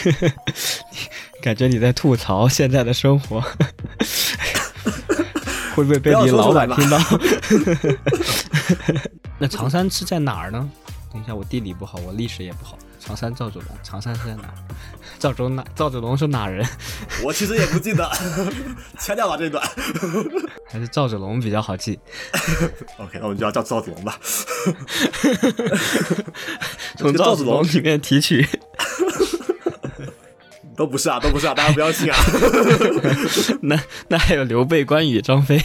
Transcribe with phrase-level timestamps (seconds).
[1.42, 3.40] 感觉你在吐槽现在的生活，
[5.74, 6.98] 会不会被你老板听到？
[9.38, 10.68] 那常山是在哪儿呢？
[11.12, 12.78] 等一下，我地理不好，我历史也不好。
[13.00, 14.44] 常山赵子龙，常山是在哪？
[15.18, 15.64] 赵州哪？
[15.74, 16.64] 赵子龙是哪人？
[17.24, 18.08] 我其实也不记得，
[18.98, 19.66] 掐掉吧这段。
[20.68, 21.98] 还是赵子龙比较好记。
[22.98, 24.20] OK，那我们就要叫赵子龙吧。
[26.98, 28.46] 从赵子龙里面提取。
[30.80, 32.16] 都不是啊，都不是啊，大家不要信啊。
[33.60, 35.62] 那那还有刘备、关羽、张飞、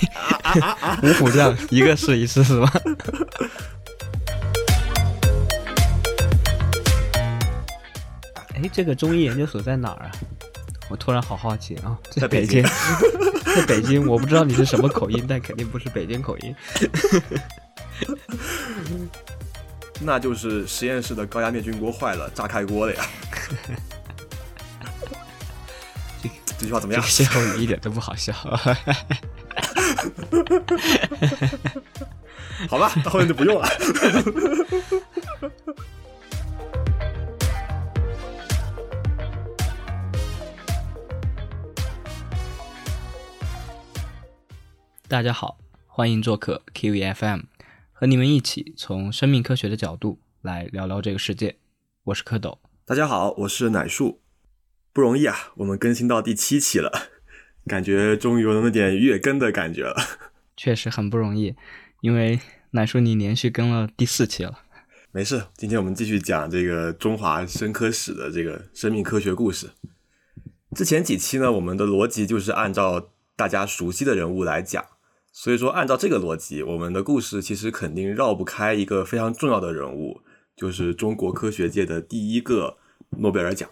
[1.02, 2.70] 五虎将，一个试一试是吧？
[8.56, 10.12] 哎，这个中医研究所在哪儿啊？
[10.90, 11.98] 我突然好好奇啊！
[12.12, 12.62] 在北京，
[13.56, 16.54] 在北京，我不知道你是什么口音，但肯定不是北京口音。
[20.02, 23.06] 那就是实验室的高压灭菌锅坏了，炸开锅了呀！
[26.58, 27.04] 这这句话怎么样？
[27.04, 28.34] 歇后语一点都不好笑。
[32.70, 33.68] 好吧，到后面就不用了。
[45.08, 47.42] 大家好，欢迎做客 Kiwi FM，
[47.94, 51.58] 和你们一起从生命科学的角度来聊聊这个世界。
[52.06, 52.58] 我是蝌蚪。
[52.86, 54.20] 大家好，我是奶树。
[54.96, 56.90] 不容易啊，我们更新到第七期了，
[57.68, 59.94] 感觉终于有那么点月更的感觉了。
[60.56, 61.54] 确实很不容易，
[62.00, 62.40] 因为
[62.72, 64.60] 奶叔你连续更了第四期了。
[65.12, 69.72] 没事，今天我们继续讲这个中华生科史的这个生命科学故事。
[70.74, 74.82] 之前几期呢，我们的逻辑就是按照大家熟悉的人物来讲。
[75.34, 80.22] 所以说，按照这个逻辑，我们的故事其实肯定绕不开一个非常重要的人物，
[80.56, 82.78] 就是中国科学界的第一个
[83.18, 83.70] 诺贝尔奖。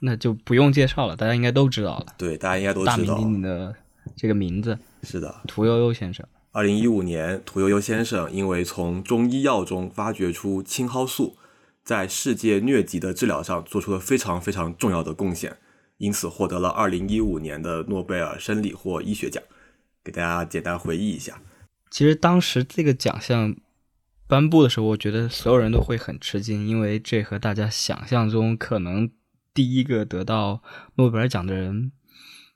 [0.00, 2.06] 那就不用介绍了，大家应该都知道了。
[2.16, 2.96] 对，大家应该都知道。
[2.96, 3.74] 大名鼎鼎的
[4.14, 6.26] 这个名字是的，屠呦呦先生。
[6.52, 11.36] 二零一五年，屠呦呦先生因为从中医药中发掘出青蒿素，
[11.84, 15.56] 在世界疟疾的治疗上做出了非常非常重要的贡献，
[15.98, 19.42] 因此获得了二零一五年的诺贝尔生理或医学奖。
[20.02, 21.42] 给大家简单回忆一下，
[21.90, 23.56] 其实当时这个奖项
[24.28, 29.10] 颁布的时候，我觉得所有人都会很吃惊，因为这和大家想象中可能
[29.56, 30.62] 第一个得到
[30.94, 31.90] 诺贝尔奖的人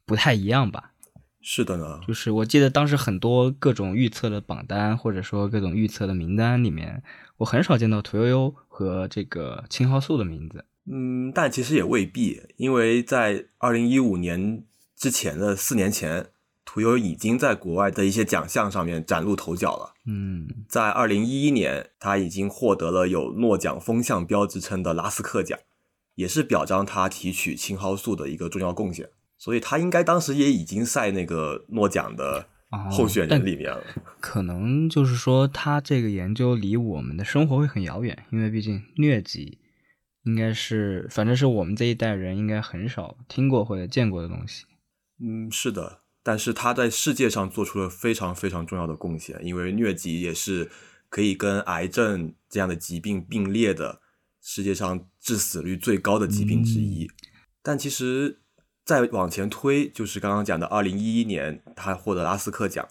[0.05, 0.93] 不太一样吧？
[1.41, 7.03] 是的呢，就是我记得当时很多各种预测的榜单，或者说各种预测的名单里面，
[7.39, 10.67] 我很少见到屠呦呦和这个青蒿素的名字。
[10.85, 14.63] 嗯，但其实也未必，因为在二零一五年
[14.95, 16.27] 之前的四年前。
[16.73, 19.93] 屠呦已经在国外的一些奖项上面崭露头角了。
[20.07, 25.59] 嗯，在二零一一年，他已经获得了有诺奖风向标之称的拉斯克奖，
[26.21, 29.09] 也是表彰他提取青蒿素的一个重要贡献。
[29.39, 32.47] 所以，他应该当时也已经在那个诺奖的
[32.91, 33.83] 候选人里面了。
[34.21, 39.59] 可能就是说，他这个研究离我们的生活会很遥远，因为毕竟疟疾
[40.25, 44.67] 应该是，反正是我们这一代人应该很少听过或者见过的东西。
[45.23, 46.03] 嗯，是的。
[46.23, 50.71] 但是他在世界上做出了非常非常重要的贡献，因为疟疾也是
[51.09, 54.03] 可以跟癌症这样的疾病并列的
[54.43, 57.11] 世界上致死率最高的疾病之一。
[57.63, 58.39] 但其实
[58.85, 62.89] 再往前推，就是刚刚讲的二零一一年他获得拉斯克奖，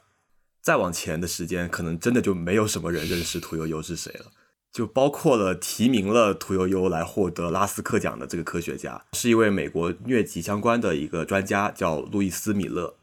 [0.62, 4.28] 再往前的时间，可能真的就没有什么人认识屠呦呦是谁了。
[4.72, 12.96] 就包括了提名了屠呦呦来获得拉斯克奖的这个科学家，是一位美国疟疾相关的一个专家，叫路易斯米勒。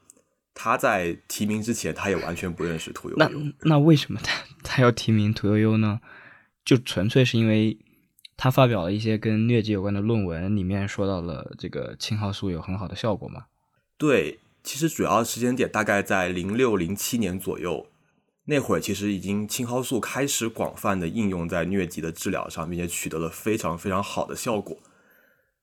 [0.54, 3.28] 他在提名之前，他也完全不认识屠呦呦。
[3.28, 3.30] 那
[3.62, 6.00] 那为什么他他要提名屠呦呦呢？
[6.64, 7.76] 就纯粹是因为
[8.36, 13.46] 他发表了一些跟疟疾有关的论文，里面说到了这个青蒿素有很好的效果吗？
[13.96, 17.86] 对，其实主要时间点大概在零六零七年左右，
[18.44, 24.76] 那会儿其实已经青蒿素开始广泛的应用在疟疾的治疗上，并且取得了非常非常好的效果。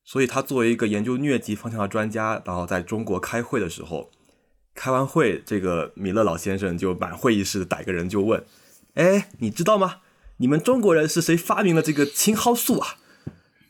[0.04, 4.10] 所以他作为一个研究疟疾方向的专家，然后在中国开会的时候。
[4.76, 8.44] 开完会，这个米勒老先生就满会议室的逮个人就问
[8.94, 10.00] ：“哎，你知道吗？
[10.38, 12.96] 你们中国人是谁发明了这个青蒿素啊？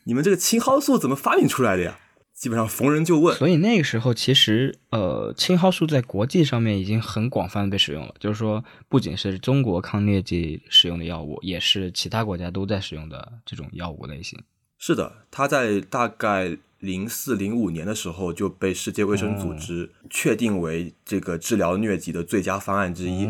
[0.05, 1.99] 你们这个青蒿素怎么发明出来的呀？”
[2.33, 3.35] 基本上逢人就问。
[3.37, 8.13] 所以那个时候，其实呃，青蒿素在国际上面已经很广泛被使用了。
[8.19, 14.37] 就是说，不仅是中国抗疟疾使用的药物，也是其他国家都在使用的这种药物类型。
[14.77, 16.57] 是的，它在大概。
[16.79, 23.25] 零四零五年的时候就被世界卫生组织确定为这个治疗疟疾的最佳方案之一，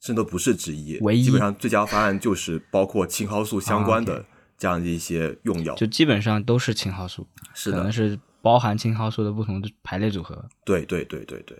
[0.00, 0.98] 甚至都不是之一。
[1.00, 4.24] 唯一，基本上最佳方案就是包括青蒿素相关的
[4.56, 10.44] 这样的一些用药，就基本上都是青蒿素，是的，可能是包含青蒿素的不同的排列组合。
[10.64, 11.56] 对对对对对，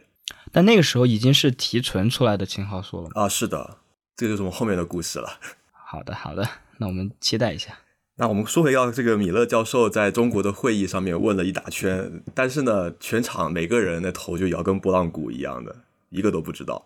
[0.53, 3.11] 但那个时候已经是提纯出来的青蒿素了？
[3.15, 3.79] 啊，是的，
[4.17, 5.39] 这个就是我们后面的故事了。
[5.73, 6.49] 好的，好的，
[6.79, 7.79] 那我们期待一下。
[8.21, 15.77] 那我们说回到这个米勒教授在中国的会议上面问了一大圈，但是呢，全场每个人的头就摇跟拨浪鼓一样的，
[16.11, 16.85] 一个都不知道，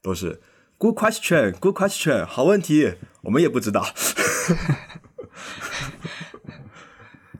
[0.00, 0.40] 都是
[0.80, 3.84] good question，good question，好问题，我们也不知道。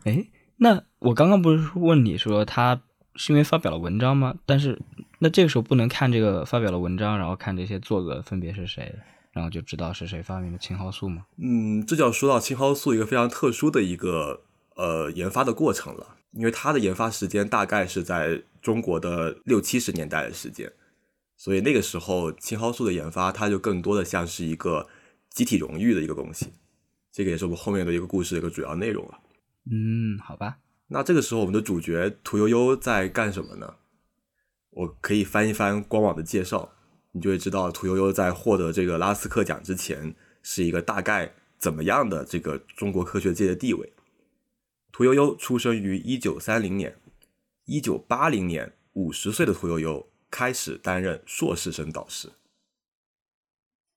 [0.05, 0.27] 哎，
[0.59, 2.83] 那我刚刚不是问你说他
[3.17, 4.35] 是因为发表了文章吗？
[4.45, 4.79] 但是
[5.21, 8.95] 那这个时候不能看这个发表了文章，然后看这些作者分别是谁，
[9.33, 11.25] 然后就知道是谁发明的青蒿素吗？
[11.39, 14.43] 嗯，这就要说到青蒿素一个非常特殊的一个
[14.77, 20.71] 呃研发的过程了，因为它的研发时间大概是在中国的六七十年代的时间，
[21.41, 24.87] 所以那个时候青蒿素的研发，它就更多的像是一个
[25.31, 26.53] 集体荣誉的一个东西。
[27.11, 29.19] 这个也是我们后面的一个故事的一个主要内容了。
[29.71, 30.59] 嗯，好吧。
[30.89, 33.77] 那这个时候，我们的主角屠呦呦在干什么呢？
[34.69, 36.73] 我可以翻一翻官网的介绍，
[37.13, 43.91] 你就会知道屠呦呦在获得这个拉斯克奖之前是一个大概怎么样的这个中国科学界的地位。
[44.93, 46.99] 屠呦呦出生于一九三零年，
[47.65, 52.31] 一九八零年，五十岁的屠呦呦开始担任硕士生导师。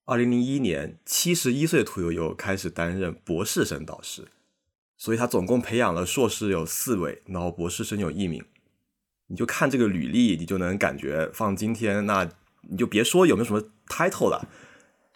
[0.04, 4.28] 二零零一年，七十一岁屠呦呦开始担任博士生导师。
[4.96, 8.42] 所以他总共培养了硕士有四位，然后博士生有一名。
[9.26, 12.30] 你就看这个履历，你就能感觉放今天，那
[12.62, 14.48] 你就别说有没有什么 title 了，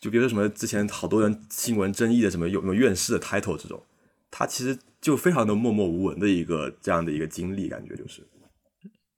[0.01, 3.83] 就别说什么之前好多人新闻争议的什么有没有院士的 title 这种，
[4.31, 8.27] 他其实就非常的默默无闻的一个这样的一个经历，感觉就是。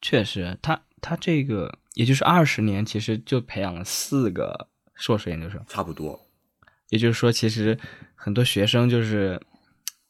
[0.02, 6.26] 确实，他他这个也就是二十年，其实就培养了四个硕士研究生，差不多。
[6.88, 7.78] 也就是说，其实
[8.14, 9.40] 很多学生就是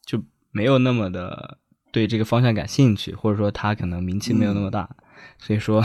[0.04, 0.22] 就。
[0.52, 1.58] 没有那么的
[1.92, 4.96] 对这个方向感兴趣，或者说他可能名气没有那么大，
[5.38, 5.80] 所以说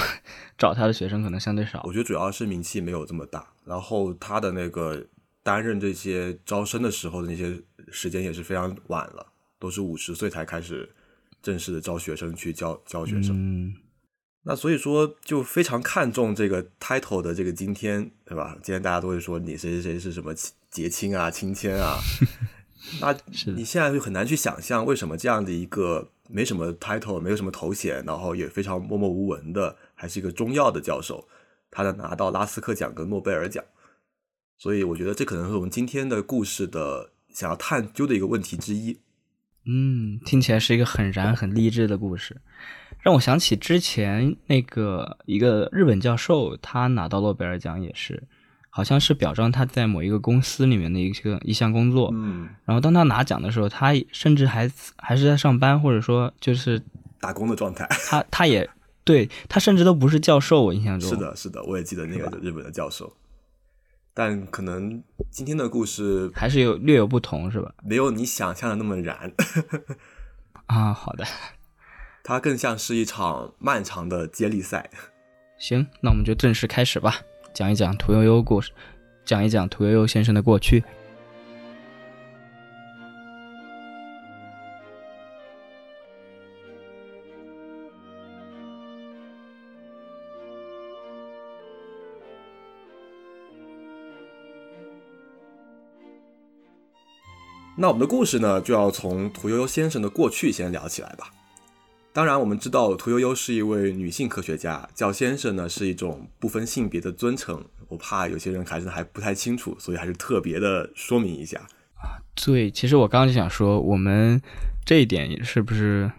[0.58, 1.84] 找他的学生可能相对少。
[1.84, 5.06] 我觉得主要是名气没有这么大，然后他的那个
[5.44, 7.62] 担任这些招生的时候的那些
[7.92, 9.28] 时间也是非常晚了，
[9.60, 10.92] 都是五十岁才开始
[11.44, 13.36] 正式的招学生去教教学生。
[13.38, 13.76] 嗯，
[14.48, 18.56] 那所以说就非常看重这个 title 的这个今天，对吧？
[18.62, 20.36] 今天大家都会说你谁谁谁是什么
[20.70, 21.98] 结亲啊、亲签啊。
[23.02, 23.16] 那
[23.56, 31.28] 你现在就很难去想象，为什么这样的一个没什么 title、没有什么头衔，然后也非常默默无闻的，还是一个中药的教授，
[31.72, 33.66] 他能拿到拉斯克奖跟诺贝尔奖？
[34.60, 39.00] 所以我觉得这可能是我们今天的故事的想要探究的一个问题之一。
[39.66, 42.40] 嗯，听起来是一个很燃、很励志的故事，
[43.06, 48.24] 让我想起之前那个一个日本教授，他拿到诺贝尔奖也是。
[48.72, 56.82] 好像是表彰他在某一个公司里面的一个一项工作，嗯，然后当他拿奖的时候，他甚至还还是在上班，或者说就是
[57.22, 57.88] 打工的状态。
[58.10, 58.70] 他他也
[59.06, 63.16] 对他甚至都不是教授，我印象中是的，是的，我也记得那个日本的教授。
[64.14, 67.72] 但可能今天的故事还是有略有不同，是吧？
[67.82, 69.32] 没有你想象的那么燃
[70.68, 70.92] 啊。
[70.92, 71.24] 好的，
[72.28, 74.90] 它更像是一场漫长的接力赛。
[75.60, 77.22] 行，那我们就正式开始吧。
[77.54, 78.72] 讲一讲屠呦呦故事，
[79.24, 80.84] 讲一讲屠呦呦先生的过去。
[97.78, 101.30] 那我们的故事呢，就要从屠呦呦先生的过去先聊起来吧。
[102.16, 107.62] 当然，我们知道屠呦呦是一位女性科学家，叫先生呢是一种不分性别的尊称。
[107.90, 111.60] 我怕有些人还是还不太清楚，所以还是特别的说明一下
[111.96, 112.16] 啊。
[112.34, 114.42] 对，其实我刚刚就想说，我们
[114.86, 116.10] 这一点是不是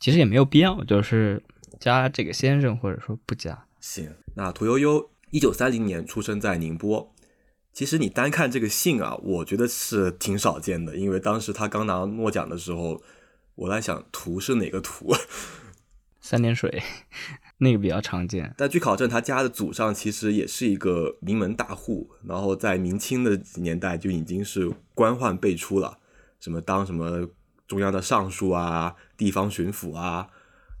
[0.00, 1.42] 其实也没有必要，就是
[1.78, 3.66] 加这个先生，或者说不加。
[3.80, 7.14] 行，那屠呦呦一九三零年出生在宁波。
[7.74, 13.02] 其实你单看这个姓啊，我觉得是挺少见的，因为当时她刚拿诺奖的时候。
[13.58, 15.12] 我在想，图是哪个图？
[16.20, 16.80] 三点水，
[17.58, 18.54] 那个比较常见。
[18.56, 25.98] 但据考证，他家的祖上其实也是一个名门大户，然后在明清的年代就已经是官宦辈出了，
[26.38, 27.28] 什么当什么
[27.66, 30.28] 中央的尚书啊、地方巡抚啊。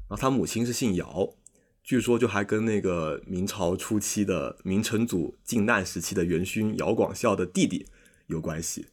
[0.08, 1.34] 然后他母亲是姓姚，
[1.82, 7.86] 据说就还跟那个明朝初期的明成祖靖难时期的元勋姚广孝的弟弟
[8.28, 8.86] 有关系。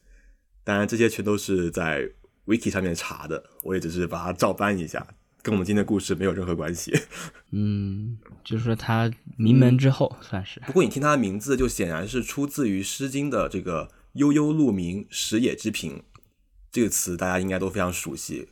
[0.64, 2.10] 当然，这些全都是在。
[2.46, 5.06] Wiki 上面查的，我也只是把它照搬一下，
[5.42, 6.94] 跟我们今天的故事没有任何关系。
[7.52, 10.60] 嗯，就是说他名门之后算是。
[10.62, 16.02] 不过你听他的名字，就显然是出自于《诗经》的这个“悠悠鹿鸣，食野之苹”
[16.72, 18.50] 这个词大家应该都非常熟悉，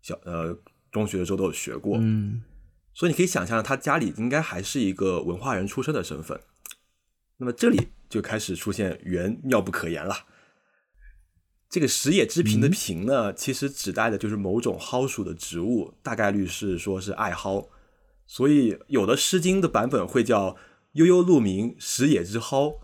[0.00, 0.58] 小呃
[0.92, 1.98] 中学的时候都有学过。
[2.00, 2.42] 嗯，
[2.92, 6.40] 所以你可以想象，他家里应该还是一个文化人出身的身份。
[7.38, 10.14] 那么这里就开始出现猿妙不可言了。
[11.68, 17.68] 这个食野之苹的苹呢，其实指代的就是某种蒿属的植物，大概率是说是艾蒿。
[18.26, 20.56] 所以有的《诗经》的版本会叫
[20.94, 22.76] “悠悠鹿鸣，食野之蒿”。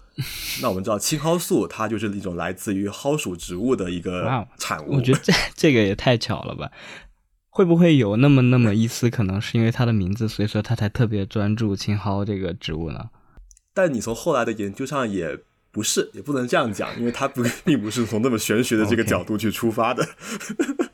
[0.60, 4.96] 那我们知道青蒿素它就是一种来自于蒿属植物的一个产物。
[4.96, 6.70] 我觉得这 这个也太巧了吧？
[7.48, 13.10] 会不会有那么那么一丝可能是因为它的名字，所以说它才特别专注青蒿这个植物呢？
[13.72, 15.38] 但你从后来的研究上也
[15.72, 20.06] 不是，也不能这样讲，因为它不 并不是从那么玄学的这个角度去出发的。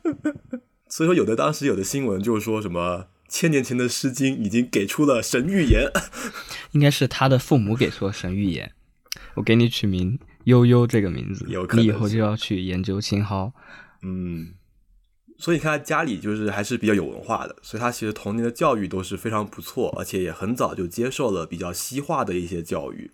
[0.89, 5.91] 所以说，有的当时有的新闻就是说什么千年前的《诗经》已经给出了神预言，
[6.71, 8.71] 应该是他的父母给出了神预言。
[9.35, 13.51] 我给你取名悠悠这个名字，你以后就要去研究青蒿。
[14.01, 14.53] 嗯，
[15.37, 23.11] 所以他家里就是还是比较有文化的，所以他其实童年的教育都是非常不错，而且也很早就接受了比较西化的一些教育。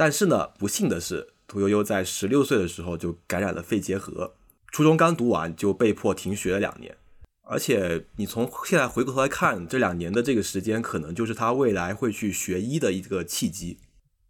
[0.00, 4.32] 但是呢，不幸的是，屠呦呦在十六岁的时候就感染了肺结核，
[4.72, 6.96] 初中刚读完就被迫停学了两年。
[7.42, 13.76] 而且你从现在回过头来看，这两年的这个时间，可能就是他未来会去学医的一个契机。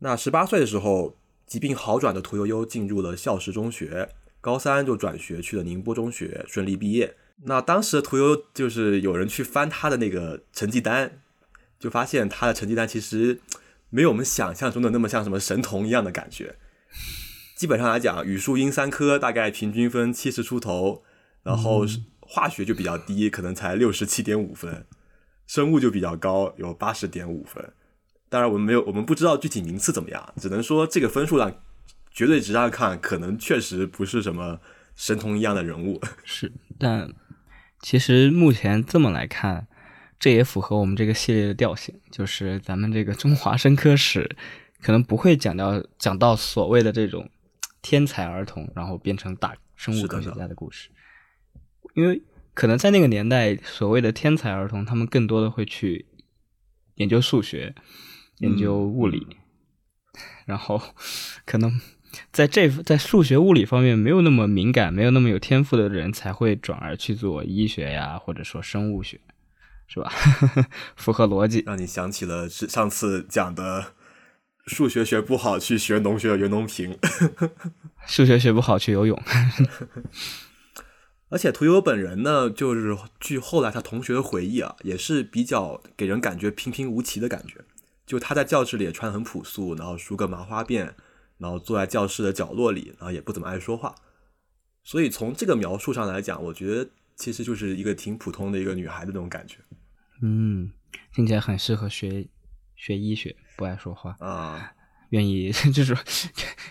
[0.00, 4.08] 那十八岁的时候，疾病好转的屠呦呦进入了孝实中学，
[4.40, 7.14] 高三就转学去了宁波中学，顺利毕业。
[7.44, 11.20] 那当时的屠呦呦就是有人去翻他的那个成绩单，
[11.78, 13.38] 就发现他的成绩单其实
[13.90, 16.56] 没有我们想象中的那么像什么神童一样的感觉。
[17.56, 21.02] 基本上来讲，语数英三科大概平均分七十出头，
[21.42, 21.84] 然后
[22.20, 24.86] 化学就比较低，可能才六十七点五分，
[25.46, 27.72] 生物就比较高，有八十点五分。
[28.30, 31.52] 当然，我们没有，我们不知道具体名次怎么样，只能说这个分数上，
[32.12, 34.60] 绝对值上看，可能确实不是什么
[34.94, 36.00] 神童一样的人物。
[36.24, 37.12] 是，但
[37.80, 39.66] 其实目前这么来看，
[40.20, 44.36] 这也符合我们这个系列的调性，就是咱们这个中华生科史
[44.80, 47.28] 可能不会讲到讲到所谓的这种
[47.82, 50.90] 天才儿童，然后变成大生物科学家的故事，
[51.94, 52.22] 因为
[52.54, 56.06] 可能在那个年代，所谓的天才儿童，他们更多的会去
[56.94, 57.74] 研究数学。
[58.38, 59.26] 研究物理，
[60.46, 60.80] 然后
[61.44, 61.78] 可能
[62.32, 69.20] 在这在数学、物理方面没有那么敏感、没有那么有天赋的人，才会转而去做医学呀，或者说生物学，
[69.92, 70.10] 是吧？
[70.94, 71.64] 符合逻辑。
[71.66, 73.92] 让你想起了是上次讲的
[74.66, 76.96] 数学学不好去学农学的袁隆平，
[78.06, 79.20] 数学学不好去游泳。
[81.28, 87.64] 而且屠呦呦本人呢，就是据后来他同学的回忆啊，也是比较给人感觉平平无奇的感觉。
[88.06, 90.90] 就他在教室里也穿很朴素，然后梳个麻花辫，
[91.38, 93.94] 然后坐在教室的角落里，然后也不怎么爱说话。
[94.82, 99.58] 所以从这个描述上来讲，我觉得其实就是一个挺普通的一个女孩的那种感觉。
[100.22, 100.70] 嗯，
[101.14, 102.26] 听起来很适合学
[102.76, 104.72] 学医学，不爱说话啊，
[105.10, 105.96] 愿意 就是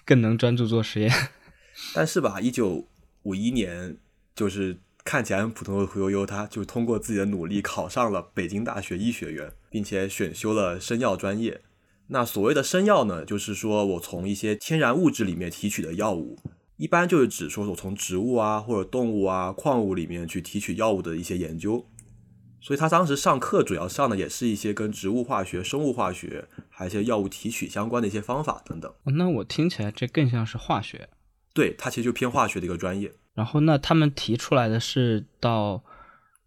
[0.06, 1.12] 更能专注做实验。
[1.94, 2.88] 但是吧，一九
[3.24, 3.98] 五一年
[4.36, 4.78] 就是。
[5.06, 11.62] 看起来很普通的屠呦呦，她就通过自己的努力考上了北京大学医学院，并且选修了生药专业。
[12.08, 16.38] 那所谓的生药呢，就是说我从一些天然物质里面提取的药物，
[16.78, 21.84] 一般就是指说我从植物啊或者动物啊矿物里面去提取药物的一些研究。
[22.62, 28.94] 所以他当时上课主要上的也是一些跟植物化学、生物化学，还有一些药物提取相关的一些方法等等。
[29.06, 31.10] 那我听起来这更像是化学。
[31.54, 33.12] 对，它其实就偏化学的一个专业。
[33.34, 35.82] 然后，那他们提出来的是到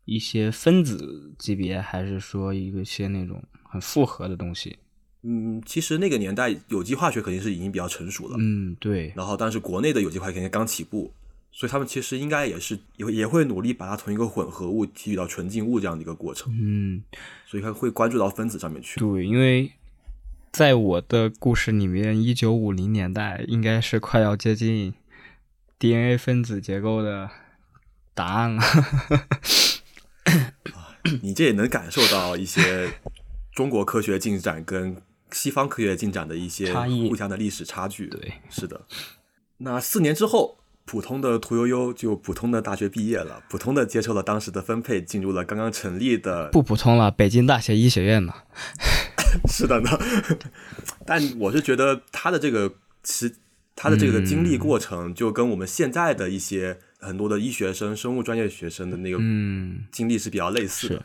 [0.04, 4.78] 一些分子级别，还是说一个些那种很复合的东西？
[5.22, 8.36] 嗯，其实那个年代有机化学肯定是已经比较成熟了。
[8.38, 9.12] 嗯，对。
[9.16, 11.12] 然后，但是国内的有机化学肯定刚起步，
[11.52, 16.52] 所以他们其实应该也是也也会努力把它从一个混合物提取到纯净物这样的一个过程。
[16.52, 17.02] 嗯，
[17.46, 18.98] 所以他会关注到分子上面去。
[18.98, 19.72] 对，因为
[20.50, 24.94] 在我的故事里面，一九五零年代应该是快要接近。
[25.78, 27.28] DNA 分子结构的
[28.14, 28.62] 答案了！
[31.20, 32.88] 你这也能感受到一些
[33.52, 38.06] 中国科学进展跟西方科学进展的一些互相的历史差距。
[38.06, 38.82] 对，是的。
[39.58, 48.34] 那四年之后，普通的屠呦呦就普通的大学毕业了，普通的接受了当时的分配，进入了刚刚成立的不普通了北京大学医学院嘛。
[49.48, 49.90] 是的呢，
[51.06, 53.32] 但我是觉得他的这个其。
[53.74, 59.16] 他的这个经历过程就跟我们现在的一些很多的医学生、生物专业学生的那个
[59.90, 61.02] 经历是比较类似的，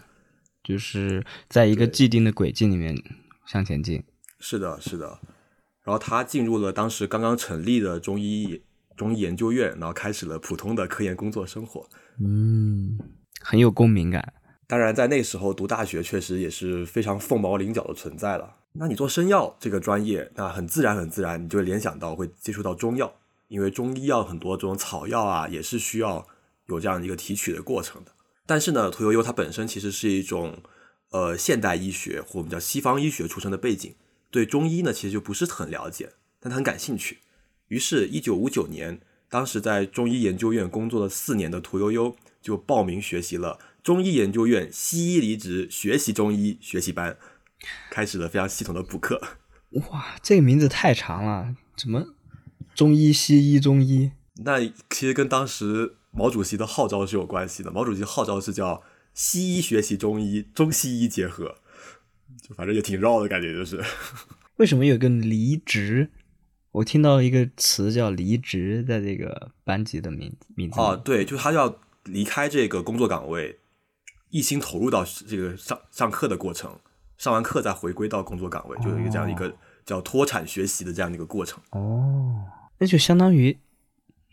[0.61, 2.93] 就是在一个既定的轨迹里面
[3.45, 4.03] 向前进。
[4.41, 5.17] 是的，是的。
[5.85, 8.61] 然后他进入了当时刚刚成立的中医
[8.97, 11.87] 中医研究院，然后开始了普通的科研工作生活。
[12.19, 12.99] 嗯，
[13.39, 14.33] 很有共鸣感。
[14.65, 18.55] 当然，在那时候读大学确实也是非常凤毛麟角的存在了。
[18.73, 23.11] 那你做生药这个专业，那很自然很自然，你就会联想到会接触到中药，
[23.47, 26.27] 因为中医药很多这种草药啊，也是需要
[26.65, 28.11] 有这样一个提取的过程的。
[28.45, 30.61] 但是呢，屠呦呦它本身其实是一种
[31.11, 33.95] 呃现代医学或我们叫西方医学出身的背景，
[34.29, 37.19] 对中医呢其实就不是很了解，但他很感兴趣。
[37.67, 47.17] 于是，一九五九年，当时在中医研究院工作了四年的屠呦呦就报名学习了中医研究院西医离职学习中医学习班。
[47.89, 49.19] 开始了非常系统的补课。
[49.89, 52.13] 哇，这个名字太长了，怎么
[52.75, 54.11] 中医、西医、中医？
[54.45, 57.71] 那其实跟当时毛主席的号召是有关系的。
[57.71, 58.83] 毛主席号召是叫
[59.15, 61.55] 西医学习中医，中西医结合，
[62.47, 63.83] 就反正也挺绕的感觉，就是。
[64.57, 66.11] 为什么有个离职？
[66.77, 70.79] 我听到一个词叫离职，在这个班级的名名字。
[70.79, 73.57] 哦，对，就是他要离开这个工作岗位，
[74.29, 76.77] 一心投入到这个上上课的过程。
[77.17, 79.51] 上完课再回归到工作岗位，就有一个这样一个
[79.83, 81.59] 叫脱产学习的这样的一个过程。
[81.71, 82.45] 哦，
[82.77, 83.57] 那就相当于，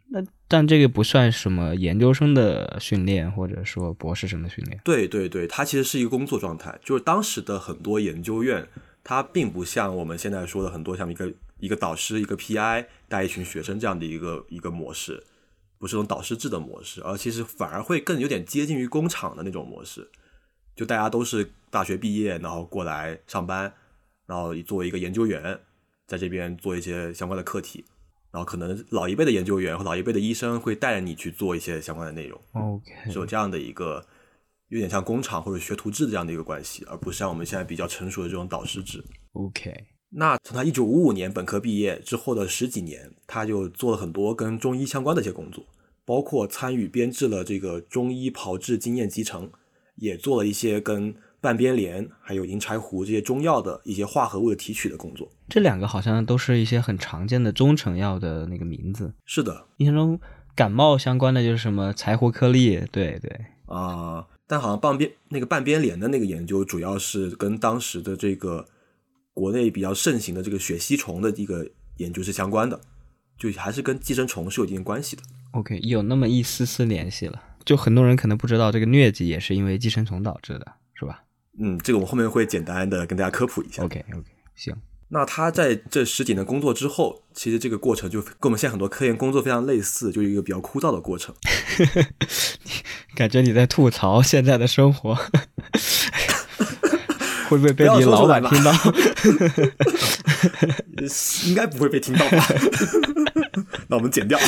[0.08, 4.78] 那但这个不算什么研究生的训练，或者说博士生的训练。
[4.84, 6.78] 对对对，它其实是一个工作状态。
[6.84, 8.68] 就是当时的很多研究院，
[9.02, 11.32] 它并不像我们现在说的很多像一个
[11.64, 15.24] 一个导师、一个 PI 带一群学生这样的一个一个模式，
[15.78, 20.10] 不是那种导师制的模式，而其实反而会更有点接近于工厂的那种模式。
[20.76, 23.72] 就大家都是大学毕业，然后过来上班，
[24.26, 25.58] 然后作为一个研究员，
[26.06, 27.84] 在这边做一些相关的课题，
[28.30, 32.38] 然后可能老一辈的研究员和老一辈的医生会带着你去做一些相关的内容。
[32.52, 34.04] OK，是有这样的一个
[34.68, 39.02] 有点像工厂或者学徒制这样的一个关系，而不是像我们现在比较成熟的这种导师制。
[39.34, 39.72] OK，
[40.16, 45.64] 那从他一九五五年本科毕业之后的十几年，他就做了很多跟中医相关的一些工作，
[46.04, 49.50] 包括参与编制了这个中医炮制经验集成。
[49.96, 55.30] 也做了一些跟半边莲还有银柴胡这些中药的一些化合物的提取的工作。
[55.48, 59.14] 这两个好像都是一些很常见的中成药的那个名字。
[59.24, 60.18] 是的，印象中
[60.56, 63.30] 感冒相关的就是什么柴胡颗粒，对对
[63.66, 64.26] 啊。
[64.48, 68.66] 但好像半边那个半边莲的那个研究，主要是跟当时的这个
[69.34, 71.68] 国内比较盛行的这个血吸虫的一个
[71.98, 72.80] 研究是相关的，
[73.36, 75.22] 就还是跟寄生虫是有一定关系的。
[75.50, 77.42] OK，有那么一丝丝联系了。
[77.64, 81.22] 就很多人可能不知道，这个疟疾也是因为寄生虫导致的，是吧？
[81.58, 83.84] 嗯，这个我们后面会简单的跟大家科普一下。
[83.84, 84.74] OK OK，行。
[85.08, 91.34] 那他在这十几年工作之后，其实这个过程就跟我们现在很多科研工作非常类似，就是一个比较枯燥的过程。
[93.14, 95.16] 感觉你在吐槽现在的生活，
[97.48, 98.72] 会不会被你老板听到？
[101.46, 102.46] 应该不会被听到吧？
[103.88, 104.38] 那我们剪掉。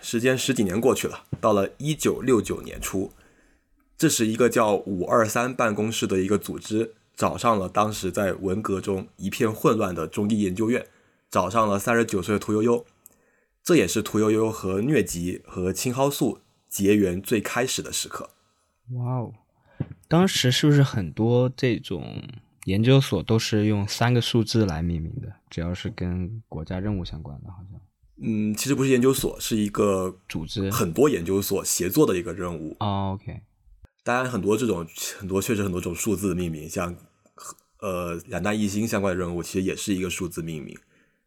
[0.00, 3.10] 时间十几年过去了，到了一九六九年初，
[3.98, 10.86] 这是一个叫“五二三办公室”的一个组织，找上了当时在文革中一片混乱的中医研究院，
[11.30, 12.86] 找上了三十九岁的屠呦呦。
[13.64, 18.30] 这也是屠呦呦和疟疾和青蒿素结缘最开始的时刻。
[18.92, 19.32] 哇哦，
[20.08, 22.22] 当时是不是很多这种
[22.64, 25.32] 研究所都是用三个数字来命名的？
[25.50, 27.80] 只要是跟国家任务相关的，好像。
[28.22, 32.74] 嗯，其实不是研究所，是一个组织，很多研究所协作的一个任务。
[32.78, 33.42] OK，
[34.02, 34.86] 当然很多这种
[35.18, 36.96] 很多确实很多种数字命名，像
[37.80, 40.74] 呃两弹一星相关的任务，其实也是一个数字命名。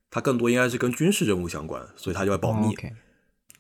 [0.10, 2.70] 它更多应该是跟军事任务相关，所以它就要保密。
[2.70, 2.92] OK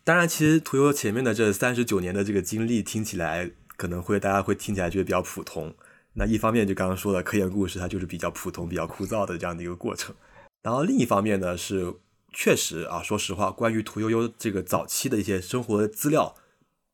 [0.03, 5.73] 当然，其实屠呦呦前面的这三十九年的这个经历，听起来可能会大家会听起来觉得比较普通。
[6.13, 10.13] 那一方面就刚刚说的科研故事，它就是比较普通、比较枯燥的这样的一个过程。
[10.61, 11.95] 然后另一方面呢是。
[12.31, 16.35] 确实啊，说实话，关于屠呦呦这个早期的一些生活资料，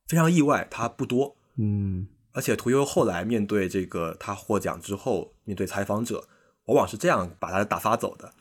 [0.08, 1.36] 非常意外，它不多。
[1.58, 6.26] 嗯，而且屠呦呦后来面对这个他获奖之后，面对采访者，
[6.64, 8.32] 往往是这样把他打发走的，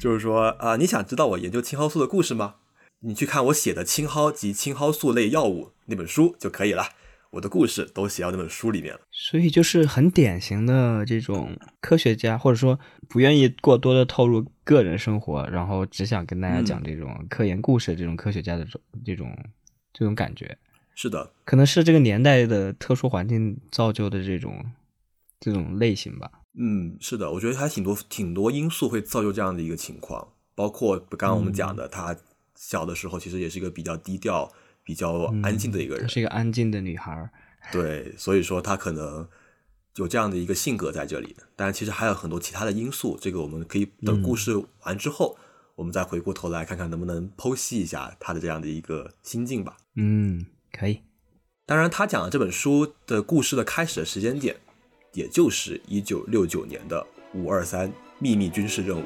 [0.00, 2.54] 就是说啊，你想知道我研究青蒿素的故事吗？
[3.00, 6.88] 你去看我写的《青蒿及青蒿素类药物》那本书就可以了。
[7.34, 19.36] 我的故事都写到那本书里面了，所以就是很典型的这种科学家，或者说不愿意过多的透露个人生活，然后只想跟大家讲这种科研故事，这种科学家的这种这种
[19.92, 20.56] 这种感觉。
[20.94, 24.64] 是的，可能是这个年代的特殊环境造就的这种
[25.40, 26.30] 这种类型吧。
[26.56, 32.16] 嗯，是的，我觉得还挺多挺多因素会造就这样的一个情况，包括刚刚我们讲的，他
[32.54, 34.52] 小的时候其实也是一个比较低调。
[34.84, 37.30] 比较安静的一个人，是一个安静的女孩。
[37.72, 39.26] 对，所以说她可能
[39.96, 41.34] 有这样的一个性格在这里。
[41.56, 45.38] 但是，其实还有很多其他的因素，这个我们可以等故事完之后，
[45.74, 49.76] 我们再回过头来看看能不能剖析一下她的这样的一个心境吧。
[49.96, 51.00] 嗯，可以。
[51.66, 54.54] 当然，他讲的这本书的故事的开始的时间点，
[55.14, 59.04] 也就是一九六九年的五二三秘密军事任务。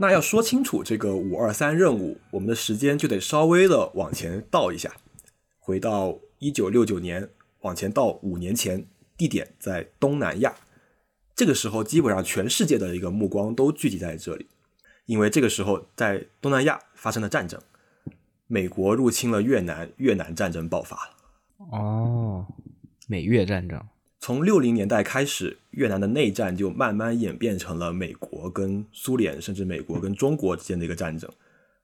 [0.00, 4.94] 那要说清楚这个五二三任务，我们的时间就得稍微的往前倒一下，
[5.58, 7.28] 回到一九六九年，
[7.62, 10.54] 往前倒五年前，地点在东南亚。
[11.34, 14.46] 这个时候，基本上全世界的一个目光都聚集在这里，
[15.06, 17.60] 因为这个时候在东南亚发生了战争，
[18.46, 21.10] 美国入侵了越南，越南战争爆发了。
[21.72, 22.46] 哦，
[23.08, 23.80] 美越战争。
[24.20, 31.30] 从六零年代开始，越南的内战就慢慢演变成了美国跟苏联，甚至美国跟中国之间的一个战争，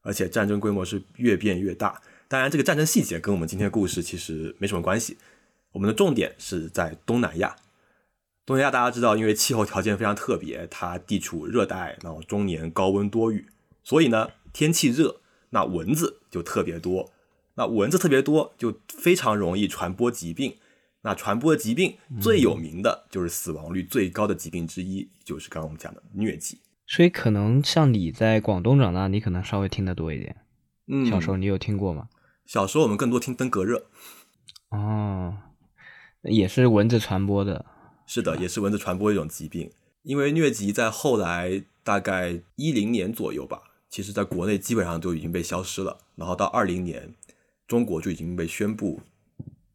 [0.03, 2.00] 而且战争规模是越变越大。
[2.29, 5.16] 当然，这个战争细节跟我们今天故事其实没什么关系。
[5.72, 7.57] 我们的重点是在东南亚。
[8.46, 13.46] 东南亚大家知道，因为气候条件非常特别，它地处热带，然后终年高温多雨，
[13.83, 17.11] 所以呢，天气热，那蚊子就特别多。
[17.55, 20.57] 那蚊子特别多，就非常容易传播疾病。
[21.06, 26.58] 那传播的疾病最有名的就是死亡率最高的疾病之一，就是刚刚我们讲的疟疾。
[26.86, 30.34] 所以可能像你在广东长大，你可能稍微听得多一点。
[30.86, 32.08] 嗯，小时候你有听过吗？
[32.46, 33.86] 小时候我们更多听登革热。
[34.70, 35.36] 哦，
[36.22, 37.66] 也是蚊子传播的。
[38.06, 39.70] 是的，也是蚊子传播一种疾病。
[40.04, 45.98] 因为疟疾在后来大概一零年左右吧，其实在国内基本上都已经被消失了。
[46.16, 47.14] 然后到二零年，
[47.66, 49.02] 中国就已经被宣布。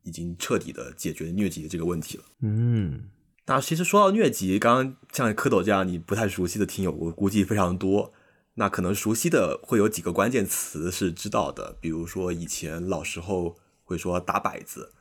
[0.03, 2.23] 已经彻底的解决疟疾的这个问题了。
[2.41, 3.09] 嗯，
[3.45, 8.13] 那其实说到疟疾，刚刚像蝌蚪这样你不太熟悉的听友，我估计非常多。
[8.55, 14.91] 那可能熟悉的会有几个关键词是知道的，比如说以前老时候会说打摆子，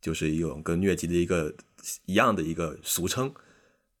[0.00, 1.54] 就是一种跟疟疾的一个
[2.06, 3.32] 一样的一个俗称。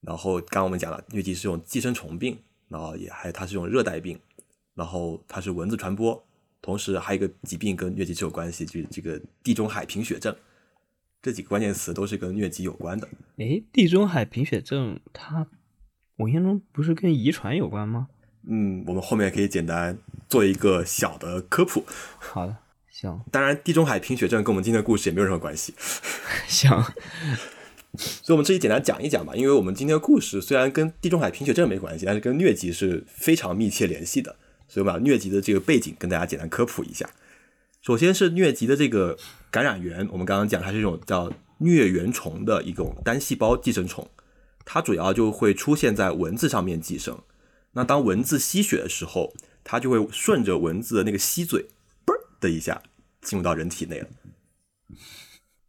[0.00, 4.20] 然后刚刚我们讲了，疟疾是种寄生虫病，然后也还它是种热带病，
[4.74, 6.24] 然后它是蚊子传播。
[6.60, 10.34] 同时还有一个疾病跟疟疾是有关系，就是这个地中海贫血症，
[11.22, 13.08] 这几个关键词都是跟疟疾有关的。
[13.36, 15.46] 诶，地中海贫血症，它
[16.16, 18.08] 我印象中不是跟遗传有关吗？
[18.48, 21.84] 嗯，我们后面可以简单做一个小的科普。
[22.18, 22.56] 好的，
[22.90, 23.20] 行。
[23.30, 25.74] 当然，地中海贫血症跟我们今天的故事也没有任何关系。
[26.48, 26.70] 行。
[27.96, 29.34] 所以，我们这里简单讲一讲吧。
[29.34, 34.36] 因为我们今天的故事虽然跟地中海贫血症没关系，但是跟疟疾是非常密切联系的。
[34.68, 37.08] 所以，把疟疾的这个背景跟大家简单科普一下。
[37.80, 39.18] 首先是疟疾的这个
[39.50, 44.08] 感染源，我们刚刚讲它是一种叫疟原虫的一种单细胞寄生虫，
[44.64, 47.18] 它主要就会出现在蚊子上面寄生。
[47.72, 49.32] 那当蚊子吸血的时候，
[49.64, 51.66] 它就会顺着蚊子的那个吸嘴，
[52.04, 52.82] 嘣的一下
[53.22, 54.08] 进入到人体内了。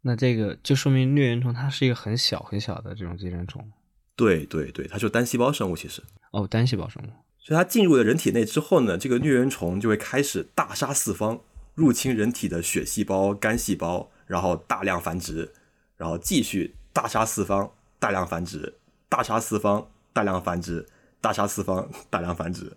[0.02, 3.70] 那这个就说明疟原虫它是一个很小很小的这种寄生虫。
[4.16, 6.02] 对对对，它就单细胞生物，其实。
[6.32, 7.08] 哦，单细胞生物。
[7.50, 11.40] 所以它进入了人体内之后呢，这个疟原虫就会开始大杀四方，
[11.74, 15.50] 入侵人体的血细胞、肝细胞，然后大量繁殖，
[15.96, 18.74] 然后继续大杀四方、大量繁殖、
[19.08, 20.86] 大杀四方、大量繁殖、
[21.20, 22.76] 大杀四方、大量繁殖，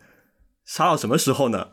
[0.65, 1.67] 杀到什么时候呢？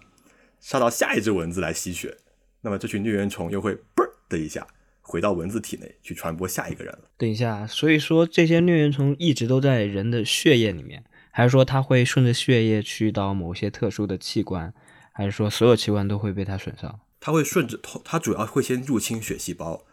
[0.61, 2.19] 杀到下一只蚊子来吸血，
[2.61, 4.67] 那么这群疟原虫又会嘣的一下
[5.01, 7.09] 回到蚊子体内去传播下一个人了。
[7.17, 11.03] 等一下，所以说这些疟原虫一直都在人的血液里面。
[11.31, 14.75] 还是说它会顺着血液去到某些特殊的器官，
[15.13, 17.01] 还是说所有器官都会被它损伤？
[17.21, 19.85] 它会顺着它主要会先入侵血细胞，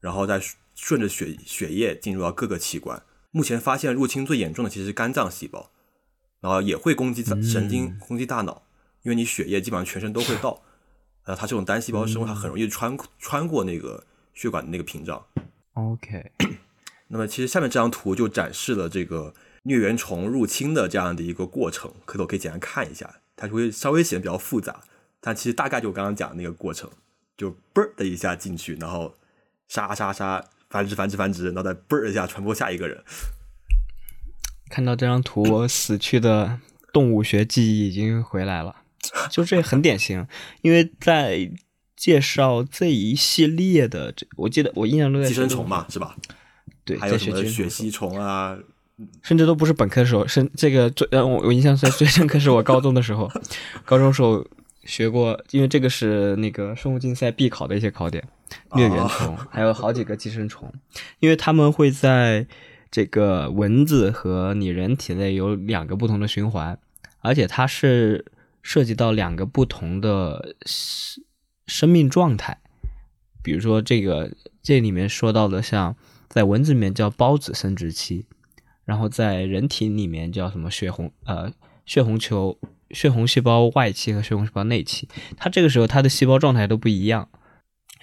[0.00, 0.40] 然后再
[0.74, 3.02] 顺着血血液进入到各个器官。
[3.30, 5.70] 目前发现入侵最严重的其实是肝脏细胞，
[6.40, 8.62] 然后也会攻击神经、攻击大脑，
[9.02, 10.62] 因为你血液基本上全身都会到。
[11.24, 15.26] 呃，它这种单细胞生物，它很容易穿穿过那个血管的那个屏障。
[15.74, 16.32] OK，
[17.08, 19.34] 那么其实下面这张图就展示了这个。
[19.66, 24.84] 疟原虫入侵的这样的一个过程，可我可以简单看一下，它会稍微显得比较复杂，
[25.20, 26.88] 但其实大概就我刚刚讲的那个过程，
[27.36, 29.14] 就嘣的一下进去，然后
[29.66, 33.02] 杀杀杀，繁殖繁殖繁殖，然后再嘣一下传播下一个人。
[34.70, 36.60] 看到这张图，我死去的
[36.92, 38.76] 动物学记忆已经回来了，
[39.30, 40.26] 就这很典型，
[40.62, 41.50] 因为在
[41.96, 46.16] 介绍这一系列的，这我记得我印象中在寄生虫嘛，是吧？
[46.84, 48.56] 对，还有什么血吸虫啊？
[49.22, 53.30] 甚至都不是本科的时候，是这个最让我我印象最最深刻是我高中的时候，
[53.84, 54.46] 高中时候
[54.84, 58.26] 学过，因为这个是那个生物竞赛必考的一些考点，
[58.70, 60.72] 疟原虫还有好几个寄生虫，
[61.18, 62.46] 因为他们会在
[62.90, 66.78] 这个蚊子和你人体内有两个不同的循环
[67.20, 68.24] 而且它是
[68.62, 71.22] 涉及到两个不同的生
[71.66, 72.58] 生命状态。
[73.42, 74.32] 比如说这个
[74.62, 75.96] 这里面说到的，像
[76.28, 78.26] 在蚊子里面叫孢子生殖期，
[78.86, 81.52] 然后在人体里面叫什么血红呃
[81.84, 82.58] 血红球
[82.92, 87.28] 血红细胞外期和血红细胞内期，它这个时候它的细胞状态都不一样。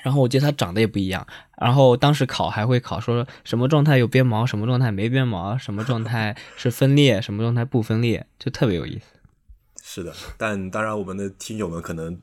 [0.04, 1.26] 然后我记得它长得也不一样，
[1.58, 9.06] 然后当时考还会考说什么状态有鞭毛，什么状态没鞭毛，什么状态是分裂，什么状态不分裂，就特别有意思。
[9.82, 12.20] 是的，但当然我们的听友们可能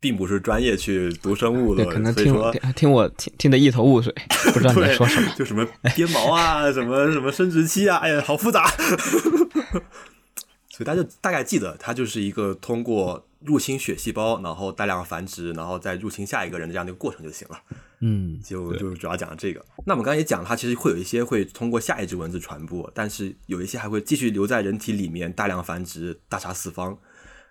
[0.00, 2.34] 并不是专业去读生物的，可能听
[2.74, 4.12] 听我听听得一头雾水，
[4.52, 8.66] 不知道你在说什么，就什么鞭毛啊，什么什么生殖器啊，哎呀，好复杂。
[10.70, 13.26] 所以大家就大概记得，它就是一个通过。
[13.42, 17.58] 入侵血细胞，然后大量繁殖，然后再入侵下一个人的这样的一个过程就行了。
[18.00, 19.64] 嗯，就就主要讲这个。
[19.86, 26.98] 那我们刚才也讲，它其实会有一些会通过下一只蚊子传播，但是有一些还会继续留在人体里面大量繁殖，大杀四方。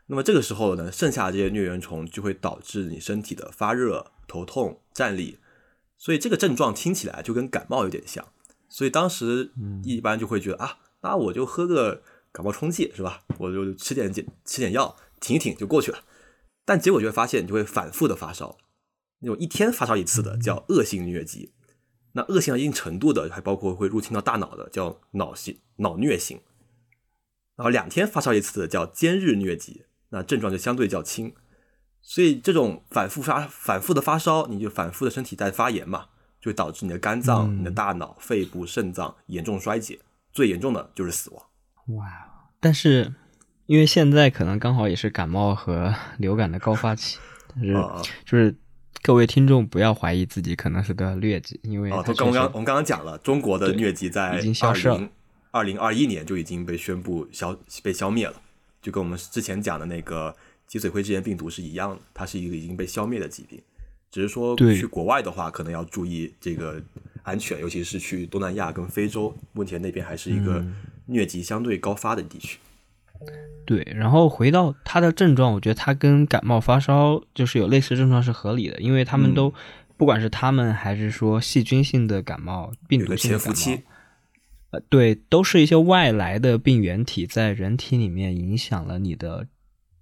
[0.10, 5.38] 那么这个时候呢，剩下的这些疟原虫就会导致你身体的发热、头痛、站立。
[5.98, 8.28] 所以这个症状听起来就跟感冒有点像。
[8.68, 9.52] 所以当时
[9.84, 13.22] 一般就会觉得啊，那我就喝个感冒冲剂是吧？
[13.38, 14.96] 我就吃点点吃点药。
[15.22, 16.00] 挺一挺就过去了，
[16.64, 18.58] 但结果就会发现，你就会反复的发烧，
[19.20, 21.52] 那种一天发烧一次的叫恶性疟疾，
[22.14, 26.40] 那恶性到一定程度的，还包括会入侵到大脑的叫脑性脑疟型，
[27.58, 31.34] 然后两天发烧一次的叫间日疟疾，那症状就相对较轻，
[32.02, 36.06] 所以这种反复发反复的发烧，你就反复的身体在发炎嘛，
[36.42, 40.00] 就会导致你的肝脏、你的大脑、肺部、肾脏严重衰竭，
[40.32, 41.44] 最严重的就是死亡。
[41.98, 42.06] 哇，
[42.60, 43.14] 但是。
[43.70, 47.20] 因为现在可能刚好也是感冒和 流感的高发期，
[47.54, 47.74] 但是
[48.26, 48.56] 就是
[49.04, 55.08] 各位听众不要怀疑自己可能是得疟疾，因为哦，他刚刚我们刚刚讲了，中国的疟疾在已经消失了，
[55.52, 58.42] 二零二一年就已经被宣布消被消灭了，
[58.82, 60.36] 就跟我们之前讲的那个
[60.68, 63.62] 脊髓灰质炎病毒是一样的，它是一个已经被消灭的疾病，
[64.12, 66.82] 只是说去国外的话可能要注意这个
[67.24, 70.64] 安全，尤其是去东南亚跟非洲，目前那边还是一个
[71.08, 72.60] 疟疾相对高发的地区。
[73.66, 79.54] 对，然后回到它的症状，我觉得它跟感冒发烧就是有类似症状是合理的，因为他们都
[79.98, 83.54] 不管是他们还是说细菌性的感冒、病毒性的感冒，
[84.72, 89.48] 呃，对，都是一些外来的病原体在人体里面影响了你的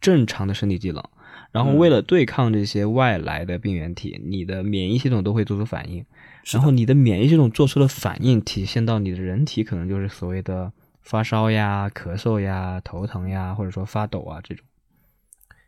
[0.01, 1.03] 正常的身体机能，
[1.51, 6.05] 然后为了对抗这些外来的病原体，你的免疫系统都会做出反应，
[6.45, 10.71] 然后你的免疫系统做出的反应体现到你的人体，可能就是所谓的。
[11.03, 14.65] 发烧呀、咳嗽呀、头疼呀，或者说发抖啊，这种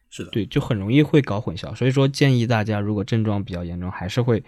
[0.09, 1.73] 是的，对，就很容易会搞混淆。
[1.73, 4.43] 所以说，建议大家如果症状比较严重，还是会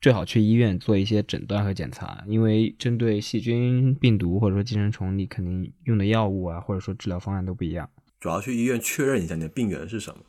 [0.00, 7.88] 最好去医院做一些诊断和检查，因为针对细菌、病毒或者说寄生虫，你肯定用的药物啊，或者说治疗方案都不一样。
[8.20, 10.22] 主要去医院确认一下你的病源是什么。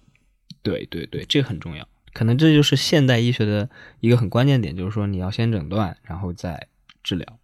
[0.63, 1.87] 对对对，这个很重要。
[2.13, 6.67] 可能这就是现代医学的一个很关键点，就是说你要先诊断，然后再
[7.03, 7.39] 治疗。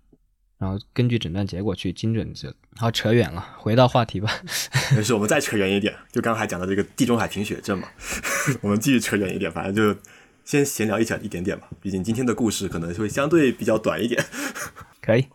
[0.57, 2.55] 然后根据诊断结果去精准治。
[2.77, 4.31] 好，扯远了，回到话题吧。
[4.95, 5.93] 没事，我们再扯远一点。
[6.11, 7.87] 就刚才讲的这个地中海贫血症嘛，
[8.61, 9.99] 我们继续扯远一点，反正就
[10.43, 11.69] 先闲聊一下一点点吧。
[11.81, 14.23] 毕竟今天的故事可能会相对比较短一点。
[15.01, 15.27] 可以，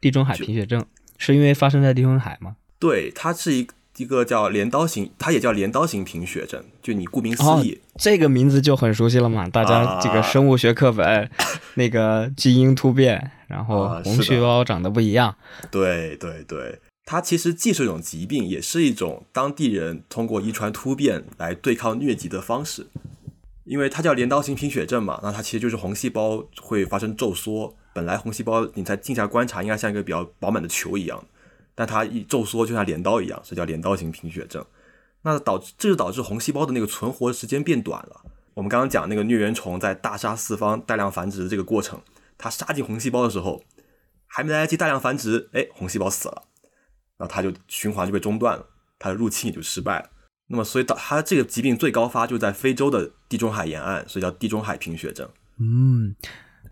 [0.00, 0.84] 地中海贫血症
[1.18, 2.56] 是因为发生在地中海吗？
[2.78, 3.66] 对，它是一。
[3.96, 9.48] 一个叫镰刀型，它也叫镰刀型贫血症，就你顾名思义，这个名字就很熟悉了嘛。
[9.48, 11.30] 大家这个生物学课本，
[11.74, 15.36] 那个基因突变，然后红细胞长得不一样。
[15.70, 22.88] 对对对，它其实既是一种疾病，也是一种当地人通过遗传突变来对抗疟疾的方式。
[23.64, 27.74] 因为它叫镰刀型贫血症嘛，那它其实就是红细胞会发生皱缩。
[27.92, 31.24] 本来红细胞你在镜下观察，应该像一个比较饱满的球一样。
[31.74, 34.64] 但它一皱缩就像镰刀一样，所以叫镰刀型贫血症。
[35.22, 38.20] 那导致这就导致红细胞的那个存活时间变短了。
[38.52, 42.00] 我们刚刚讲那个疟原虫在大杀四方、大量繁殖的这个过程，
[42.36, 43.64] 它杀进红细胞的时候，
[44.26, 46.44] 还没来得及大量繁殖，哎，红细胞死了，
[47.18, 48.66] 那它就循环就被中断了，
[48.98, 50.10] 它的入侵也就失败了。
[50.48, 55.28] 那么，所以导它这个疾病最高发就在非洲的地中海沿岸，所以叫地中海贫血症。
[55.58, 56.14] 嗯，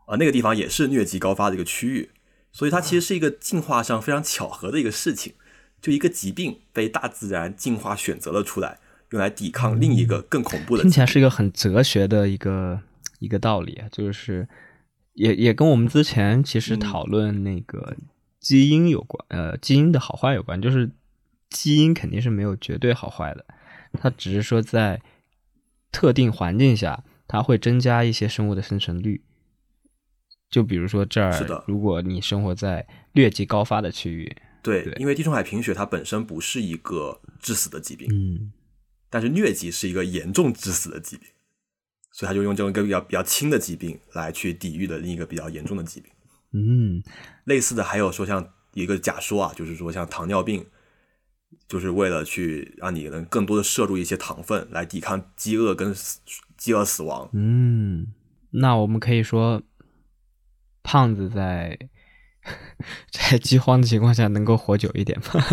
[0.07, 2.11] 啊，那个地方也是疟疾高发的一个区域。
[2.55, 5.33] 所以它其实是一个进化上非常巧合的一个事情，
[5.81, 10.83] 就一个疾病被大自然进化选择了出来，用来抵抗另一个更恐怖的。
[10.83, 12.83] 听起来是一个很哲学的一个
[13.21, 14.47] 一个道理啊，就是
[15.15, 17.97] 也也跟我们之前其实讨论那个
[18.39, 20.91] 基因有关，呃，基因的好坏有关，就是
[21.49, 23.47] 基因肯定是没有绝对好坏的，
[23.93, 25.01] 它只是说在
[25.91, 29.23] 特定环境下，它会增加一些生物的生存率。
[30.51, 38.53] 就比如说这儿，如果你生活在疟疾高发的区域，对，对因为地中海贫血它本身不是一个致死的疾病，嗯
[39.09, 41.27] 但是疟疾是一个严重致死的疾病，
[42.13, 46.11] 所以他就用这种一个比较比较轻的疾病来去抵御的另一个比较严重的疾病。
[46.53, 47.03] 嗯
[47.45, 50.67] 类似的还有说像一个假说啊，就是说像糖尿病，
[51.69, 55.95] 就是为了去让你能更多的摄入一些糖分来抵抗饥饿跟
[56.57, 57.29] 饥饿死亡。
[57.33, 58.09] 嗯，
[58.51, 59.63] 那我们可以说，
[60.83, 61.79] 胖子在
[63.11, 65.45] 在饥荒的情况下能够活久一点吗？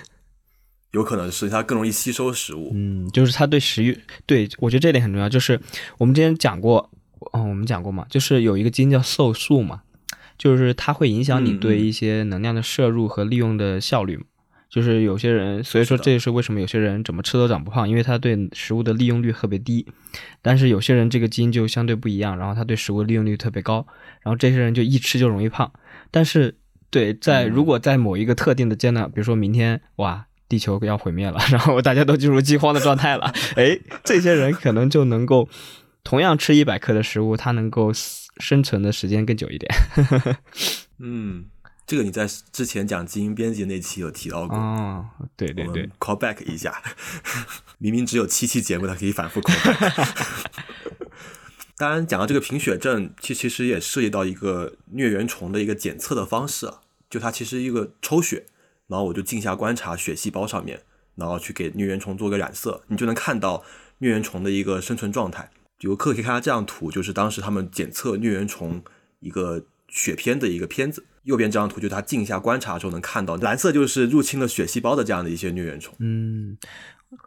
[0.92, 2.70] 有可能是它更容易吸收食物。
[2.74, 5.28] 嗯，就是他对食欲，对我觉得这点很重要。
[5.28, 5.58] 就是
[5.96, 6.90] 我们之前讲过，
[7.32, 9.84] 嗯，我们讲过嘛，就是有一个基因叫瘦素嘛，
[10.36, 14.24] 就是它会影响你对一些能量的摄入和利用的效率嘛。
[14.72, 19.86] 就是有些人，所以说这也是为什么有些人怎么吃都长不胖，因为他对食物的利用率特别低。
[20.40, 23.86] 但是有些人这个基因就相对不一样，然后他对食物利用率特别高，
[24.22, 25.70] 然后这些人就一吃就容易胖。
[26.10, 26.56] 但是
[26.90, 35.46] 对，在嗯如果在某一个特定的阶段，比如说明天哇，地球要毁灭了， 然后大家都进入饥荒的状态了，哎，这些人可能就能够
[36.02, 37.92] 同样吃一百克的食物，他能够
[38.38, 39.70] 生存的时间更久一点。
[40.98, 41.44] 嗯，
[41.86, 44.56] 这个你在之前讲基因编辑那期有提到过。
[44.56, 45.04] 哦，
[45.36, 46.82] 对对对，，call back 一下，
[47.78, 50.08] 明明只有七期节目，它可以反复 call back。
[51.76, 58.46] 当然，讲到这个贫血症，其其实也涉及到一个疟原虫的一个检测的方式啊，就它其实一个抽血，
[58.86, 60.82] 然后我就镜下观察血细胞上面，
[61.16, 63.58] 然后去给疟原虫做个染色，你就能看到
[63.98, 65.50] 疟原虫的一个生存状态。
[65.80, 68.84] 游客可以看到这张图，就是当时他们检测疟原虫
[69.18, 71.04] 一个血片的一个片子。
[71.24, 75.94] 右边这张图就是他镜下观察的时候能看到，蓝色就是入侵了血细胞的这样的一些疟原虫。
[75.98, 76.56] 嗯，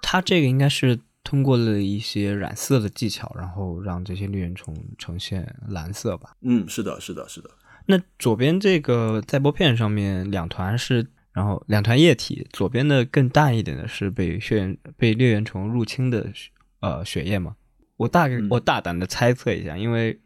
[0.02, 6.32] 他这个应该是通过了一些染色的技巧，然后让这些疟原虫呈现蓝色吧。
[6.42, 7.50] 嗯，是的，是的，是的。
[7.88, 17.56] 那左边这个载玻片上面两团是，然后两团液体，左边的更淡一点的是被血原被疟原虫入侵的血呃血液吗？
[17.98, 20.20] 我大概、嗯我大胆的猜测一下，因为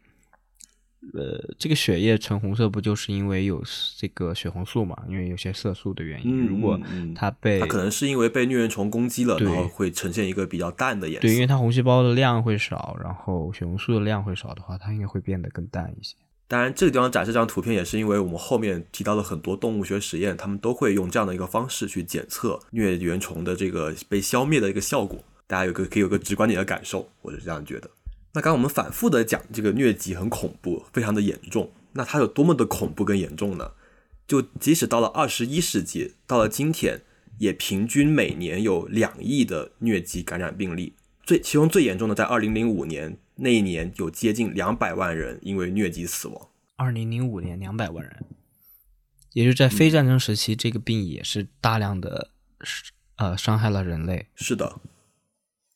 [1.14, 3.62] 呃这个血液呈红色不就是因为有
[3.96, 4.96] 这个血红素嘛？
[5.08, 6.78] 因为有些色素的原因，嗯，如果
[7.14, 11.26] 它被它可能是因为被疟原虫攻击了，然后会呈现一个比较淡的颜色。
[11.26, 16.14] 对，因为它红细胞的量会少，然后血红素的量会少的话，它应该会变得更淡一些。
[16.46, 27.88] 当然，这个地方展示这张图片也是因为我们后面提到了很多动物学实验，他们都会用这样的一个方式去检测疟原虫的这个被消灭的一个效果，大家有个可以有个直观点的感受，我是这样觉得。
[28.32, 33.72] 那刚刚我们反复的讲这个疟疾很恐怖，非常的严重，那它有多么的恐怖跟严重呢？
[34.28, 37.02] 就即使到了二十一世纪，到了今天，
[37.38, 46.48] 也平均每年有两亿的疟疾感染病例，最其中最严重的在二零零五年那一年有接近两百万人因为疟疾死亡。
[46.76, 48.24] 二零零五年两百万人，
[49.32, 52.30] 也就是在非战争时期，这个病也是大量的
[53.16, 54.28] 呃伤害了人类。
[54.36, 54.80] 是的，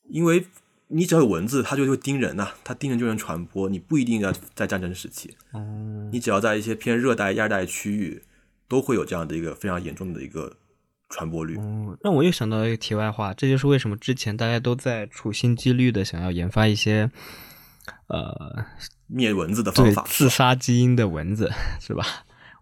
[0.08, 0.46] 因为
[0.94, 3.68] 你只要有蚊子，它就会叮人呐、它叮人就能传播。
[3.68, 8.22] 你不一定要在战争时期，哦，你只要在一些偏热带、亚热带区域，
[8.68, 10.57] 都会有这样的一个非常严重的一个
[11.09, 11.57] 传播率。
[11.57, 17.11] 哦，让我又想到一个题外话，这就是为什么之前大家都在处心积虑的想要研发一些
[18.07, 18.64] 呃
[19.09, 22.04] 灭蚊子的方法，自杀基因的蚊子，是吧？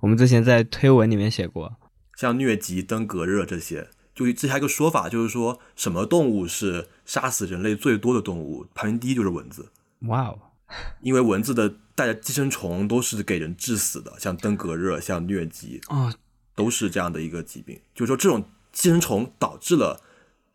[0.00, 1.76] 我们之前在推文里面写过，
[2.16, 9.70] 像疟疾、登革热这些，就之前还有一个说法，就是说什么动物是杀死人类最多的动物，排名第一就是蚊子，
[10.00, 10.38] 哇哦，
[11.00, 16.14] 因为蚊子的带的寄生虫都是给人致死的，像登革热、像疟疾，啊，
[16.54, 20.02] 都是这样的一个疾病，就是说这种寄生虫导致了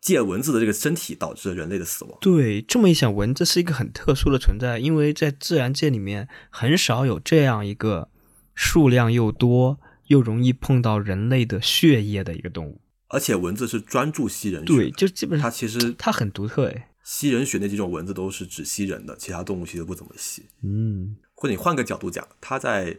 [0.00, 2.16] 借蚊子的这个身体导致了人类的死亡。
[2.20, 8.08] 对，这么一想，蚊子是一个很特殊的存在，因为在自然界里面很少有这样一个
[8.54, 12.80] 数量又多又容易碰到人类的血液的一个动物。
[13.08, 16.84] 而且蚊子是专注吸人血，对，就基本上它其实它很独特诶。
[17.02, 20.46] 吸人血那几种蚊子都是只吸人的，其他动物其实不怎么吸。
[20.62, 22.98] 嗯，或者你换个角度讲，它在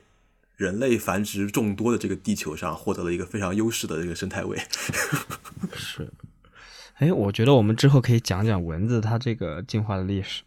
[0.56, 4.58] 人类繁殖众多的这个地球上获得了一个非常优势的这个生态位。
[5.78, 6.12] 是。
[6.96, 10.42] 哎，我觉得我们之后可以讲讲蚊子它这个进化的历史。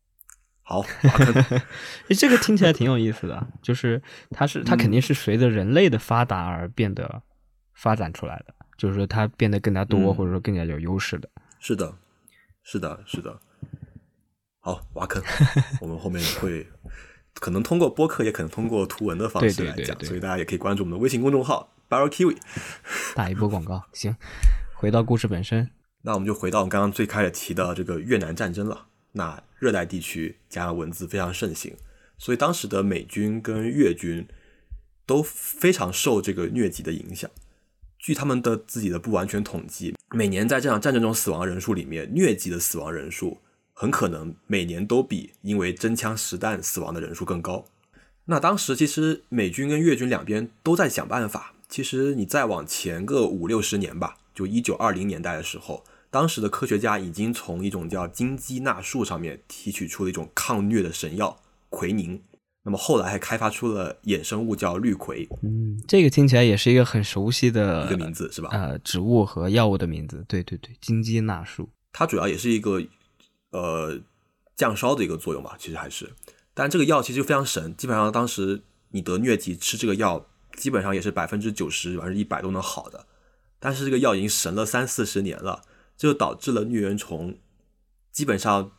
[0.68, 1.60] 好，哎，
[2.18, 7.22] 这个听起来挺有意思的，就是它是它肯定是随着人类的发达而变得
[7.74, 11.28] 发展出来的，就是说它变得更加多，嗯或者说更加有优势的。
[11.58, 11.96] 是的，
[12.62, 13.40] 是的，是的。
[14.60, 15.22] 好，挖坑，
[15.80, 16.66] 我们后面会
[17.34, 22.36] 可能通过播客，也可能通过图文的方式来讲，对对对对所以大家也可以关注我们的微信公众号 Barrel Kiwi。
[23.14, 24.16] 打一波广告，行，
[24.74, 25.70] 回到故事本身。
[26.02, 28.86] 那我们就回到我们刚刚最开始提的这个越南战争了。
[29.12, 31.74] 那热带地区加上蚊子非常盛行，
[32.18, 34.26] 所以当时的美军跟越军
[35.06, 37.30] 都非常受这个疟疾的影响。
[38.06, 43.38] 据他们的自己的不完全统计，每年在这场战争中死亡人数里面，疟疾的死亡人数
[43.72, 47.64] 很可能每年都比因为真枪实弹死亡的人数更高。
[48.26, 51.52] 那当时其实美军跟越军两边都在想办法。
[51.68, 61.40] 其实你再往前个五六十年吧，就一九二零年代的时候，当时的科学家已经从一种叫金鸡纳树上面提取出了一种抗疟的神药
[61.70, 62.22] 奎宁。
[62.68, 68.50] 那么后来还开发出了衍生物叫氯喹，嗯，这个听起来也是一个很熟悉的一个名字是吧？
[68.50, 72.82] 呃，植物和药物的名字，对对对，金鸡纳树，它主要也是一个
[73.52, 73.96] 呃
[74.56, 76.12] 降烧的一个作用吧，其实还是，
[76.54, 78.60] 但这个药其实非常神，基本上当时
[78.90, 83.06] 你得疟疾吃这个药，基本上也是百分之九十甚至一百都能好的，
[83.60, 85.62] 但是这个药已经神了三四十年了，
[85.96, 87.38] 这就导致了疟原虫
[88.10, 88.72] 基本上。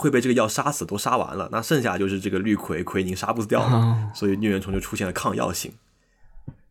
[0.00, 5.72] 会被这个药杀死，都杀完了，那剩下就是这个氯喹喹宁杀不掉了，所以疟原虫就出现了抗药性。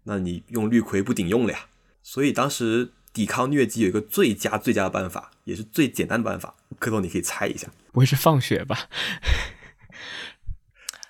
[0.03, 1.59] 那你用氯喹不顶用了呀？
[2.03, 6.53] 所以当时抵抗疟疾有一个最佳最佳的办法，也是最简单的办法。
[6.77, 8.77] 科总，你可以猜一下，不会是放血吧？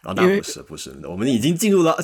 [0.04, 1.98] 啊，那不是不是，我们已经进入了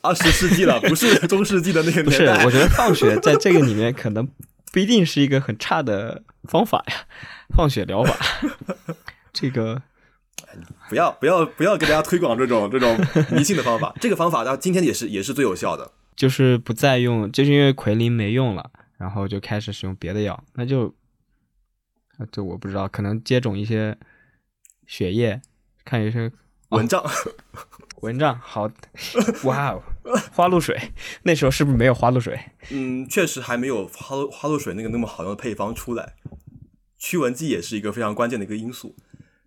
[0.00, 2.42] 二十世纪了，不是 中世纪的那个年代。
[2.46, 4.26] 我觉得放血在这个里面可能
[4.72, 6.94] 不一定是一个很差的方法呀，
[7.56, 8.16] 放血疗法。
[9.32, 9.82] 这个
[10.88, 12.98] 不要不要不要给大家推广这种这种
[13.32, 13.94] 迷信的方法。
[14.00, 20.44] 这个方法到今天也是也是最有效的，就是不再用，就是因为奎林没用了，然后就开始使用别的药。
[20.54, 20.94] 那就
[22.32, 23.96] 这我不知道，可能接种一些
[24.86, 25.40] 血液，
[25.84, 26.30] 看一些
[26.70, 27.04] 蚊帐，
[28.00, 28.70] 蚊帐好，
[29.44, 29.82] 哇哦，
[30.32, 32.38] 花露水，那时候是不是没有花露水？
[32.70, 36.14] 嗯，确实还没有花花露水那个那么好用的配方出来。
[36.96, 38.96] 驱蚊剂也是一个非常关键的一个因素。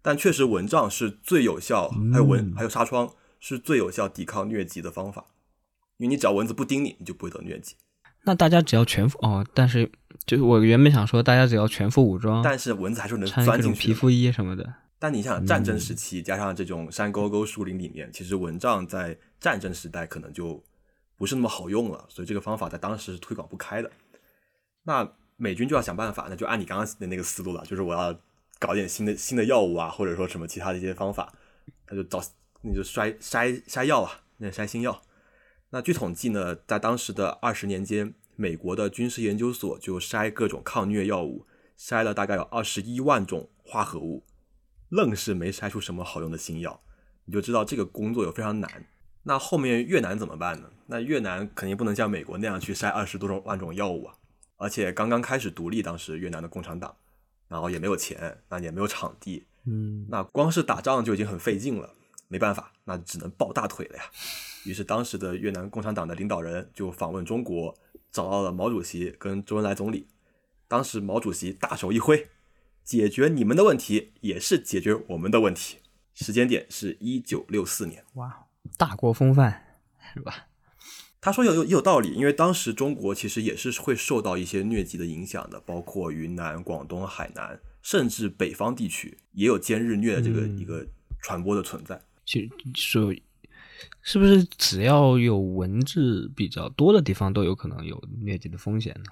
[0.02, 5.26] 但确实，蚊帐是最有效，还有蚊，还有纱窗是最有效抵抗疟疾的方法。
[5.98, 7.76] 因为你只要蚊子不叮你，你就不会得疟疾。
[8.24, 9.92] 那大家只要全副哦，但是
[10.26, 13.80] 就是我原本想说，大家只要全副武装，但是蚊子还是能钻进去。
[13.80, 14.74] 皮肤衣什么的。
[14.98, 20.64] 但你想，战争时期加上这种山沟沟、树林里面，其实蚊帐在战争时代可能就
[21.16, 23.92] 不是那么好用了，所以这个方法在当时是推广不开的。
[24.84, 28.20] 那美军就要想办法，那就按你刚刚的那个思路了，就是我要。
[28.62, 31.34] 搞点新的新的药物啊，或者说什么其他的一些方法，
[31.88, 32.22] 他就找
[32.62, 35.02] 那就筛筛筛药啊，那筛新药。
[35.72, 44.24] 那据统计呢，在当时的二十年间，美国的军事研究所就筛各种抗疟药物，筛了大概有二十一万种化合物，
[44.90, 46.84] 愣是没筛出什么好用的新药。
[47.26, 48.86] 你就知道这个工作有非常难。
[49.24, 50.70] 那后面越南怎么办呢？
[50.86, 54.14] 那越南肯定不能像美国那样去筛二十多种万种药物啊，
[54.58, 56.96] 而且刚刚开始独立，当时越南的共产党。
[57.52, 61.94] 然后也没有钱，那也没有场地，嗯，那光是打仗就已经很费劲了，
[62.30, 64.04] 没办法，那只能抱大腿了呀。
[64.64, 67.78] 于是当时的越南共产党的领导人就访问中国，
[68.10, 70.08] 找到了毛主席跟周恩来总理。
[70.70, 72.30] 当时毛主席大手一挥，
[72.86, 75.80] 解决你们的问题也是解决我们的问题。
[76.14, 78.46] 时间点是一九六四年，哇，
[78.78, 79.82] 大国风范
[80.14, 80.48] 是吧？
[81.24, 90.84] 他说有有也有道理，因为当时中国其实也是会受到一些疟疾的影响的，包括云南、广东、海南，甚至北方地区也有兼日疟的这个一个
[91.22, 92.02] 传播的存在。
[92.26, 93.22] 其实，
[94.02, 99.12] 是不是只要有蚊子比较多的地方，都有可能有疟疾的风险呢？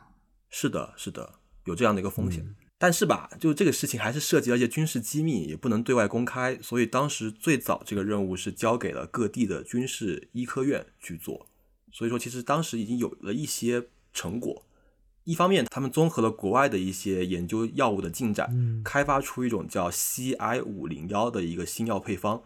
[0.50, 1.36] 是的，是的，
[1.66, 2.56] 有这样的一个风险。
[2.80, 11.46] 但是吧，就这个事情还是涉及到一些军事机密，也不能对外公开，所以当时最早这个任务是交给了各地的军事医科院去做。
[11.92, 14.66] 所以说，其实当时已经有了一些成果。
[15.26, 22.42] 一方面，他们综合了国外的一些研究药物的进展，开发出一种叫 CI 五零幺的一个新药配方，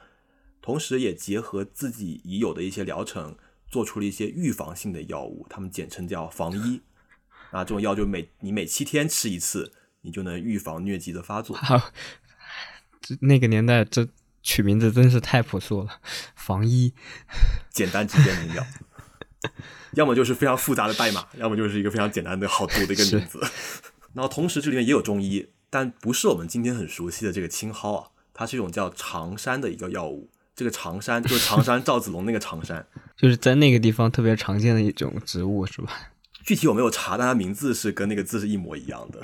[0.61, 3.37] 同时也结合自己已有的一些疗程，
[3.69, 6.81] 做出了一些预防性的药物，他们简称叫防医。
[7.51, 9.71] 啊这种药就每你每七天吃一次，
[10.01, 11.55] 你就能预防疟疾的发作。
[11.55, 11.91] 好，
[12.99, 14.09] 这那个年代这
[14.41, 16.01] 取名字真是太朴素了，
[16.35, 16.93] 防医，
[17.71, 18.65] 简单直接明了。
[19.93, 23.39] 要么就是非常复杂的代码，要么就是一个非常简单的好读的一个名字。
[24.13, 30.29] 然后同时这里面也有中医，但不是我们今天很熟悉的这个青蒿啊，它是一种叫长山的一个药物。
[30.55, 32.85] 这个长山就是长山赵子龙那个长山，
[33.17, 36.11] 就是在那个地方特别常见的一种植物，是吧？
[36.45, 39.23] 具体我没有查，但它名字是跟那个字是一模一样的。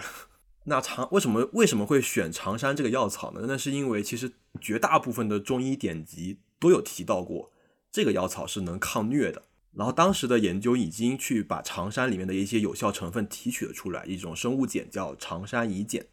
[0.63, 3.41] 那长为什么为什么会选长山这个药草呢？
[3.47, 7.51] 那是因为其实绝大部分的中医典籍都有提到过，
[7.91, 9.43] 这个药草是能抗疟的。
[9.79, 16.05] 然后当时的研究已经去把长山里面的一些有效成分提取了出来，一种生物碱叫长山乙碱，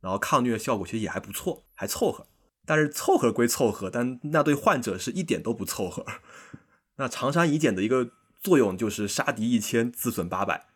[0.00, 2.26] 然后抗疟效果其实也还不错，还凑合。
[2.66, 6.04] 但是凑合归凑合，但那对患者是一点都不凑合。
[6.98, 10.66] 那长山乙碱的一个作用就是杀敌一千，自损八百，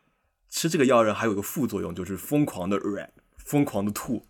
[0.49, 4.29] 吃这个药人还有个副作用，就是疯狂的软，疯狂的吐。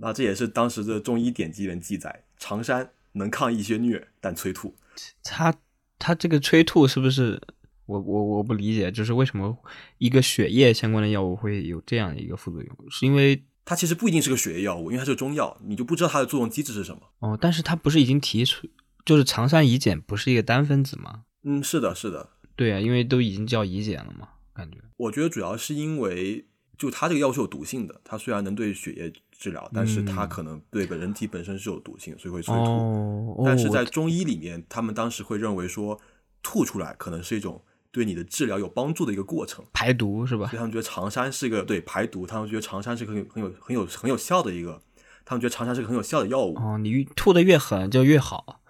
[0.00, 4.74] 那这也是当时的中医典籍里面记载，常山能抗一些疟，但催吐。
[5.22, 5.54] 他
[6.00, 7.40] 他这个催吐是不是？
[7.86, 9.56] 我我我不理解，就是为什么
[9.98, 12.76] 一个血液相关的药物会有这样的一个副作用？
[12.88, 17.00] 是因为它其实不一定是个血液药物，因为它是中药，你就不知道它的作用机制是什么。
[17.18, 18.68] 哦，但是它不是已经提出，
[19.04, 21.24] 就是常山乙碱不是一个单分子吗？
[21.42, 24.78] 嗯，是的，是的，对啊，因为都已经叫乙碱了嘛，感觉。
[24.96, 26.46] 我觉得主要是因为，
[26.80, 32.60] 就它这个药是有毒性的，它虽然能对血液治疗，但是它可能对本人体本身是有毒性，所以会催吐。
[32.60, 36.00] 哦，但是在中医里面，他们当时会认为说，
[36.42, 37.62] 吐出来可能是一种。
[37.92, 40.46] 对你的治疗有帮助的一个过程，排毒是吧？
[40.46, 44.80] 所以他们觉得长山是一个对排毒，他们觉得长山是个很有很有很有很有效的一个，
[45.24, 46.54] 他们觉得长山是个很有效的药物。
[46.56, 48.62] 哦，你吐的越狠就越好。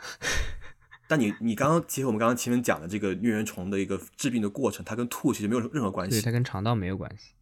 [1.06, 7.32] 但你你刚刚结合我们刚刚前面讲的这个疟原虫的一个治病的过程，它跟吐其实没有任何关系，对，它跟肠道没有关系。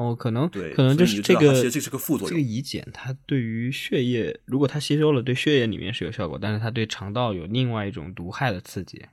[0.00, 2.30] 哦，可能对，可能就是这个这是个副作用。
[2.30, 9.04] 这个乙碱它对于血液，如果它吸收了，对血液里面是有效果，但是它对肠道有另外一种毒害的刺激。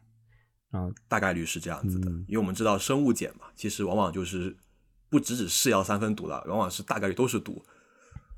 [0.72, 4.56] 啊，大概率是这样子的，因为我们知道生物碱嘛，其实往往就是
[5.10, 7.66] 不只只是药三分毒了，往往是大概率都是毒。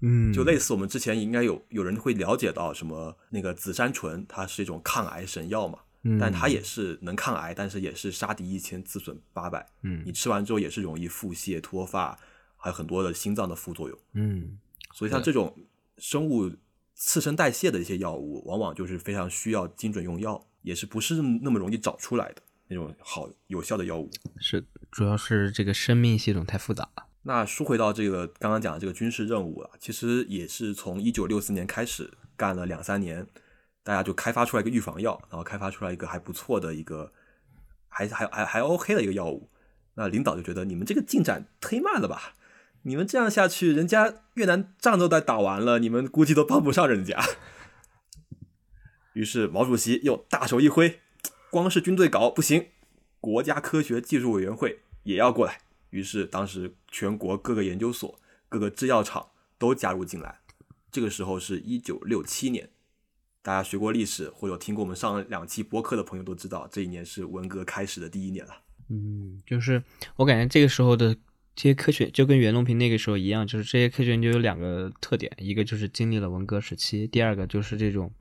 [0.02, 5.80] 嗯，就类似我们之前应该有有人会了解到什么那个紫杉醇，它是一种抗癌神药嘛，
[6.20, 9.66] 但它也是能抗癌，但是也是杀敌一千自损八百。
[9.82, 12.18] 嗯，你吃完之后也是容易腹泻、脱发，
[12.60, 14.00] 还有很多的心脏的副作用。
[14.14, 14.60] 嗯，
[14.94, 15.58] 所以像这种
[15.98, 16.52] 生物
[16.94, 20.46] 次生代谢的一些药物，往往就是非常需要精准用药。
[20.62, 27.06] 也是不是那么容易找出来的那种好有效的药物，是主要是这个生命系统太复杂了。
[27.22, 33.26] 那说回到这个刚刚讲的这个军事任务啊，其实也是从一九六四年开始干了两三年，
[33.84, 37.14] 大家就开发出来一个预防药，然后开发出来一个还不错的一个，
[37.88, 39.50] 还还还还 OK 的一个药物。
[39.96, 42.36] 那领导就觉得你们这个进展忒慢了吧？
[42.84, 47.22] 你们这样下去，人家越南仗都在打完了，你们估计都帮不上人家。
[49.14, 51.00] 于是毛主席又大手一挥，
[51.50, 52.68] 光是军队搞不行，
[53.20, 55.60] 国家科学技术委员会也要过来。
[55.90, 60.40] 于是当时全国各个研究所、各个制药厂都加入进来。
[60.92, 62.70] 这个时候是一九六七年，
[63.42, 68.54] 大家学过历史或者听过我们上两期播客的朋友都知道，这一年是文革开始的第一年了。
[68.90, 69.84] 嗯，就是
[70.16, 71.16] 我感觉这个时候的
[71.56, 78.12] 这些科学就跟袁隆平那个时候一样，就是这些科学研究有两个特点，一个就是经历了文革时期，第二个就是这种。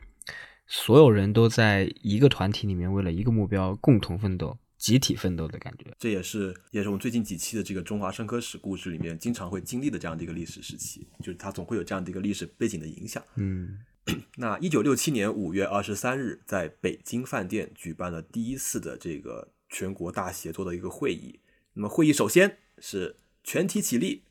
[0.71, 5.87] 所有人都在一个团体里面，为了一个目标共同奋斗、集体奋斗的感觉。
[5.99, 13.23] 这也是也是我们最近几期的这个中华生科史故事里面经常会经历的这样的一个历史时期，就是它总会有这样的一个历史背景的影响。
[13.37, 13.79] 嗯，
[14.37, 21.41] 那一九六七年五月二十三日，在北京饭店举办了第一次的这个全国大协作的一个会议。
[21.73, 24.23] 那么会议首先是全体起立，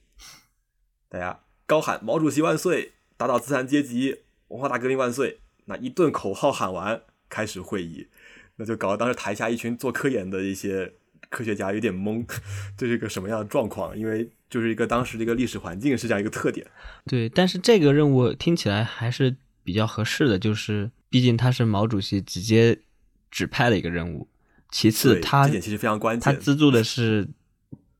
[1.10, 5.40] 大家高喊“毛主席万岁”，打倒资产阶级，文化大革命万岁。
[5.66, 8.08] 那一顿口号喊完，开始会议，
[8.56, 10.94] 那就搞得当时台下一群做科研的一些
[11.30, 12.26] 科学家有点懵，
[12.78, 13.98] 这是一个什么样的状况？
[13.98, 16.66] 因为就是一个当时的一个历史环境是这样一个特点。
[17.06, 22.80] 对，但是这个任务听起来还是比较合适的，就是毕竟他是毛主席直接
[23.30, 24.30] 指派的一个任务。
[24.72, 27.28] 其次，他这点其实非常关键，他资助的是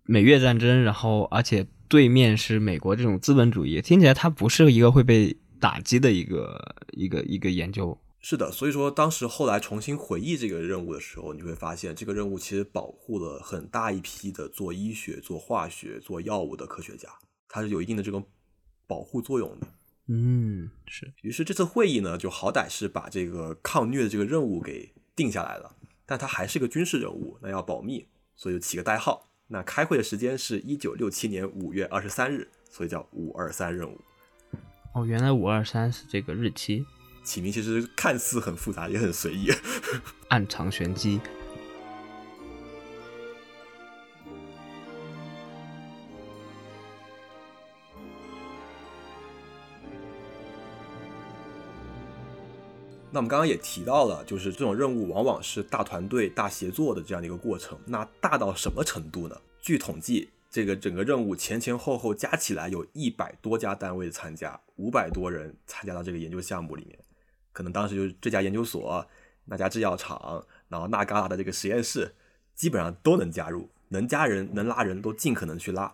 [0.08, 5.38] 美越战争，然后而且对面是美国这种资本主义，听起来它不是一个会被。
[5.60, 17.10] 打击的一个一个一个研究是的，所以说当时后来重新回忆这个任务的时候，你会发现这个任务其实保护了很大一批的做医学、做化学、做药物的科学家，
[17.50, 18.24] 它是有一定的这种
[18.86, 19.68] 保护作用的。
[20.10, 21.12] 嗯，是。
[21.24, 28.06] 于是这次会议呢，就好歹是把这个抗疟的这个任务给定下来了，但它还是个军事任务，那要保密，
[28.36, 29.27] 所以就起个代号。
[29.48, 34.00] 那开会的时间是一九六七年五月二十三日，所以叫五二三任务。
[34.94, 36.86] 哦，原来五二三是这个日期，
[37.24, 39.50] 起名其实看似很复杂，也很随意，
[40.30, 41.22] 暗藏玄机。
[53.10, 57.80] 那我们刚刚也提到了，就是这种任务往往是大团队、大协作的这样的一个过程。
[57.86, 59.36] 那大到什么程度呢？
[59.62, 60.30] 据统计。
[60.50, 66.98] 这个整个任务前前后后加起来有一百多家单位参加，五百多人参加到这个研究项目里面。
[67.52, 69.06] 可能当时就是这家研究所、
[69.44, 72.16] 那家制药厂，然后那旮旯的这个实验室，
[72.56, 75.94] 基本上都能加入，能加人、能拉人都尽可能去拉。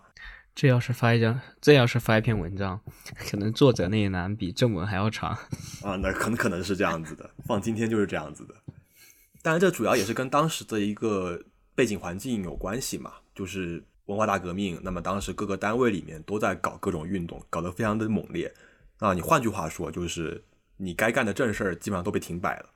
[0.54, 2.80] 这要是发一张，这要是发一篇文章，
[3.30, 5.30] 可能作者那一栏比正文还要长
[5.82, 5.96] 啊！
[5.96, 8.54] 那可能可能是这样子的，放今天就是这样子的。
[9.42, 11.42] 当然，这主要也是跟当时的一个
[11.74, 13.84] 背景环境有关系嘛，就是。
[14.06, 18.52] 文化大革命，那么当时各个单位里面都在搞各种运动，搞得非常的猛烈。
[19.00, 20.44] 那你换句话说，就是
[20.76, 22.68] 你该干的正事儿基本上都被停摆了，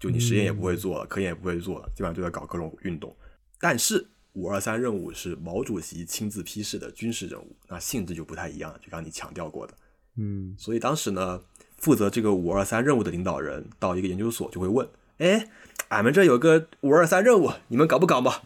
[0.00, 3.16] 就你实验也不会做了，科研也不会做了，基本上就在搞各种运动。
[3.60, 4.04] 但是
[4.36, 9.72] 五二三任务是毛主席亲自批示的军事任务，那性质就不太一样，就刚你强调过的。
[10.16, 11.40] 嗯，所以当时呢，
[11.78, 15.48] 负责这个五二三任务的领导人到一个研究所就会问：“哎，
[15.88, 18.42] 俺们这有个五二三任务，你们搞不搞嘛？”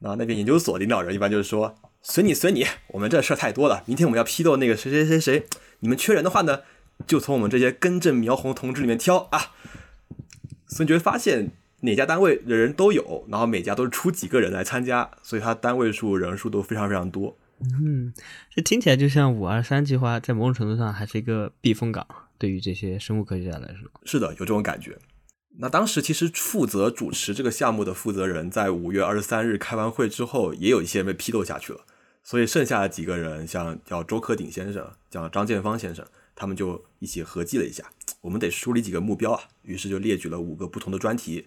[0.00, 5.46] 那那边研究所领导人一般就是说：“随你随你，我们这事儿太多了，明天我们要批斗那个谁谁谁谁，
[5.80, 6.60] 你们缺人的话呢，
[7.06, 9.54] 就从我们这些根正苗红同志里面挑啊。”
[10.68, 11.52] 所以你就会发现
[11.84, 17.36] 哪家单位的人都有，然后每家都是出几个人来参加，所以它单位数人数都非常非常多。
[17.60, 18.12] 嗯，
[18.54, 22.06] 这听起来就像五二三计划在某种程度上还是一个避风港，
[22.38, 23.90] 对于这些生物科学家来说。
[24.04, 24.98] 是的，有这种感觉。
[25.58, 31.80] 那当时其实负责主持这个项目的负责人，在五月二十三日开完会之后，也有一些人被批斗下去了。
[32.22, 36.04] 所以剩下的几个人，像叫周克鼎先生，叫张建芳先生，
[36.34, 37.84] 他们就一起合计了一下，
[38.22, 39.42] 我们得梳理几个目标啊。
[39.62, 41.46] 于是就列举了五个不同的专题，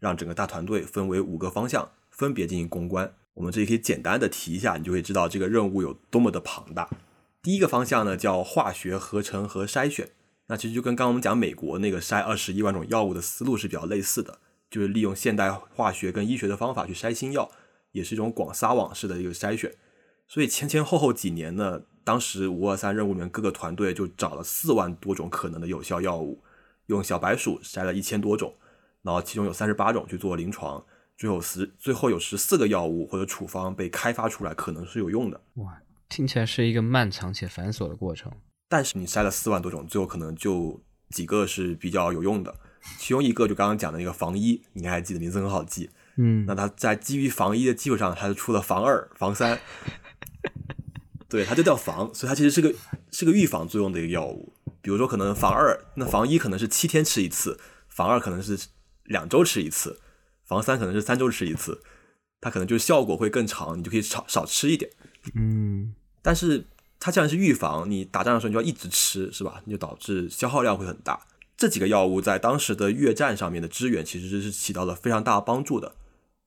[0.00, 3.12] 让整个大团队分为五个方向，分别进行攻关。
[3.34, 6.88] 我们这里可以简单的提一下，你就会知道这个任务有多么的庞大。
[7.42, 10.10] 第一个方向呢，叫化学合成和筛选。
[10.48, 14.38] 那其实就跟刚刚我们讲美国那个筛二十一万种药物的思路是比较类似的，
[14.70, 17.50] 就是利用现代化学跟医学的方法去筛新药，
[17.92, 19.72] 也是一种广撒网式的一个筛选。
[20.26, 26.42] 所以前前后后几年呢，当时五二三任务里面各个团队就找了四万多种可能的有效药物，
[26.86, 28.54] 用小白鼠筛了一千多种，
[29.02, 30.84] 然后其中有三十八种去做临床，
[31.16, 35.40] 最后十最后有十四个药物或者处方被开发出来，可能是有用的。
[35.54, 38.32] 哇，听起来是一个漫长且繁琐的过程。
[38.68, 42.54] 但是你筛了四万多种，最后可能就几个是比较有用的，
[42.98, 49.58] 其中一个就刚刚讲的那个防一，你还记得名字很好记，嗯，那它在基于防一的基础上，它就出了防二、防三，
[51.30, 52.74] 对，它就叫防，所以它其实是个
[53.10, 54.52] 是个预防作用的一个药物。
[54.82, 58.58] 比如说可能防二，那防一可能是七天吃一次，防二可能是
[59.08, 60.00] 两周吃一次，
[60.44, 61.82] 防三可能是三周吃一次，
[62.40, 64.90] 它可能就效果会更长，你就可以少少吃一点，
[65.34, 66.66] 嗯，但是。
[67.00, 69.62] 它既然是预防，你打仗的时候你就要一直吃，是吧？
[69.64, 71.20] 你就导致消耗量会很大。
[71.56, 75.94] 这几个药物在当时的越战上面的支援，其实是起到了非常大的帮助的。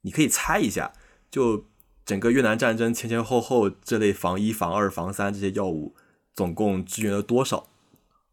[0.01, 0.91] 你可以猜一下，
[1.30, 1.68] 就
[2.03, 5.95] 整个越南战争前前后后，这类防一、防二、防三这些药物
[6.34, 7.70] 总共支援了多少？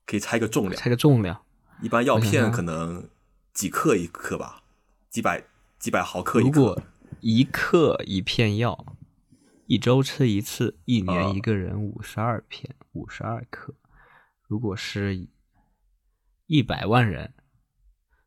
[0.05, 0.74] 可以猜个重量。
[0.74, 1.41] 猜个重量。
[1.81, 3.09] 一般药片可能
[3.59, 4.62] 几克一克吧，
[5.11, 5.44] 几百
[5.80, 6.48] 几百毫克一克。
[6.48, 6.80] 如果
[7.18, 8.94] 一克一片药。
[9.66, 13.74] 一周吃一次，一年一个人五十二片，五十二克。
[14.46, 15.28] 如果是
[16.46, 17.34] 一百万人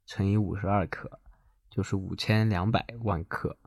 [0.05, 1.09] 乘以五十二克，
[1.69, 3.57] 就是五千两百万克，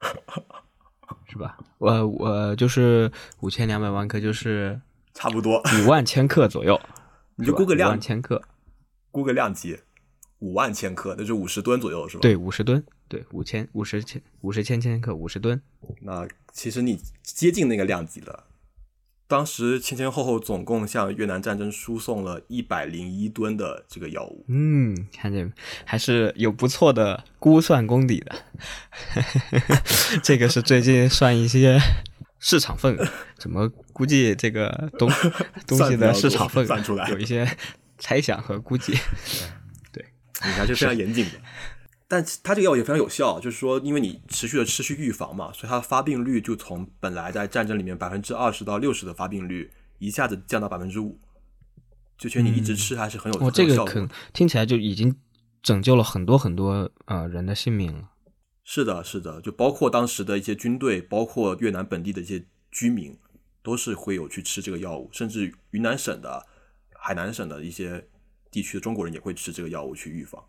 [1.30, 1.56] 是吧？
[1.78, 4.82] 我我就是五千两百万克，就是
[5.14, 6.78] 差不多 五万千克左右。
[7.36, 8.42] 你就估个量，千克，
[9.12, 9.78] 估个量级，
[10.46, 12.20] 五万千克，那就五十吨左右，是吧？
[12.22, 12.82] 对，五十吨。
[13.08, 15.60] 对，五千五十千五十千千克，五十吨。
[16.02, 18.44] 那其实你接近那个量级了。
[19.28, 24.44] 当时前前后后总共向越南战争输送了一百零一吨的这个药物。
[24.46, 25.52] 嗯，看见
[25.84, 28.36] 还是有不错的估算功底的。
[30.22, 31.80] 这个是最近算一些
[32.38, 35.10] 市场份额，怎么估计这个东
[35.66, 37.48] 东西的市场份额，有一些
[37.98, 38.94] 猜想和估计。
[40.40, 41.32] 对，你还是非常严谨的。
[42.08, 51.18] 但它这个药也非常有效，就是说，因为你持续的持续预防嘛，所以它的发病率就从本来在战争里面百分之二十到六十的发病率，一下子降到百分之五，
[52.16, 55.16] 就觉得你一直吃还是很有哦，这个可听起来就已经
[55.62, 58.10] 拯救了很多很多呃人的性命了。
[58.62, 63.18] 是的，是的，就包括当时的一些军队，包括越南本地的一些居民，
[63.64, 66.46] 都是会有去吃这个药物，甚至云南省的、
[66.94, 68.06] 海南省的一些
[68.56, 70.42] 地区的中国人也会吃这个药物去预防。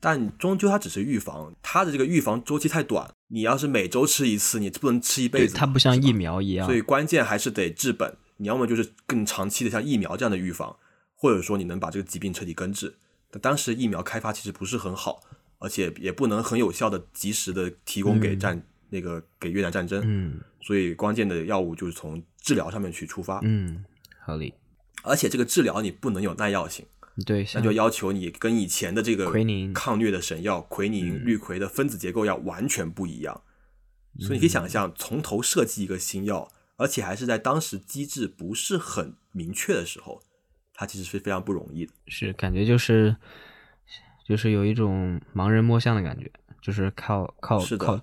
[0.00, 3.12] 但终究它只是预防，它的这个预防周期太短。
[3.26, 5.54] 你要是每周吃一次，你不能吃一辈子。
[5.54, 8.16] 它不像疫苗一样，所以关键还是得治本。
[8.38, 10.74] 你要么就是更长期的，像疫苗这样的预防，
[11.14, 12.94] 或者说你能把这个疾病彻底根治。
[13.30, 15.20] 但当时疫苗开发其实不是很好，
[15.58, 20.00] 而且也不能很有效的、及时的提供给战那个给越南战争。
[20.06, 23.40] 嗯，所以关键的药物就是从治疗上面去出发。
[23.42, 23.84] 嗯，
[24.20, 24.54] 合理。
[25.02, 26.86] 而且这个治疗你不能有耐药性。
[27.24, 33.42] 对，那就要求你跟以前的这个奎宁抗疟的神药奎宁、氯喹的分子结构要完全不一样。
[34.20, 40.22] 所以你可以想象，从头设计一个新药，而且还是在当时机制不是很明确的时候，
[40.74, 41.92] 它其实是非常不容易的。
[42.06, 43.16] 是感觉就是
[44.26, 48.00] 就是有一种盲人摸象的感觉，就是靠靠靠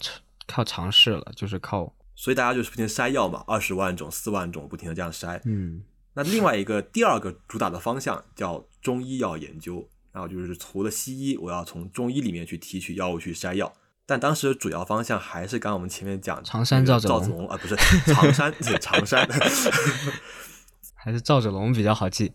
[0.48, 5.40] 靠尝试了，就是靠所以大家就是不停筛药嘛，二十万种、四万种，不停的这样筛。
[5.46, 13.74] 嗯那另外一个第二个主打的方向叫中医药研究，然后就是除了西医，我要从中医里面去提取药物去筛药。
[14.06, 17.76] 但当时的主要方向还是刚刚我们前面讲常山赵子龙赵子龙啊，不是
[18.14, 19.28] 常山，对常山。
[20.94, 22.32] 还是赵子龙比较好记。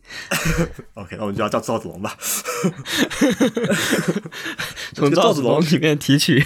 [0.95, 2.17] OK，那我们就要叫赵子龙吧。
[4.95, 6.45] 从赵子龙赵子龙里面提取。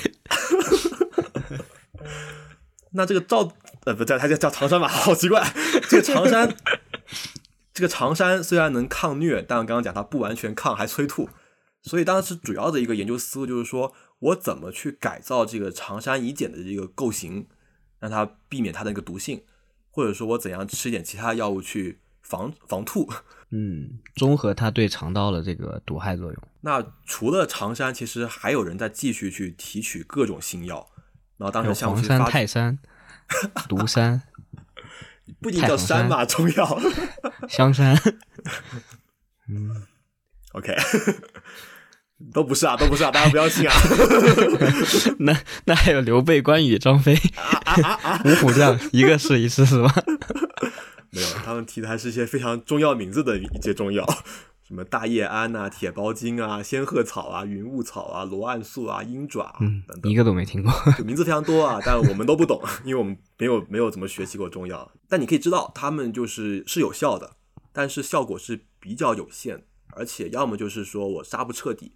[2.92, 3.50] 那这个赵
[3.84, 5.42] 呃不叫他叫叫常山吧，好奇怪。
[5.88, 6.54] 这个常山，
[7.74, 11.28] 这个长山虽然能抗疟，但我刚刚讲它不完全抗，还催吐。
[11.82, 17.46] 所以当时主要的一个研究思路就是说，我怎么去改造这个长山乙碱的这个构型，
[17.98, 19.42] 让它避免它的一个毒性，
[19.90, 23.10] 或者说我怎样吃一点其他药物去防防吐。
[23.50, 26.42] 嗯，综合它对肠道的这个毒害作用。
[26.62, 30.88] 那除了长山，其实还有人在继续去提取各种新药。
[31.36, 32.78] 然后当时项目黄山、泰山、
[33.68, 34.22] 毒山、
[35.40, 36.80] 不一定叫山吧，中药。
[37.48, 37.96] 香山。
[39.48, 39.82] 嗯
[40.54, 40.72] OK，
[42.32, 43.74] 都不是啊，都不是啊，大家不要信啊。
[45.18, 47.18] 那那还有刘备、关羽、张飞、
[48.24, 49.92] 五虎将，一个试一试是吧？
[51.10, 54.04] 没有，他们提的还是一些非常重要名字的一些中药，
[54.66, 60.72] 什么大叶桉啊、铁包金啊、仙鹤草啊、云雾草啊、罗汉素啊、鹰爪啊嗯等，等，一个都没听过。
[60.96, 64.90] 就名字非常多啊，但我们都不懂，因为我们没有没有怎么学习过中药。
[65.06, 67.36] 但你可以知道，他们就是是有效的，
[67.74, 71.92] 但是效果是比较有限，而且要么就是说我杀不彻底，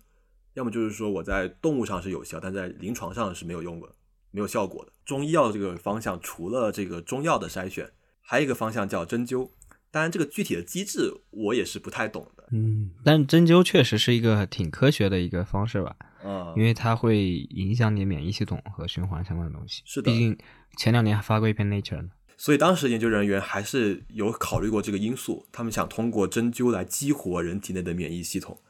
[0.52, 3.88] 要么就是说我在动物上是有效，但在临床上是没有用的，
[4.30, 4.92] 没有效果的。
[5.06, 7.90] 中医药这个方向，除了这个中药的筛选，
[8.20, 9.48] 还有一个方向叫针灸。
[9.90, 12.44] 当然，这个具体的机制我也是不太懂的。
[12.52, 19.82] 嗯，但针灸确实是一个挺科学的一个方式吧，嗯、因为它会影响你免疫系统和循环相关的东西。
[19.86, 20.36] 是的毕竟
[20.76, 22.10] 前两年还发过一篇 Nature 呢。
[22.36, 28.60] 所以当时研究人员还是有考虑过这个因素，他们想通过针灸来激活人体内的免疫系统，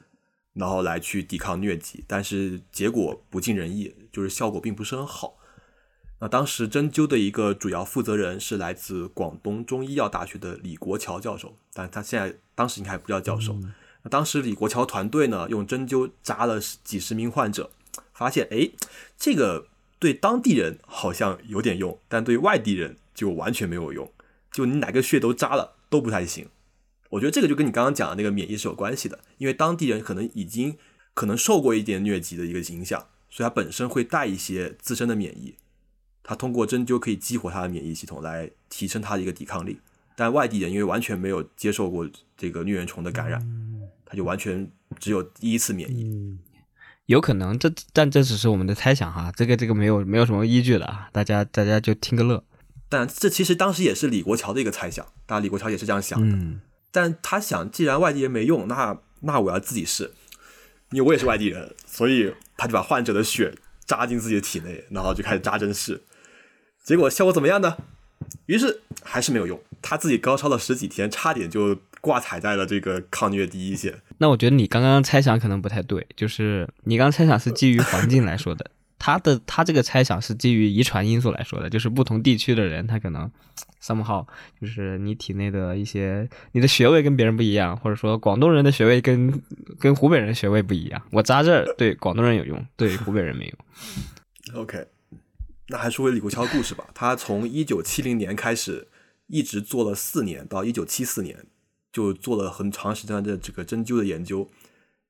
[0.54, 5.37] 然后来去抵抗疟疾，但是结果不尽人意，就是效果并不是很好。
[6.20, 13.56] 那当时针灸的一个主要负责人是来自广东中医药大学的李国桥教授，但他现在当时应该还不叫教授。
[14.02, 17.70] 那当时李国桥团队呢，用针灸扎了几十名患者，
[18.12, 18.70] 发现哎，
[19.16, 24.12] 这个对当地人好像有点用，但对外地人就完全没有用。
[24.50, 26.48] 就你哪个穴都扎了都不太行。
[27.10, 30.76] 我觉得这个就跟你刚刚讲的那个免疫是有关系的，因为当地人可能已经
[31.14, 35.54] 可能受过一点疟疾的一个影响，所以他本身会带一些自身的免疫，
[36.28, 39.80] 他通过针灸可以激活他的免疫系统来提升他的一个抵抗力。
[40.14, 42.06] 但外地人因为完全没有接受过
[42.36, 43.42] 这个疟原虫的感染，
[44.04, 46.04] 他就完全只有第一次免疫。
[46.04, 46.38] 嗯，
[47.06, 52.44] 有可能这但这只是我们的猜想哈，这个这个没有没有什么依据的啊，大家大家就听个乐。
[52.90, 56.26] 但这其实当时也是李国桥的一个猜想，当然李国桥也是这样想的。
[56.36, 56.60] 嗯，
[56.92, 60.12] 但他想，既然外地人没用，那那我要自己试，
[60.90, 63.54] 因为我也是外地人，所以他就把患者的血
[63.86, 66.02] 扎进自己的体内，然后就开始扎针试。
[66.88, 67.76] 结果效果怎么样呢？
[68.46, 73.94] 于是还是没有用，他自己高烧了十几天，差点就挂彩在了这个抗疟第一线。
[74.16, 83.30] 那我觉得你刚刚猜想可能不太对，就是你刚刚猜想是基于环境来说的，他的他这个猜想是基于遗传因素来说的，就是不同地区的人他可能
[83.82, 84.26] somehow
[84.58, 89.42] 就是你体内的一些你的穴位跟别人不一样，或者说广东人的穴位跟
[89.78, 94.56] 跟湖北人的穴位不一样，我扎这儿对广东人有用，对湖北人没用。
[94.62, 94.86] OK，
[95.68, 96.88] 那还说回李国桥的故事吧。
[96.94, 98.88] 他从一九七零年开始，
[99.26, 101.46] 一直做了四年，到一九七四年，
[101.92, 104.48] 就做了很长时间的这个针灸的研究。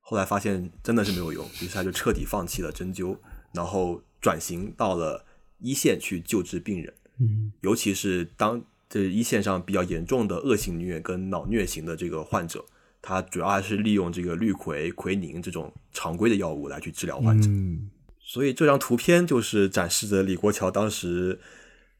[0.01, 3.17] 后来发现真的是没有用，于是他就彻底放弃了针灸，
[3.53, 5.25] 然后转型到了
[5.59, 6.93] 一线去救治病人。
[7.19, 12.65] 嗯尤其是当这一线上比较严重的恶性疟跟脑疟型的这个患者，
[13.01, 17.47] 他主要还是利用这个氯喹、喹宁这种常规的药物来去治疗患者。
[17.49, 17.89] 嗯
[18.31, 21.39] 所以这张图片就是展示着李国桥当时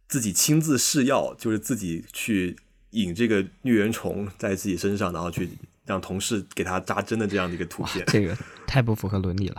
[0.07, 2.55] 自己亲自试药，就是自己去
[2.91, 5.49] 引这个疟原虫在自己身上，然后去
[5.87, 8.05] 让同事给他扎针的这样的一个图片。
[8.05, 9.55] 这个太不符合伦理了，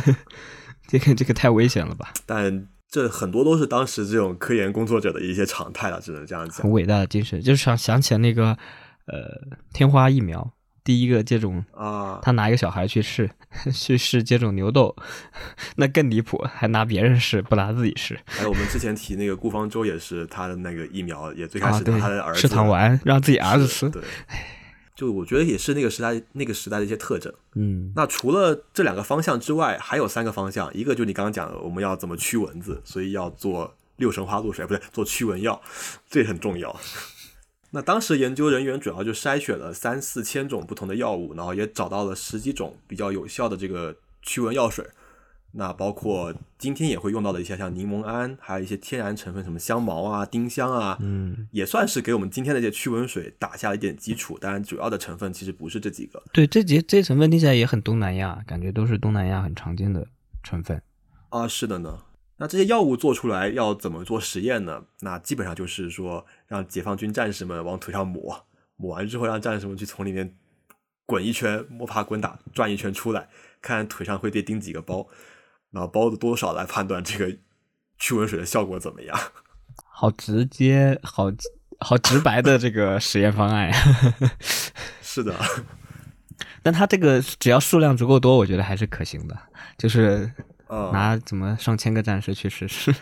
[0.86, 2.12] 这个这个太危险了吧？
[2.26, 6.70] 但这很多都是当时这种科研工作者的一些常态了，只能这样讲很。
[6.70, 8.48] 伟大的精神，就是想想起来那个
[9.06, 10.52] 呃天花疫苗，
[10.88, 13.28] 第一个接种，啊，他拿一个小孩去试，
[13.74, 14.96] 去试接种牛痘，
[15.76, 21.72] 那更离谱，还拿别人试，不拿自己试还有我们之前提那个顾方舟也是，他的那个疫苗也最开啊！
[21.78, 24.02] 始拿他的儿，子试糖丸 让自己儿子吃，对，
[24.96, 27.30] 就我觉得也是那个时代那个时代的一些特征。
[27.54, 35.60] 嗯那除了这两个方向之外，还有三个方向，一个就是你刚刚讲的，我们要怎么驱蚊子，所以要做六神花露水，不对，做驱蚊药，
[36.08, 36.74] 这很重要。
[37.70, 44.86] 那当时研究人员主要就筛选了三四千种不同的药物，然后也找到了十几种比较有效的这个驱蚊药水。
[45.52, 54.38] 那包括今天也会用到的一些像柠檬胺，还有一些天然成分，什么香茅啊、丁香啊，嗯，也算是给我们今天的这些驱蚊水打下了一点基础。
[54.38, 56.22] 当然，主要的成分其实不是这几个。
[56.32, 60.06] 对，这几这些成分听起来也很东南亚，感觉都是东南亚很常见的
[60.42, 60.80] 成分。
[61.30, 61.98] 啊，是的呢。
[62.38, 64.82] 那这些药物做出来要怎么做实验呢？
[65.00, 70.34] 那基本上就是说，让解放军战士们往腿上抹，抹完之后让战士们去从里面
[71.04, 73.28] 滚一圈，摸爬滚打转一圈出来，
[73.60, 75.06] 看腿上会被钉几个包。
[75.70, 77.36] 然后包的多少来判断这个
[77.98, 79.18] 驱蚊水的效果怎么样？
[79.92, 81.30] 好直接，好
[81.80, 83.70] 好直白的这个实验方案。
[85.02, 85.34] 是的，
[86.62, 89.36] 但它这个只要数量足够多，我觉得还是可行的。
[89.76, 90.32] 就是
[90.68, 92.94] 拿怎么上千个战士去试试。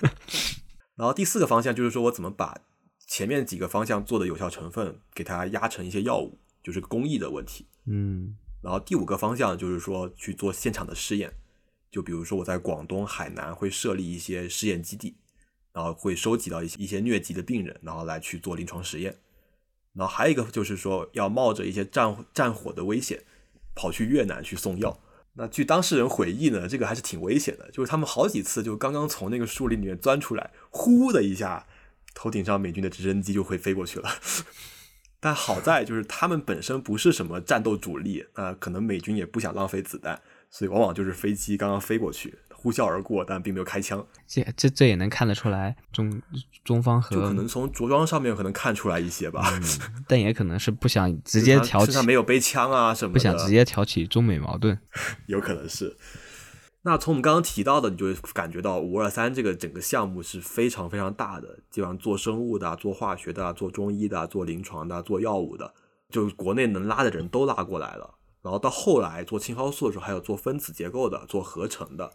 [0.97, 2.59] 然后第四个方向就是说我怎么把
[3.07, 7.67] 前面几个方向做的有效成分给它压成一些药物，就是工艺的问题。
[7.87, 8.37] 嗯。
[8.63, 11.33] 然后第五个方向就是说去做现场的试验。
[11.89, 15.17] 就比如说，我在广东、海南会设立一些试验基地，
[15.73, 19.17] 然后会收集到一些一些疟疾的病人，然后来去做临床实验。
[19.95, 23.23] 然后还有一个就是说，要冒着一些战战火的危险，
[23.75, 25.01] 跑去越南去送药。
[25.39, 31.67] 那据当事人回忆呢，这个还是挺危险的，就是他们好几次就刚刚从那个树林里面钻出来，呼的一下，
[32.15, 34.09] 头顶上美军的直升机就会飞过去了。
[35.21, 40.21] 但好在就是他们本身不是什么战斗主力，那可能美军也不想浪费子弹。
[40.49, 44.05] 所以往往就是飞机刚刚飞过去，呼啸而过，但并没有开枪。
[44.27, 46.21] 这这这也能看得出来，中
[46.65, 49.45] 中方和就可能从着装上面可能看出来一些吧，
[50.09, 54.79] 但也可能是不想直接挑起，身上没有背枪啊什么的，不想直接挑起中美矛盾，
[55.27, 55.97] 有可能是。
[56.83, 65.75] 那从我们刚刚提到的，你就会感觉到五二三这个整个项目是非常非常大的，基本上做生物的、做化学的、做中医的、做临床的、做药物的，
[66.11, 68.15] 就国内能拉的人都拉过来了。
[68.41, 72.09] 然后到后来做青蒿素的时候，还有做分子结构的、做合成的，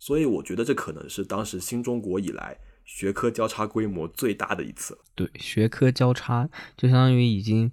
[0.00, 4.98] 所以我觉得这可能是当时新中国以来学科交叉规模最大的一次。
[5.14, 7.70] 对，学科交叉就相当于已经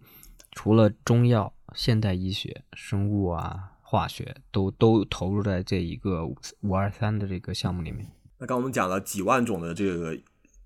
[0.51, 6.25] 除了中药、现代医学、生物啊、化学都都投入在这一个
[6.59, 8.05] 五二三的这个项目里面。
[8.37, 10.15] 那刚我们讲了几万种的这个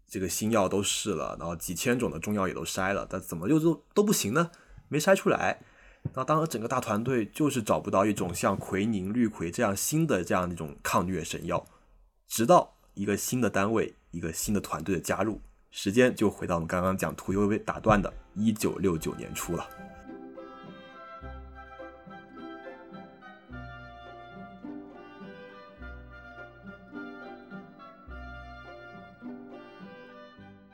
[0.07, 4.49] 这个新药都试了，然后几千种的中药也都筛了，但怎么就都都不行呢？
[4.89, 5.61] 没筛出来。
[6.13, 11.65] 那当时整个大团队就是找不到一种像奎宁、氯喹这样新的这样一种抗疟神药，
[12.27, 15.39] 直到一个新的单位、一个新的团队的加入，
[15.69, 19.65] 时间就回到我们刚刚讲屠呦呦被打断的1969年初了。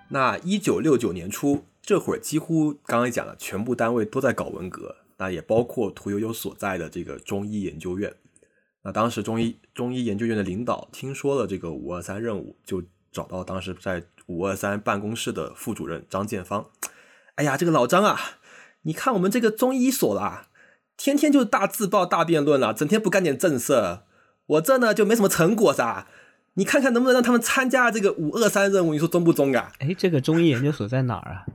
[0.09, 4.95] 那1969年初这会儿，几乎刚刚讲了，全部单位都在搞文革。
[5.18, 8.13] 那也包括屠呦呦所在的这个中医研究院。
[8.84, 16.68] 那当时中医中医研究院的领导听说了这个五二三任务，就找到当时在五二三办公室的副主任张建芳。
[17.36, 18.20] 哎呀，这个老张啊，
[18.84, 20.47] 你看我们这个中医所啦，
[20.95, 23.99] 天天就大自报大辩论了，整天不干点正事。
[24.45, 26.07] 我这呢就没什么成果噻。
[26.53, 28.93] 你看看能不能让他们参加这个五二三任务？
[28.93, 29.74] 你说中不中啊？
[29.80, 31.45] 哎，这个中医研究所在哪儿啊？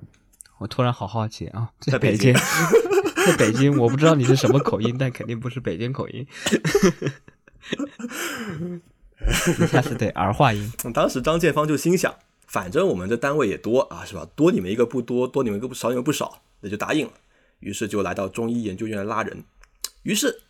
[0.58, 2.34] 我突然好好奇啊，在北京。
[3.26, 6.26] 在北京，我不知道你是什么口音，但肯定不是北京口音。
[9.58, 10.72] 你下次得儿化音。
[10.92, 12.14] 当时张建芳就心想，
[12.46, 14.26] 反正我们这单位也多啊，是吧？
[14.34, 17.12] 多你们一个不多，多你们一个不少，你们不少，那就答应了。
[17.60, 19.44] 于是就来到中医研究院拉人。
[20.02, 20.42] 于是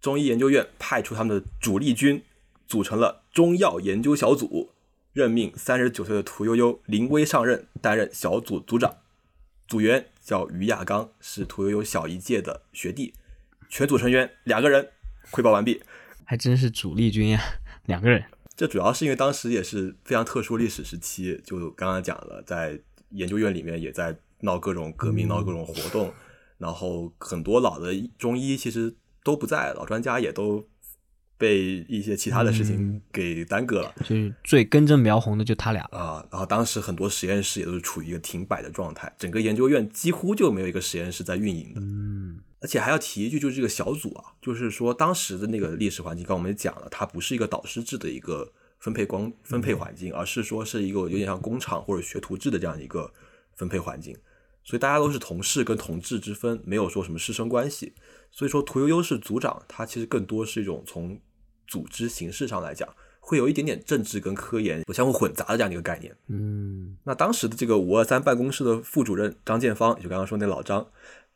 [0.00, 2.22] 中医研究院派出他们的主力军，
[2.66, 4.70] 组成了中药研究小组，
[5.12, 8.96] 任命三十九岁的屠呦呦临危上任，担任小组组长。
[9.66, 13.14] 组员叫于亚刚，是屠呦呦小一届的学弟。
[13.70, 14.90] 全组成员两个人，
[15.30, 15.82] 汇报完毕。
[16.26, 17.40] 还真是主力军呀，
[17.86, 18.22] 两个人。
[18.54, 22.78] 这主要是因为当时也是非常特殊历史时期，就刚刚讲了，在
[23.12, 26.12] 研究院里面也在闹各种革命，闹各种活动，
[26.58, 30.68] 然后很多老的中医其实都不在，老专家也都。
[31.38, 36.26] 被一些其他的事情给耽搁了，就是最根正苗红的就他俩啊。
[36.30, 41.80] 然后当时很多实验室也都是处于一个停摆的状态，整个研究院几乎就没有一个实验室在运营的。
[41.80, 53.12] 嗯，而且还要提一句，就是这个小组啊，就是说当时的那个历史环境，刚我们讲了，它不是一个导师制的一个分配光分配环境，而是说是一个有点像工厂或者学徒制的这样一个
[53.54, 54.16] 分配环境，
[54.64, 57.92] 所以大家都是同事跟同志之分，没有说什么师生关系。
[58.30, 61.18] 所以说屠呦呦是组长，他其实更多是一种从
[61.68, 62.88] 组织形式上来讲，
[63.20, 66.16] 会有一点点政治跟科研相互混杂的这样的一个概念。
[66.26, 70.84] 嗯那当时的这个五二三办公室的副主任张建芳，就刚刚说那老张，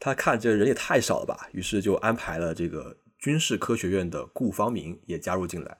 [0.00, 5.78] 他看这人也太少了吧，于是就安排了这个军事科学院的顾方明也加入进来。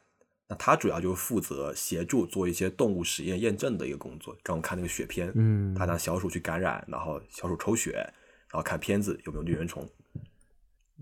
[0.49, 4.37] 那他主要就负责协助做一些动物实验验证的一个工作。
[4.43, 9.89] 刚我们看那个血片，嗯他拿小鼠去感染，然后小鼠抽血，然后看片子有没有疟原虫。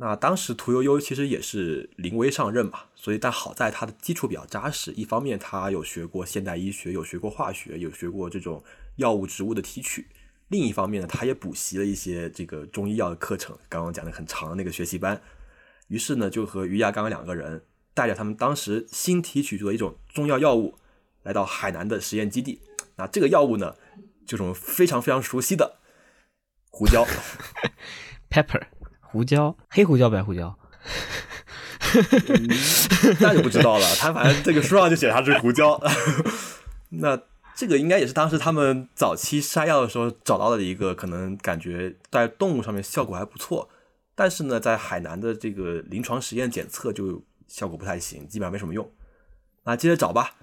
[0.02, 4.92] 那当时屠呦呦其实也是临危上任嘛，所以但好在他的基础比较扎实。
[4.92, 8.64] 一方面他有学过现代医学，有学过化学，有学过这种
[8.96, 10.04] 药物植物的提取；
[10.48, 15.20] 另一方面呢，他也补习了一些这个中医药的课程，刚刚讲的很长的那个学习班。
[15.88, 20.76] 于是呢，就和于亚刚两个人带着他们当时新提取出的一种中药药物，
[21.24, 22.62] 来到海南的实验基地。
[22.96, 23.76] 那这个药物呢，
[24.24, 25.78] 就是我们非常非常熟悉的
[26.70, 27.04] 胡椒。
[28.30, 28.62] pepper
[29.10, 30.56] 胡椒，黑胡椒白胡椒，
[33.18, 33.86] 那就不知道了。
[33.96, 35.80] 他反正这个书上就写它是胡椒。
[36.90, 37.20] 那
[37.56, 43.68] 这个应该也是当时他们早期筛药的时候找到的一个可能感觉在动物上面效果还不错，
[44.14, 48.88] 但是呢，在海南的这个临床实验检测就效果不太行，基本上没什么用。
[49.64, 50.36] 那接着找吧。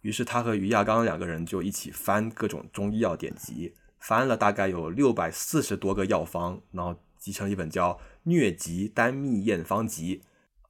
[0.00, 7.92] 于是他和于亚刚两个人就一起翻各种中医药典籍，翻了大概有六百四十多个药方，然后集成一本叫
[8.24, 10.22] 《疟疾单秘验方集》。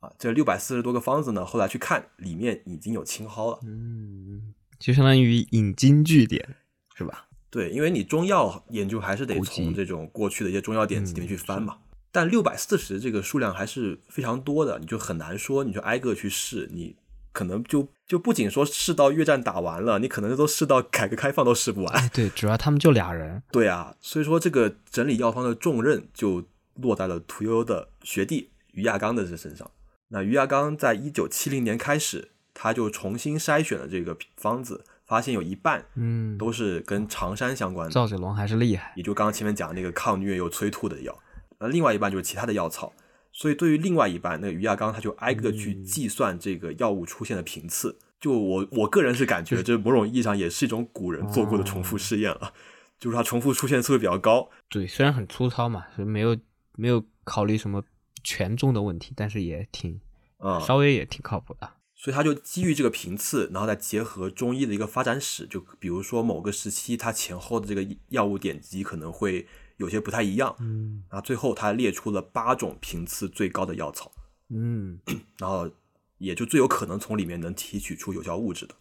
[0.05, 3.59] 啊，这六百四十多个方子呢，后来去看，里面已经有青蒿了。
[3.63, 6.57] 嗯，就相当于引经据典，
[6.95, 7.27] 是吧？
[7.49, 11.79] 对，因为你中药研究还是得从这种过去的一些中药典籍里面去翻嘛。
[12.13, 16.95] 但六百四十这个数量还是非常多的，你就很难说，你就挨个去试，你
[17.33, 21.95] 可能就就不仅说试到越战打完了，你可能都试到改革开放都试不完。
[21.95, 26.45] 哎，对，主要他们就俩人，对啊，所以说这个整理药方的重任就
[26.77, 29.71] 落在了屠呦呦的学弟于亚刚的这身上。
[30.09, 41.19] 那于亚刚在一九七零年开始，他就重新筛选了这个方子，发现有一半嗯，都是跟常山相关的，赵子龙还是厉害，也就刚刚前面讲的那个抗疟又催吐的药。
[41.59, 42.93] 那另外一半就是其他的药草。
[43.37, 47.99] 所以对于另外一半，那个于亚刚他就挨个去计算这个药物出现的频次。
[48.21, 52.53] 就我我个人是感觉，这某种意义上也是一种古人做过的重复试验了，
[53.01, 54.49] 就是它重复出现次数比较高。
[54.69, 56.37] 对，虽然很粗糙嘛，是没有
[56.77, 57.85] 没有考虑什么
[58.23, 60.01] 权重的问题，但是也挺
[60.39, 61.71] 嗯、稍微也挺靠谱的。
[61.95, 69.47] 所以他就基于这个频次，然后再结合中医的一个发展史，就比如说某个时期它前后的这个药物典籍可能会
[69.79, 74.13] 有些不太一样，嗯然后最后他列出了八种频次最高的药草，
[74.51, 74.99] 嗯，
[75.39, 75.71] 然后
[76.19, 78.75] 也就最有可能从里面能提取出有效物质的。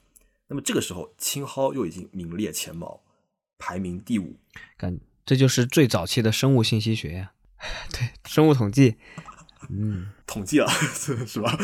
[0.47, 3.01] 那么这个时候，青蒿又已经名列前茅，
[3.57, 4.35] 排名第五。
[4.75, 7.31] 感这就是最早期的生物信息学呀、
[7.91, 8.95] 对，生物统计。
[9.69, 11.57] 嗯，统计 了，是吧？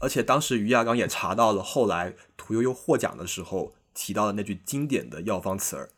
[0.00, 5.90] 而且当时于亚刚也查到了后来屠呦呦获奖的时候提到的那句经典的药方词儿，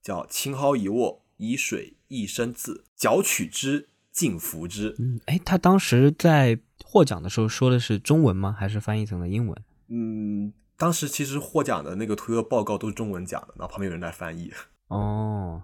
[0.00, 8.54] 叫“青蒿一握，以水一生渍，绞取之，尽服之嗯，哎，他当时在获奖的时候说的是中文吗？
[8.56, 9.60] 还是翻译成了英文？”。
[9.90, 14.52] 嗯，当时其实获奖的那个屠呦呦报告都是中文讲的，然后旁边有人在翻译。
[14.86, 15.60] 哦，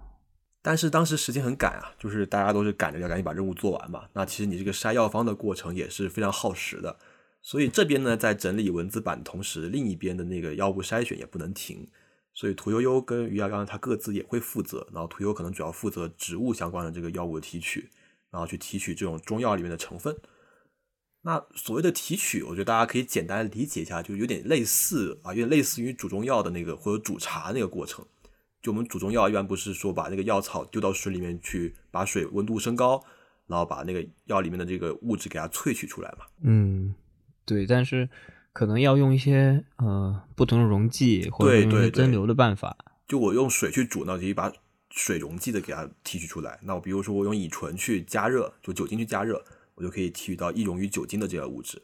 [0.67, 4.05] 但是当时时间很赶啊，就是大家都是赶着要赶紧把任务做完嘛。
[4.13, 6.97] 那其实你这个筛药方的过程也是非常耗时的，
[7.39, 11.87] 所以这边呢在整理文字版的同时，另一边的那个药物筛选也不能停。
[12.33, 17.87] 所以屠呦呦跟于亚刚他各自也会负责，然后屠呦可能主要负责植物相关的这个药物的提取，
[18.31, 20.17] 然后去提取这种中药里面的成分。
[21.21, 28.03] 那所谓的提取，我觉得大家可以简单理解一下，就有点类似啊，有点类似于煮中药的那个或者煮茶那个过程。
[28.65, 32.99] 就我们煮中药一般不是说把那个药草丢到水里面去，把水温度升高，
[33.45, 36.25] 然后把那个药里面的这个物质给它萃取出来嘛。
[36.41, 36.95] 嗯，
[37.45, 38.09] 对，但是
[38.53, 42.75] 可能要用一些呃不同的溶剂或者用蒸馏的办法。
[43.07, 44.51] 就我用水去煮，那我就可以把
[44.89, 46.59] 水溶剂的给它提取出来。
[46.63, 49.45] 那我比如说我用乙醇去加热，就酒精去加热，
[49.75, 51.79] 我就可以提取到易溶于酒精的这个物质，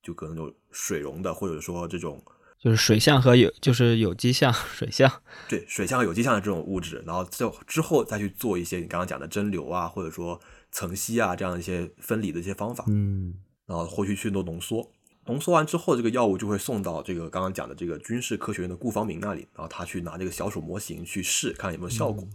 [0.00, 2.22] 就可能有水溶的，或者说这种
[2.60, 5.10] 就是水相和有就是有机相、 水相。
[5.48, 10.38] 对水相和有机相的这种物质，然后就之后再去做一些你刚刚讲的蒸馏啊，或者说
[10.70, 12.84] 层析啊这样一些分离的一些方法。
[12.86, 13.34] 嗯
[13.66, 14.90] 然后后续去做浓缩。
[15.26, 22.26] 浓缩完之后，这个药物就会送到这个刚刚讲的这个军事科学院的顾方明那里，然后他去拿这个小鼠模型去试，看有没有效果，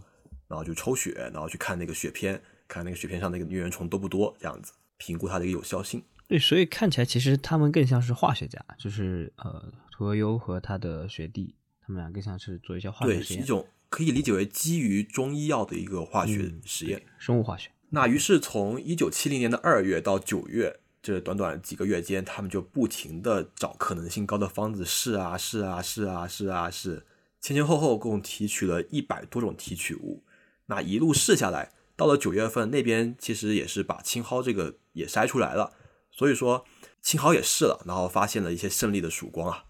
[0.48, 6.02] 然后就抽血，然后去看那个血片，看那个血片上那个疟原虫多不多，这样子评估它的一个有效性。
[6.26, 9.62] 对，所以看起来其实他们更像是化学家，就是呃
[9.96, 17.02] 屠呦呦和他的学弟，他们两个像是做一些化，学实验，是一种可以理解为基于中医药的一个化学实验。
[17.18, 17.70] 生物化学。
[17.88, 27.06] 那于是从一九七零年的二月到九月，这短短几个月间，他们就不停的找可能性高的方子试啊试啊试啊试啊试，
[27.40, 30.22] 前前后后共提取了一百多种提取物。
[30.66, 35.72] 那一路试下来，到了九月份，那边其实也是把青蒿这个也筛出来了。
[36.10, 36.66] 所以说，
[37.00, 39.64] 青蒿也试了，然后发现了一些胜利的曙光啊。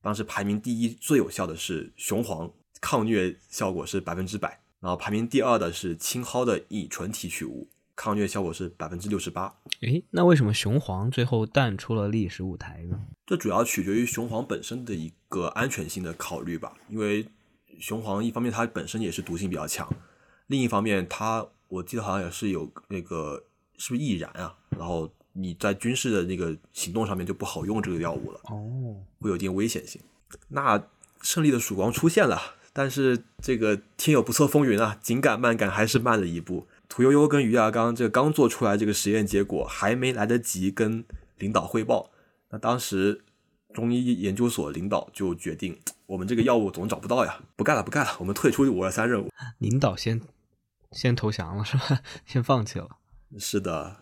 [0.00, 4.60] 当时排名第一最有效的是雄黄，抗疟效果是百分之百。
[4.80, 9.52] 然后排名第二的是青蒿的乙醇提取物，抗疟效果是百分之六十八。
[9.80, 13.00] 诶，那为什么雄黄最后淡出了历史舞台呢？
[13.26, 16.74] 这主要取决于雄黄本身的一个安全性的考虑吧。
[16.88, 17.26] 因为
[17.80, 19.92] 雄黄一方面它本身也是毒性比较强，
[20.46, 23.42] 另一方面它我记得好像也是有那个
[23.76, 24.56] 是不是易燃啊？
[24.70, 30.00] 然后你在军事的那个行动上面就不好用这个药物了，哦，会有一定危险性。
[30.48, 30.82] 那
[31.22, 32.56] 胜利的曙光出现了。
[32.70, 36.68] 但是这个天有不测风云啊，紧赶慢赶还是慢了一步。
[36.88, 41.04] 屠呦呦跟于亚刚这个刚做出来这个实验结果，还没来得及跟
[41.38, 42.10] 领导汇报，
[42.50, 43.24] 那当时
[43.74, 45.76] 中医研究所领导就决定，
[46.06, 49.28] 我们这个药物总找不到呀，不干了不干了，我们退出五二三任务。
[49.58, 50.20] 领导先
[50.92, 52.00] 先投降了是吧？
[52.24, 52.88] 先放弃了。
[53.40, 53.96] 是的，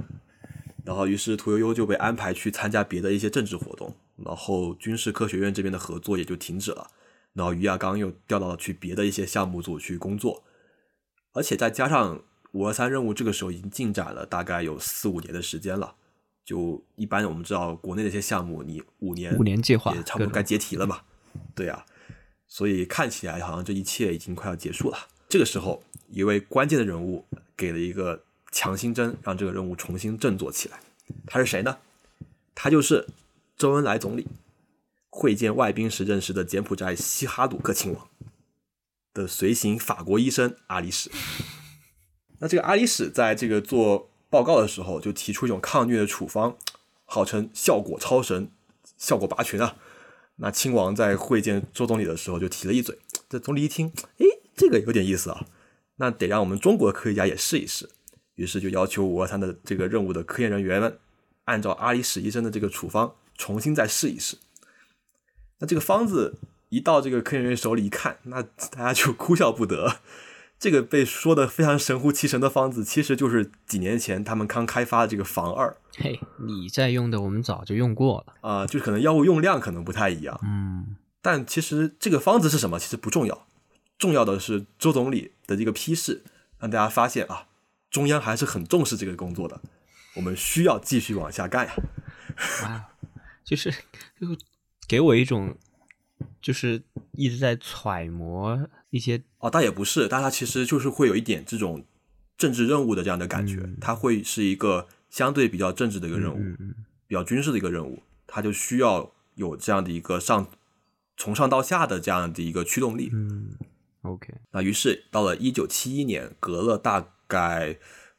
[0.87, 3.93] 然后于是屠呦呦就被安排去参加别的一些政治活动，
[4.25, 6.89] 然后军事科学院这边的合作也就停止了。
[7.33, 10.45] 然后于亚刚又调到了去别的一些项目组去工作，
[11.33, 12.23] 而且再加上
[12.53, 15.97] 五二三任务，这个时候已经进展了大概有四五年的时间了。
[16.45, 21.01] 就一般我们知道国内的一些项目，你五年五年计划也差不多该解体了嘛？
[21.57, 21.85] 对呀，
[22.47, 24.97] 所以看起来好像这一切已经快要结束了。
[25.29, 27.27] 这个时候，一位关键的人物
[27.57, 30.81] 给了一个强心针，让这个任务重新振作起来。
[31.27, 31.79] 他是谁呢？
[32.55, 33.07] 他就是
[33.57, 34.27] 周恩来总理。
[35.09, 38.07] 会见外宾时认识的柬埔寨西哈努克亲王
[39.15, 41.11] 的随行法国医生阿里史。
[42.41, 46.59] 那这个阿里史在这个做报告的时候，就提出一种抗疟的处方，
[47.07, 48.51] 号称效果超神，
[48.99, 49.77] 效果拔群啊。
[50.37, 52.99] 那亲王在会见周总理的时候就提了一嘴，
[53.31, 55.47] 这总理一听，哎，这个有点意思啊，
[55.97, 57.89] 那得让我们中国科学家也试一试。
[58.37, 60.99] 于是就要求五二三的这个任务的科研人员们，
[61.45, 64.39] 按照阿里史医生的这个处方，重新再试一试。
[65.59, 69.99] 那这个方子一到这个科研人员手里一看，那大家就哭笑不得。
[70.59, 75.77] 这个被说的非常神乎其神的方子，其实就是几年前他们刚开发的这个防二。
[75.99, 80.41] 嘿，你在用的，我们早就用过了啊，就可能药物用量可能不太一样。
[80.43, 83.47] 嗯，但其实这个方子是什么，其实不重要，
[83.99, 86.25] 重要的是周总理的这个批示，
[86.59, 87.46] 让大家发现啊，
[87.97, 89.59] 中央还是很重视这个工作的，
[90.17, 91.75] 我们需要继续往下干呀。
[92.65, 92.89] 哇，
[93.43, 93.71] 就是
[94.21, 94.37] 就。
[94.87, 95.57] 给我一种，
[96.41, 96.81] 就是
[97.11, 101.85] 一直在揣摩一些哦，倒也不是，但他其实就是会有一点这种
[102.39, 106.39] 政治任务的这样的感觉，它会是一个相对比较政治的一个任务，
[107.09, 110.47] 比较军事的一个任务，他就需要有这样的一个上
[111.17, 113.11] 从上到下的这样的一个驱动力。
[113.13, 113.57] 嗯
[114.03, 117.77] ，OK，那于是到了一九七一年，格勒大概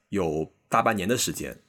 [0.10, 1.60] 有大半年的时间。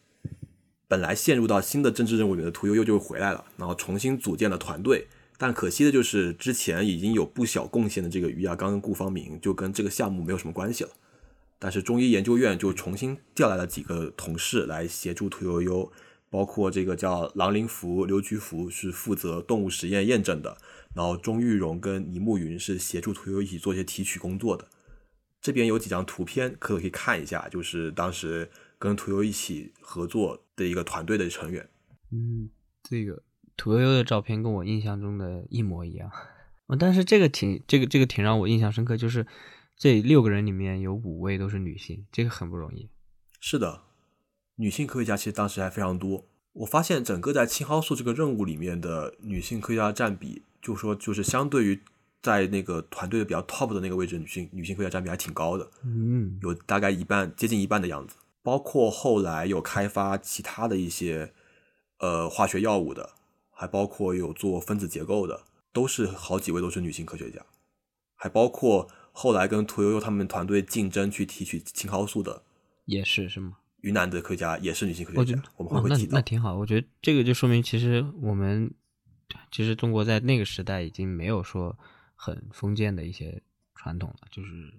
[0.87, 5.07] 本来陷入到新的政治任务里的屠呦呦就回来了，然后重新组建了团队。
[5.37, 10.91] 但可惜的就是之前已经有不小贡献的这个于亚刚跟顾方明就跟这个项目没有什么关系了。
[11.59, 15.93] 但是中医研究院就重新调来了几个同事来协助屠呦呦，
[16.31, 20.57] 包括这个叫郎林福、刘菊福是负责动物实验验证的，
[20.95, 24.67] 然后钟玉荣跟倪慕云是协助屠呦呦一起做一些提取工作的。
[25.41, 28.51] 这边有几张图片，可可以看一下，就是当时。
[28.81, 31.69] 跟屠呦一起合作的一个团队的成员，
[32.13, 32.49] 嗯，
[32.85, 33.25] 这个
[33.57, 36.09] 屠呦呦的照片跟我印象中的一模一样，
[36.79, 39.27] 但是这个挺这个这个挺让我印象深刻，就是
[39.77, 42.89] 这六个人里面有五位都是女性，这个很不容易。
[43.41, 43.83] 是的，
[44.55, 46.29] 女性科学家其实当时还非常多。
[46.53, 51.83] 我发现整个在青蒿素这个任务里面的女性科学家占比，就说就是相对于
[52.23, 58.17] 在那个团队的比较 top 的那个位置，女性女性科学家占比还挺高的，嗯，有大概一半，接近一半的样子。
[58.43, 61.33] 包括后来有开发其他的一些
[61.99, 63.11] 呃化学药物的，
[63.51, 65.43] 还包括有做分子结构的，
[65.73, 67.45] 都是好几位都是女性科学家，
[68.15, 72.43] 还包括后来跟屠呦呦他们团队竞争去提取青蒿素的，
[72.87, 73.59] 也是是吗？
[73.83, 76.17] 云南的科学家也是女性科学家，我们会会提到。
[76.17, 78.73] 那挺好，我觉得这个就说明其实我们
[79.53, 81.79] 其实中国在那个时代已经没有说
[82.21, 83.41] 很封建的一些
[83.77, 84.75] 传统了，就是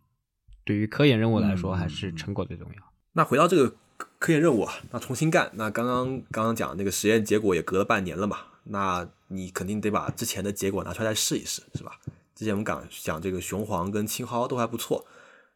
[0.66, 2.84] 对于科研任务来说，还是成果最重要。
[3.14, 3.74] 那回到这个
[4.20, 5.50] 科研任务啊，那重新干。
[5.54, 11.98] 那刚刚刚刚讲那个实验结果也隔了半年了嘛，那你肯定得把之前的结果拿出来再试一试，是吧？
[12.36, 15.06] 之前我们讲讲这个雄黄跟青蒿都还不错，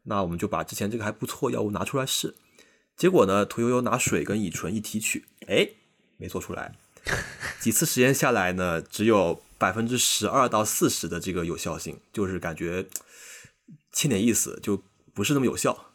[0.03, 2.35] 那我们就把之前这个还不错药物拿出来试。
[2.95, 5.69] 结果呢，屠呦呦拿水跟乙醇一提取，哎，
[6.17, 6.75] 没做出来。
[7.59, 12.85] 几次实验下来呢，只有百分之十二到四十的这个有效性，就是感觉
[13.93, 14.83] 欠点意思，就
[15.13, 15.85] 不是那么有效。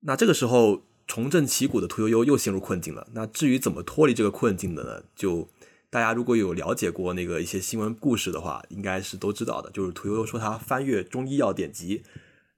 [0.00, 3.06] 那这个时候重振旗鼓的屠呦呦又陷入困境了。
[3.12, 5.02] 那至于怎么脱离这个困境的呢？
[5.14, 5.46] 就
[5.90, 9.70] 大家如果有了解过那个一些新闻故事的话，应该是都知道的。
[9.70, 12.02] 就是屠呦呦说她翻阅中医药典籍，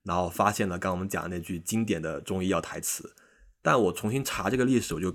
[0.05, 3.12] 然后发现了刚刚我们讲的那句经典的中医药台词。
[3.62, 5.12] 但我重新查这个历史，我就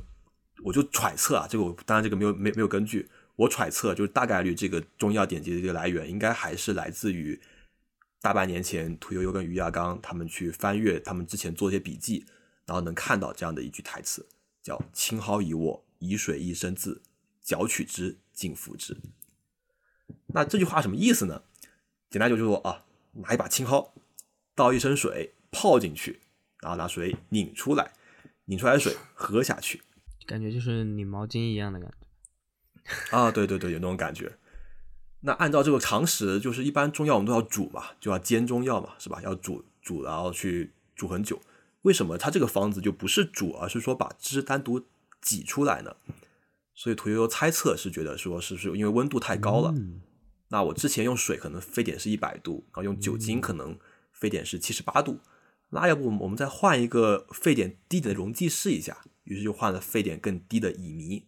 [0.66, 3.10] 我就揣测啊，这个我当然这个没有没没有根据，
[3.42, 7.40] 我揣测就是大概率这个中药典籍的这个来源，应该还是来自于。
[8.24, 12.24] 大半年前，屠呦呦跟于亚刚他们去翻阅他们之前做一些笔记，
[12.68, 14.28] 然后能看到这样的一句台词，
[14.62, 17.02] 叫“青蒿一握，以水一升字，
[17.42, 18.96] 搅取之，尽服之”。
[20.36, 21.42] 那这句话什么意思呢？
[22.12, 23.92] 简单就是说啊，拿一把青蒿，
[24.54, 26.20] 倒一升水泡进去，
[26.62, 27.92] 然后拿水拧出来，
[28.46, 29.82] 拧出来的水喝下去，
[30.28, 31.98] 感觉就是拧毛巾一样的感觉。
[33.10, 34.38] 啊，对对对，有那种感觉。
[35.22, 39.22] 那按照这个常识，就是一般中药我们都要煮嘛，就要煎中药嘛，是吧？
[39.22, 41.40] 要煮煮，然后去煮很久。
[41.84, 44.86] 为什么它这个方子就不是煮，而是说把汁单独
[45.22, 45.95] 挤出来呢？
[46.74, 49.74] 所以屠呦呦猜测是觉得说，是不是因为温度太高了？
[50.49, 53.78] 那我之前用水可能沸点是一百度，然后用酒精可能
[54.12, 55.20] 沸点是七十八度，
[55.70, 58.98] 那要不我们再换一个沸点低点的溶剂试一下？
[59.24, 61.24] 于是就换了沸点更低的乙醚。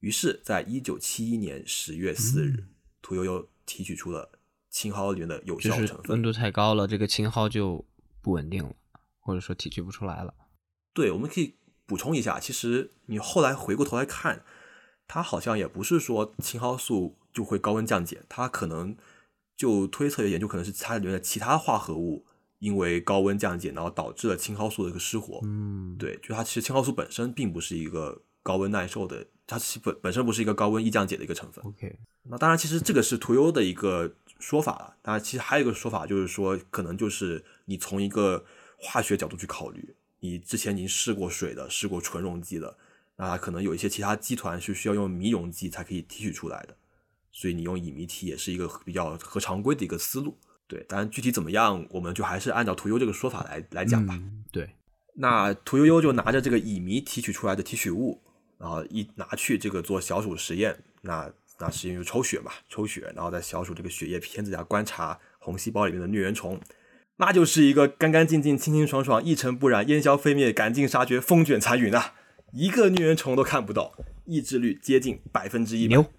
[0.00, 2.64] 于是，在一九七一年十月四日。
[3.02, 4.28] 屠呦呦提取出了
[4.68, 7.84] 青蒿里面的有效成分，温度太高了，这个青蒿就
[8.20, 8.74] 不稳定了，
[9.20, 10.34] 或者说提取不出来了。
[10.92, 11.54] 对，我们可以
[11.86, 14.44] 补充一下，其实你后来回过头来看，
[15.06, 18.96] 它好像也不是说青蒿素就会高温降解，它可能
[19.56, 22.26] 就推测研究可能是它里面的其他化合物
[22.58, 25.38] 因为高温降解，然后导致了青蒿素的一个失活。
[25.44, 29.28] 嗯，对，就它其实青蒿素本身并不是一个高温耐受的。
[29.46, 31.64] 它其本本身不是一个高温易降解的一个成分。
[31.64, 34.96] OK，那当然，其实这个是屠呦的一个说法了。
[35.02, 38.44] 当然，其实还有一个说法，就是说，可能就是你从一个
[38.76, 42.76] 化学角度去考虑，你之前已经试过水的，试过纯溶剂的，
[43.16, 46.76] 那可能有一些其他基团是需要用醚溶剂才可以提取出来的，
[47.30, 50.36] 所以你用乙醚提也是一个比较合常规的一个思路。
[50.66, 54.20] 对，当然具体怎么样，我们就还是按照屠呦这个说法来来讲吧。
[54.50, 54.68] 对，
[55.14, 58.20] 那屠呦呦就拿着这个乙醚提取出来的提取物。
[58.58, 66.60] 然后一拿去这个做小鼠实验，那那实验就抽血嘛，抽血，然后在小鼠这个血液片子下观察红细胞里面的疟原虫，
[67.16, 72.14] 那就是一个干干净净、清清爽爽、一尘不染、烟消飞灭、赶尽杀绝、风卷残云啊，
[72.52, 73.92] 一个疟原虫都看不到，
[74.24, 75.86] 抑制率接近百分之一。
[75.88, 76.12] 牛，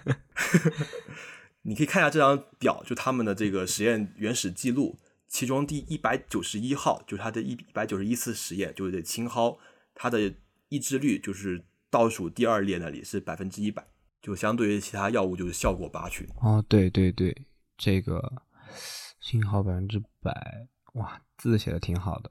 [1.62, 9.58] 你可以看一下这张表，就他们的这个实验原始记录，其中第一百九十一号就是他的一百九十一次实验，就是青蒿，
[9.94, 10.34] 它的。
[10.72, 13.86] 抑制率就是倒数第二列那里是百分之一百，
[14.22, 16.26] 就相对于其他药物就是效果拔群。
[16.40, 17.46] 哦，对对对，
[17.76, 18.42] 这个
[19.20, 22.30] 信号百分之百，哇，字写的挺好的。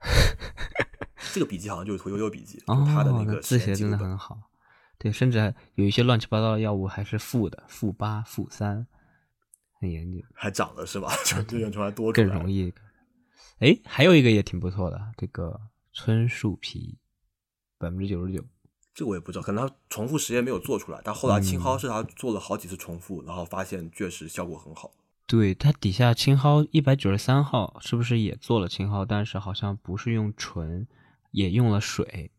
[1.34, 4.40] 这个笔记好像就是屠呦呦笔记，哦，他的那个字写的真的很好。
[4.96, 8.86] 对，甚至还有一些乱七八糟的药物还是负的，负八、负三，
[9.78, 10.24] 很严谨。
[10.32, 11.12] 还涨了是吧？
[11.46, 12.72] 这样出来多更容易。
[13.58, 15.60] 哎，还有一个也挺不错的，这个
[15.92, 16.98] 椿树皮。
[17.84, 18.42] 百分之九十九，
[18.94, 21.00] 这我也不知道，可能他重复实验没有做出来。
[21.04, 24.92] 但后来青蒿是他做了好几次重复，然后发现确实效果很好。
[25.26, 29.04] 对他底下青蒿一百九十三号是不是也做了青蒿？
[29.04, 30.86] 但是好像不是用纯，
[31.30, 32.30] 也用了水。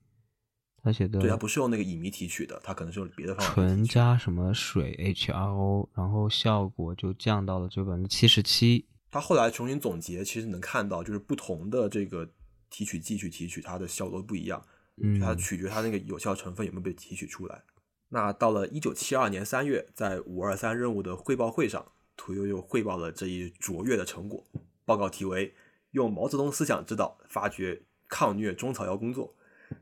[0.84, 3.54] 他写的对，他不是用那个乙醚提取的，他可能是用别的方法。
[3.54, 8.86] 纯加什么水 HRO，然后效果就降到了这百分之七十七。
[9.10, 12.30] 他后来重新总结，其实能看到，就是不同的这个
[12.70, 14.64] 提取剂去提取，它的效果不一样。
[15.02, 17.64] 嗯，它取决它那个有效成分有没有被提取出来。
[18.10, 24.46] 那到了一九七二年三月，在五二三任务的汇报会上，屠呦呦汇报了这一卓越的成果。
[24.86, 25.54] 报告题为
[25.92, 29.36] “用毛泽东思想指导发掘抗疟中草药工作”，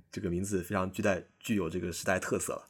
[0.09, 2.67] 这个名字非常具带具有这个时代特色了。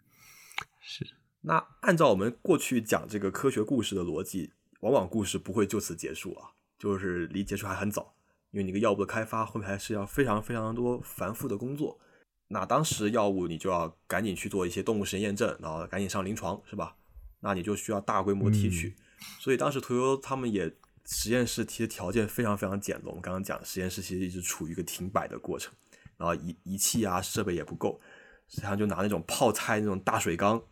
[0.80, 1.06] 是。
[1.42, 8.14] 那按照我们过去讲这个科学故事的逻辑，往往故事不会就此结束啊，就是离结束还很早。
[8.54, 11.98] 因为你个药物的开发后面还是要非常非常多繁复的工作，
[12.46, 16.94] 那当时药物你就要赶紧去做一些动物实验验证，然后赶紧上临床，是吧？
[17.40, 18.94] 那你就需要大规模提取，
[19.40, 20.72] 所以当时屠呦呦他们也
[21.04, 23.08] 实验室提的条件非常非常简陋。
[23.08, 25.74] 我们刚刚讲实验室其实一直处于一个停摆的过程，
[26.16, 28.00] 然后仪仪器啊设备也不够，
[28.48, 30.62] 实际上就拿那种泡菜那种大水缸，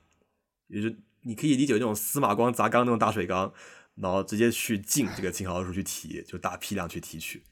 [0.68, 3.52] 也就你可以理解那种司马光砸缸那种大水缸，
[3.96, 7.42] 然后直接去进这个青蒿素去提，就大批量去提取。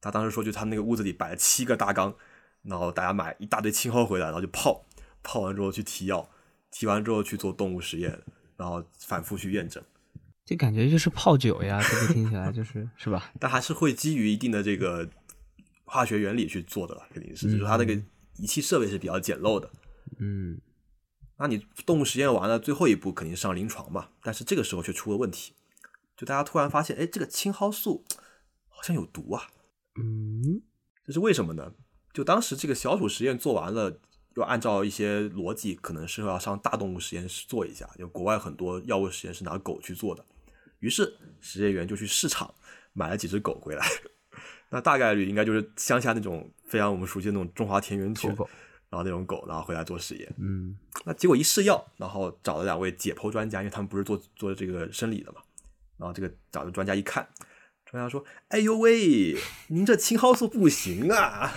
[0.00, 2.14] 他当时说，就他那个屋子里摆了七个大缸，
[2.62, 4.86] 然后大家买一大堆青蒿回来，然后就泡，
[5.22, 6.28] 泡完之后去提药，
[6.70, 8.22] 提完之后去做动物实验，
[8.56, 9.82] 然后反复去验证。
[10.44, 13.30] 这感觉就是泡酒呀，这个听起来就是是吧？
[13.38, 15.06] 但还是会基于一定的这个
[15.84, 17.92] 化学原理去做的了，肯定是，就是它那个
[18.36, 19.70] 仪器设备是比较简陋的。
[20.18, 20.58] 嗯，
[21.36, 24.08] 那你动物实验完了，最后一步肯定上临床嘛。
[24.22, 25.52] 但是这个时候却出了问题，
[26.16, 28.04] 就大家突然发现，哎，这个青蒿素
[28.68, 29.48] 好像有毒啊。
[29.98, 30.62] 嗯，
[31.04, 31.72] 这是为什么呢？
[32.12, 34.00] 就当时这个小鼠实验做完了，
[34.36, 37.88] 又按照一些逻辑，可能是要上大动物实验室做一下。
[37.98, 40.24] 就国外很多药物实验是拿狗去做的，
[40.80, 42.54] 于是实验员就去市场
[42.92, 43.86] 买了几只狗回来。
[44.70, 48.34] 那大概率应该就是乡下那种非常我们熟悉的那种中华田园犬。
[48.90, 50.34] 然后那种狗，然后回来做实验。
[50.38, 55.42] 嗯那结果一试药，然后找了两位解剖专家，因为他们不是做做这个生理的嘛。
[55.98, 57.28] 然后这个找的专家一看，
[57.90, 59.34] 专家说：“哎呦喂，
[59.68, 61.54] 您这青蒿素不行啊，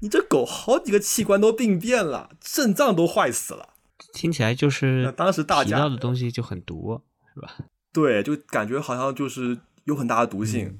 [0.00, 3.74] 你这狗好几个器官都病变了，肾脏都坏死了。
[4.14, 7.02] 听起来就是那当时大家提到的东西就很毒，
[7.34, 7.58] 是吧？”
[7.92, 10.78] 对，就感觉好像就是有很大的毒性。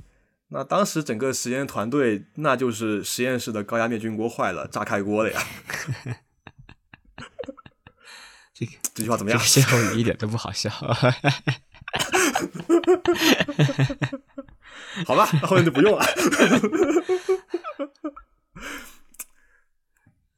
[0.48, 5.42] 那当时整个实验团队，那就是实验室的高压灭菌锅坏了，炸开锅了呀。
[8.54, 9.48] 这个这句话怎么样这个？
[9.48, 10.70] 歇后语一点都不好笑。
[15.06, 16.04] 好吧，那后面就不用了。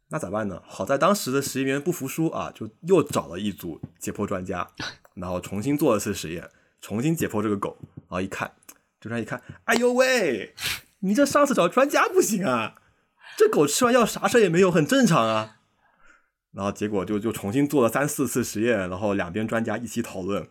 [0.09, 0.63] 那咋办呢？
[0.67, 4.69] 好在当时的实验员不服输啊，就又找了一组解剖专家，
[5.15, 6.51] 然后重新做了次实验，
[6.83, 7.79] 重新解剖这个狗。
[7.97, 8.53] 然后一看，
[9.01, 10.55] 专家一看，哎呦喂，
[10.99, 12.75] 你这上次找专家不行啊，
[13.39, 15.57] 这狗吃完药啥事也没有，很正常啊。
[16.53, 20.47] 然后结果就就重新做了三四次实验，然后两边专家一起讨论，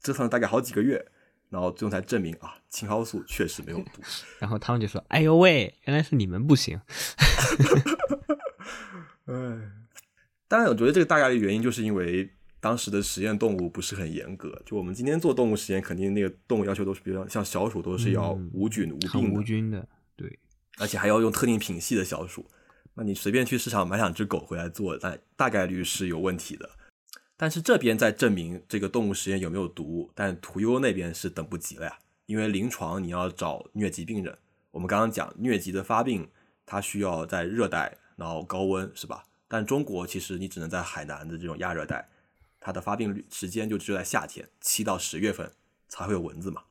[0.00, 1.10] 折腾了大概好几个月，
[1.50, 4.00] 然后最后才证明啊，青蒿素确实没有毒。
[4.38, 6.80] 然后他们就说：“哎呦喂，原来是你们不行。
[9.26, 9.34] 哎，
[10.48, 14.62] 当然，我觉得这个大概率原因就是因为当时的实验动物不是很严格。
[14.64, 20.38] 就我们今天做动物实验，肯定那个动物要求都是，比如像小鼠都是要嗯无菌无病的，无菌的，对，
[20.78, 22.46] 而且还要用特定品系的小鼠。
[22.94, 26.70] 那你随便去市场买两只狗回来做，那大概率是有问题的。
[27.40, 34.36] 但是这边在证明这个动物实验有没有毒，但屠优那边是等不及了呀，因为临床你要找疟疾病人。
[34.70, 36.28] 我们刚刚讲疟疾的发病，
[36.66, 39.24] 它需要在热带，然后高温，是吧？
[39.48, 42.06] 但中国其实你只能在海南的这种亚热带，
[42.60, 45.50] 它的发病率时间就只有在夏天七到十月份
[45.88, 46.64] 才会有蚊子嘛。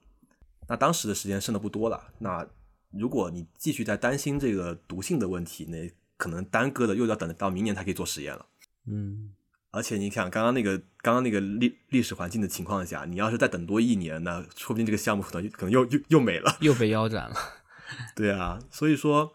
[0.68, 2.48] 那当时的时间剩的不多了，那
[2.92, 8.46] 如果你继续在担心这个毒性的问题，那可能耽搁的又要等到明年才可以做实验了。
[8.86, 9.34] 嗯，
[9.72, 16.58] 而且你想，刚刚那个刚刚那个历历史环境的情况下，你要是再等多一年，那说不定这个项目可能可能又又又没了。
[16.62, 17.36] 又被腰斩了。
[18.16, 19.34] 对啊，所以说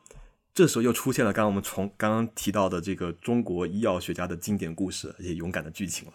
[0.52, 6.14] 这时候又出现了刚刚我们从刚刚提到的这个中国医药学家的经典故事，而且勇敢的剧情了。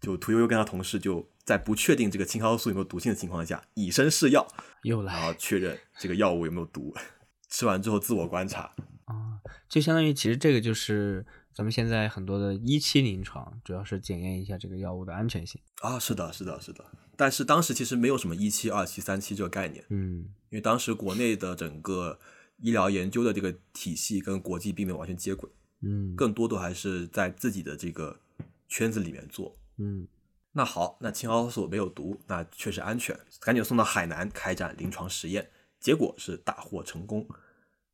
[0.00, 4.46] 就屠呦呦跟他同事就在不确定这个青蒿素有没有毒性的情况下，以身试药，
[4.82, 6.94] 又然后来确认这个药物有没有毒。
[7.48, 8.62] 吃完之后自我观察，
[9.04, 9.38] 啊！
[9.68, 11.24] 就相当于其实这个就是
[11.54, 15.60] 咱们现在很多的一期临床，主要是检验一下这个药物的安全性。
[15.82, 16.84] 啊，是的，是的，是的。
[17.16, 22.18] 但是当时其实没有什么一期、二期、三期这个概念，嗯因为当时国内的整个
[22.58, 25.48] 医疗研究的这个体系跟国际并没有完全接轨，
[25.82, 28.18] 嗯，更多的还是在自己的这个
[28.66, 29.56] 圈子里面做。
[29.78, 30.08] 嗯
[30.56, 35.50] 那好，那青蒿素没有毒，那确实安全，赶紧送到海南开展临床实验，
[35.80, 37.26] 结果是大获成功，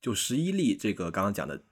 [0.01, 1.63] 就十一例这个刚刚讲的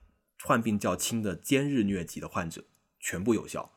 [0.44, 2.64] 患病较轻的坚日疟疾的患者
[3.00, 3.70] 全部有效，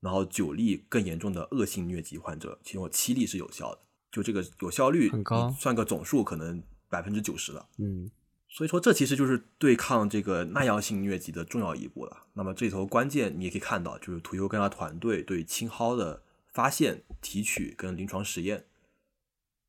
[0.00, 3.80] 然后九例更严重的恶性疟疾患者，其中有七例是有效的，
[4.10, 7.68] 就这个有效率很高算个总数可能百分之九十了。
[7.78, 8.10] 嗯
[8.46, 12.26] 所以说，这其实就是对抗这个耐药性疟疾的重要一步了。
[12.34, 16.22] 那么这头关键你也可以看到，就是屠呦跟他团队对青蒿的
[16.52, 18.66] 发现、提取跟临床实验。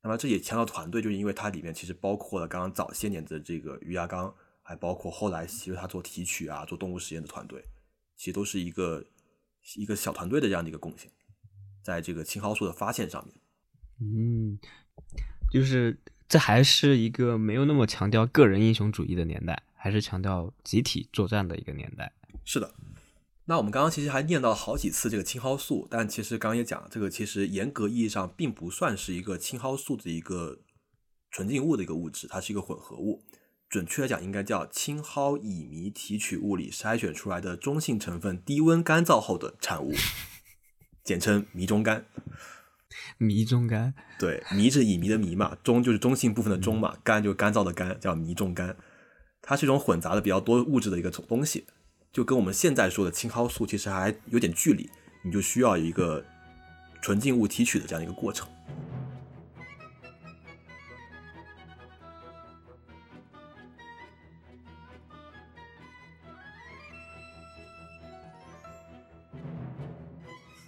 [0.02, 4.32] 那么这也强调团队，就是因为它里面其实包括了刚刚早些年的这个余亚刚，
[4.68, 7.64] 还包括后来其实他做提取啊、做动物实验的团队，
[8.16, 9.06] 其实都是一个
[9.76, 11.08] 一个小团队的这样的一个贡献，
[11.84, 13.34] 在这个青蒿素的发现上面。
[14.00, 14.58] 嗯，
[15.52, 15.96] 就是
[16.28, 22.12] 这还是一个没有那么强调个人英雄主义的年代，还是强调集体作战的一个年代。
[22.44, 22.74] 是的，
[23.44, 30.58] 那我们刚刚其实还念到了好几次这个青蒿素，但其实刚刚也讲了，这个其实严格意义上并不算是一个青蒿素的一个
[31.30, 33.22] 纯净物的一个物质，它是一个混合物。
[33.68, 39.92] 准确的讲，应该叫青蒿乙醚提取物里筛选出来的中性成分低温干燥后的产物，
[41.02, 42.06] 简称醚中干。
[43.18, 48.76] 迷中干，对，醚是乙醚的醚嘛，中就是中性部分的中嘛，干就是干燥的干，叫醚中干。
[49.42, 51.66] 它是一种混杂的比较多物质的一个东西，
[52.12, 54.88] 就跟我们现在说的青蒿素其实还有点距离，
[55.24, 56.24] 你就需要一个
[57.02, 58.48] 纯净物提取的这样一个过程。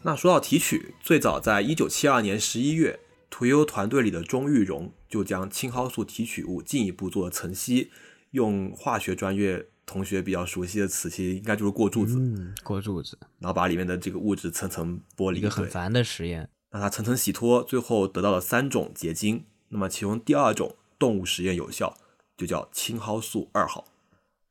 [0.02, 7.90] 那说到提取，最早在一九七二年十一月，屠呦呦团队里的钟玉荣就将青蒿素提取物进一步做了层析，
[8.30, 16.48] 用化学专业同学比较熟悉的词，其实应该就是过柱子，嗯，过柱子，然后把里面的这个物质层层剥离，一个很烦的实验。
[16.70, 19.46] 那它层层洗脱，最后得到了三种结晶。
[19.70, 21.98] 那么其中第二种动物实验有效，
[22.36, 23.88] 就叫青蒿素二号，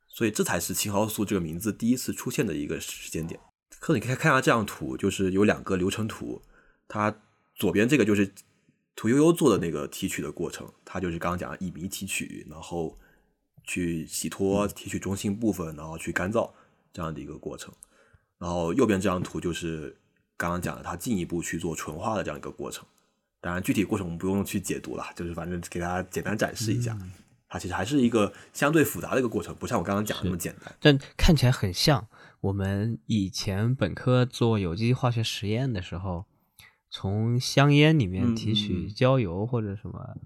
[0.07, 3.39] 所以这才是青蒿素这个名字第一次出现的一个时间点。
[3.79, 6.41] 可你可以看下这张图，就是有两个流程图，
[6.87, 7.15] 它
[7.55, 8.31] 左边这个就是
[8.95, 12.97] 屠呦呦做的那个提取的过程，它就是刚刚讲的乙醚提取，然后
[13.63, 16.49] 去洗脱提取中心部分，然后去干燥
[16.91, 17.73] 这样的一个过程。
[18.39, 19.95] 然后右边这张图就是
[20.35, 22.85] 刚刚讲的，它进一步去做纯化的这样一个过程。
[23.39, 26.97] 当然，具体过程我们不用去解读了，就是反正给大家简单展示一下，
[27.47, 30.75] 它其实还是一个相对复杂的一个过程，不像我刚刚讲的那么简单。
[30.79, 32.05] 但看起来很像
[32.41, 36.25] 我们以前本科做有机化学实验的时候，
[36.89, 40.17] 从香烟里面提嗯取焦油或者什么，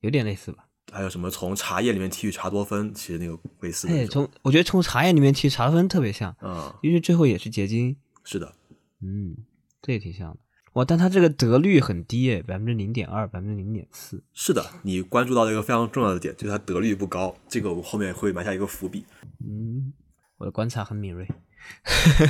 [0.00, 0.68] 有点类似吧？
[0.92, 7.96] 还有什么从茶叶里面提取茶多酚，其实那个类似的哎，从我觉得从茶叶里面提取茶酚特别像，嗯，因为最后也是结晶。
[8.22, 8.54] 是的，
[9.00, 9.36] 嗯，
[9.82, 10.38] 这也挺像的。
[10.74, 14.22] 哇，但它这个得率很低诶，百分之零点二，百分之零点四。
[14.32, 19.04] 是的，你关注到了一个非常重要的点，就是它得率不高，这个我后面会埋下一个伏笔。
[19.44, 19.92] 嗯，
[20.38, 21.28] 我的观察很敏锐。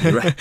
[0.02, 0.22] 敏锐。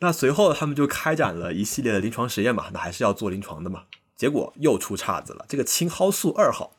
[0.00, 3.84] 那随后他们就开展了一系列的临床实验嘛，那还是要做临床的嘛。
[4.16, 6.76] 结果又出岔子了，这个青蒿素二号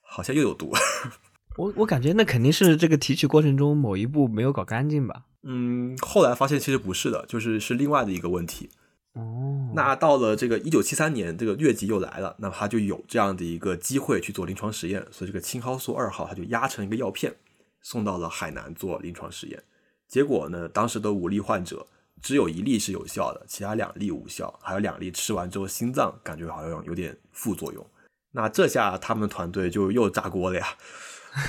[0.00, 0.72] 好像又有毒。
[1.58, 5.24] 我我感觉那肯定是这个提取过程中某一步没有搞干净吧？
[5.42, 8.70] 嗯，后来发现其实不是的，就是是另外的一个问题。
[9.14, 17.34] 哦，那到了这个一九七三年，这个疟疾又来了，那么他就有这样的一个机会去做临床实验，所以这个青蒿素二号它就压成一个药片，
[17.82, 19.62] 送到了海南做临床实验。
[20.08, 21.86] 结果呢，当时的五例患者
[22.22, 27.86] 只有一例是有效的，其他两例无效，还有两例吃完之后心脏感觉好像有点副作用。
[28.32, 30.68] 那这下他们团队就又炸锅了呀！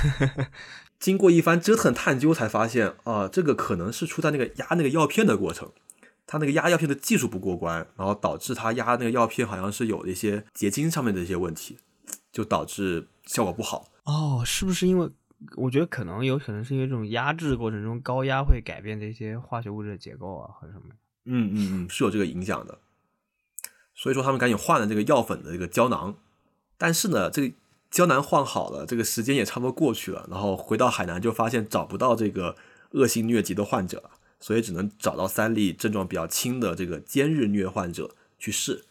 [1.00, 5.72] 经过一番折腾探究，才发现啊、这个可能是出在那个压那个药片的过程。
[6.26, 11.78] 他那个压药片的技术不过关，然后导致他压那个药片好像是有一些结晶上面的一些问题，
[12.32, 13.88] 就导致效果不好。
[14.04, 15.10] 哦，是不是因为？
[15.58, 20.86] 我觉得可能有可能是因为这种压制过程中高压会改变这些化学物质的结构啊，或者什么。
[21.26, 22.80] 嗯嗯嗯，是有这个影响的。
[23.94, 26.16] 所以说他们赶紧换了这个药粉的这个胶囊，
[26.78, 27.54] 但是呢，这个
[27.92, 32.56] 胶囊换好了，这个时间也差不多过去了，然后回到海南就发现找不到这个
[32.92, 34.12] 恶性疟疾的患者了，
[34.44, 38.84] 所以只能找到三例症状比较轻的这个坚日疟患者去试。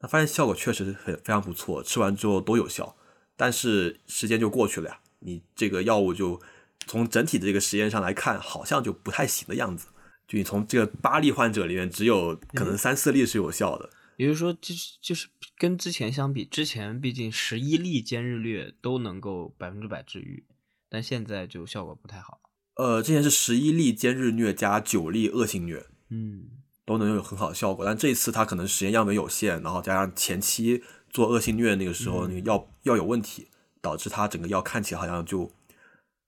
[0.00, 2.96] 那发现效果确实很非常不错，吃完之后都有效，
[3.36, 6.40] 但是时间就过去了呀，你这个药物就
[6.86, 9.88] 从整体的这个实验上来看，好像就不太行的样子。
[10.26, 13.90] 就你从这个八例患者里面，只有可能三四例是有效的。
[14.16, 15.28] 也就是说，就是就是
[15.58, 20.46] 跟之前相比，之前毕竟十一例坚日疟都能够百分之百治愈，
[20.88, 22.40] 但现在就效果不太好。
[22.76, 26.44] 呃，之前是十一例坚日疟加九例恶性疟，嗯，
[26.84, 27.84] 都能有很好的效果。
[27.84, 33.48] 但这一次它可能实验样本有限，然后加上前期做恶性疟那个时候，那个药药有问题，
[33.80, 35.52] 导致它整个药看起来好像就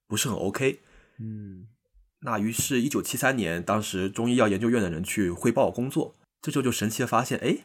[0.07, 0.79] 不是很 OK。
[1.19, 1.67] 嗯，
[2.21, 7.57] 那于是，一九七三年，当时中医药研究院的人去汇报工作，这时候就神奇的发现，哎，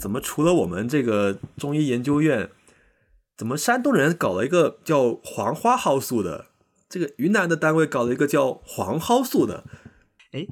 [0.00, 2.50] 怎么除了我们这个中医研究院，
[3.36, 6.46] 怎么山东人搞了一个叫黄花蒿素的，
[6.98, 9.66] 这个云南的单位搞了一个叫黄蒿素的？
[10.32, 10.46] 哎，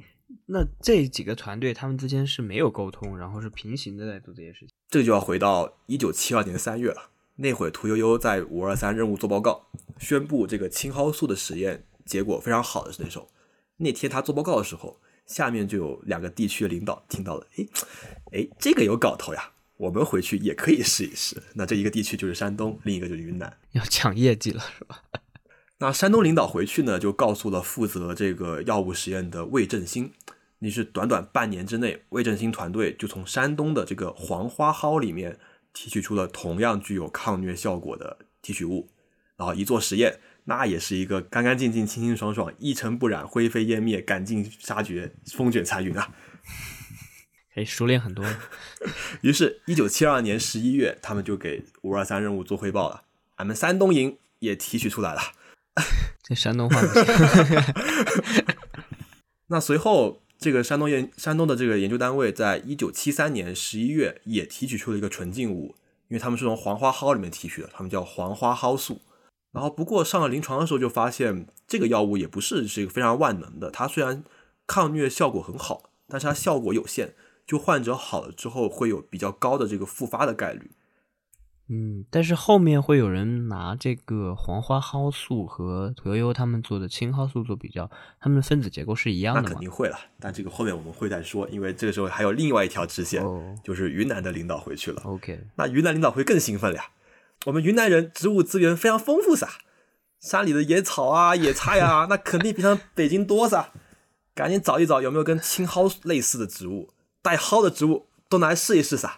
[0.45, 4.69] 那这几个团队他们之间是没有沟通，然后是平行的在做这些事情。
[4.87, 7.09] 这个就要回到一九七二年三月了。
[7.37, 9.65] 那会屠呦呦在五二三任务做报告，
[9.97, 13.27] 宣布这个青蒿素的实验结果非常好的那时候。
[13.77, 17.67] 那天他做报告的时候，下面就有两个地区的领导听到了，哎，
[18.33, 21.41] 哎，这个有搞头呀，我们回去也可以试一试。
[21.55, 23.51] 那这一个地区就是山东，另一个就是云南。
[23.71, 25.03] 要抢业绩了是吧？
[25.79, 30.13] 那山东领导回去呢，就告诉了负责这个药物实验的魏振兴，
[30.59, 35.37] 你是短短半年之内，魏振兴团队就从山东的这个黄花蒿里面
[35.73, 38.89] 提取出了同样具有抗疟效果的提取物，
[39.35, 46.15] 然后一做实验，那也是一个干干净净、清清爽爽、一尘不染、灰飞烟灭、赶尽杀绝、风卷残云啊！
[47.53, 48.25] 可以熟练很多。
[49.19, 53.03] 于是，一九七二年十一月，他们就给五二三任务做汇报了。
[53.35, 55.21] 俺们山东营也提取出来了。
[56.23, 57.05] 这山东话不行。
[59.47, 65.75] 那随后，这个山东研山东的这个研究单位在一九七三年十一月也提取出了一个纯净物，
[66.07, 69.01] 因为他们是从黄花蒿里面提取的，他们叫黄花蒿素。
[69.51, 74.23] 然后不过上了临床的时候就发现，这个药物也不是是一个非常万能的，它虽然
[74.67, 77.13] 抗疟效果很好，但是它效果有限，
[77.45, 80.71] 就患者好了之后会有比较高的这个复发的概率。
[81.67, 87.89] 嗯，但是后面会有人拿这个黄花蒿素和屠呦呦他们做的青蒿素做比较，
[88.19, 89.49] 它们的分子结构是一样的那？
[89.49, 95.01] 肯定会了，但这个后面我们会再说，因为这个时候还有另外一条支线，哦就是云南的领导回去了。
[95.05, 96.85] ，OK，那云南领导会更兴奋了呀！
[97.45, 99.47] 我们云南人植物资源非常丰富噻，
[100.19, 103.71] 山里的野草啊、野菜啊，那肯定比上北京多噻。
[104.35, 106.89] 赶紧找一找有没有跟青蒿类似的植物，
[107.21, 109.17] 带蒿的植物都拿来试一试噻。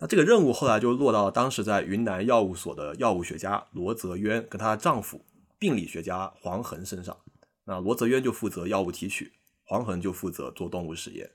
[0.00, 5.24] 那这个任务后来就落到当时在云南药物所的药物学家罗泽渊跟她的丈夫
[5.58, 7.16] 病理学家黄恒身上。
[7.64, 9.32] 那罗泽渊就负责药物提取，
[9.64, 11.28] 黄恒就负责做动物实验。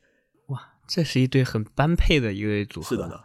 [0.47, 2.87] 哇，这是一对很般配的一对组合。
[2.87, 3.19] 是的呢，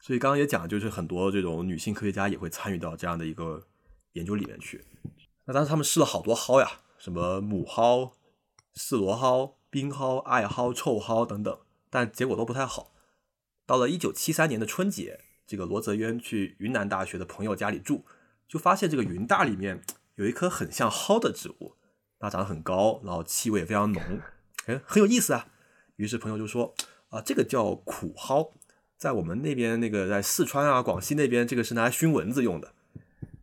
[0.00, 3.62] 所以刚刚也讲，就是很多这种女性科学家也会参与到这样的一个
[4.14, 4.84] 研究里面去。
[5.44, 8.12] 那当时他们试了好多蒿呀，什么母蒿、
[8.74, 11.58] 四罗蒿、冰蒿、艾蒿、臭蒿等等，
[11.90, 12.90] 但结果都不太好。
[13.68, 18.02] 到了一九七三年的春节，这个罗泽渊去云南大学的朋友家里住，
[18.48, 19.82] 就发现这个云大里面
[20.14, 21.74] 有一棵很像蒿的植物，
[22.18, 24.02] 它长得很高，然后气味也非常浓，
[24.64, 25.48] 哎，很有意思啊。
[25.96, 26.74] 于是朋友就说
[27.10, 28.54] 啊，这个叫苦蒿，
[28.96, 32.72] 在我们那边那个在四川啊、广西那边，这个是拿来熏蚊子用的。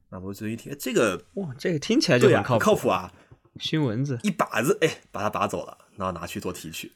[0.10, 3.14] 那罗泽渊一听，哎，这个哇，这个听起来就很靠谱啊，
[3.60, 6.92] 熏蚊子，一把子哎把它拔走了，然后拿去做提取。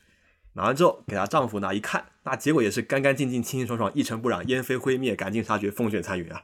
[0.53, 6.41] 拿完之后给她丈夫拿一看，那结果也是干干净净、清清爽爽、一尘不染、烟飞灰灭、赶尽杀绝、风卷残云啊。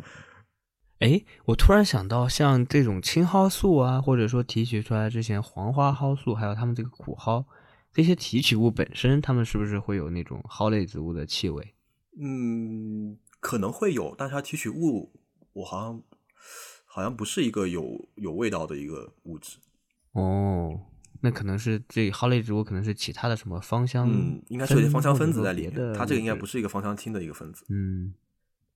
[0.99, 7.45] 哎，我突然想到，像这种青蒿素啊，或者说提取出来之前黄花蒿素，还有他们这个苦蒿，
[7.91, 11.75] 这些提取物本身，它们是不是会有那种蒿类植物的气味？
[12.17, 15.11] 嗯，可能会有，但是它提取物
[15.51, 16.01] 我好像
[16.85, 19.57] 好像不是一个有有味道的一个物质。
[20.13, 20.79] 哦，
[21.21, 27.65] 那可能是这蒿类植物，可能是其他的什么芳香，嗯，应该是有些芳香分子在里面，它这个应该不是一个芳香烃的一个分子。
[27.69, 28.13] 嗯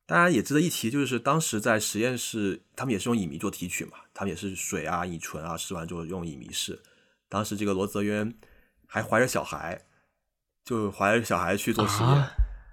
[0.06, 6.82] 当然也值得一提，就是当时在实验室，他们也是用乙醚做提取嘛，他们也是水啊、乙醇啊，试完之后用乙醚试。
[7.28, 8.34] 当时这个罗泽渊
[8.88, 9.80] 还怀着小孩，
[10.66, 12.32] 就怀着小孩去做实验，啊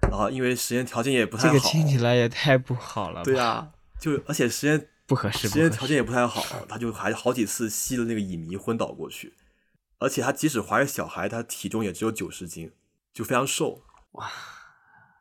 [0.09, 3.21] 然后因为实验条件也不太好，这个听起来也太不好了？
[3.23, 9.33] 对啊，就而且实验不合适，实验条件也不太好，他就还好几次吸了那个乙醚昏倒过去，
[9.99, 12.71] 而且她即使怀着小孩，她体重也只有九十斤，
[13.13, 14.29] 就非常瘦，哇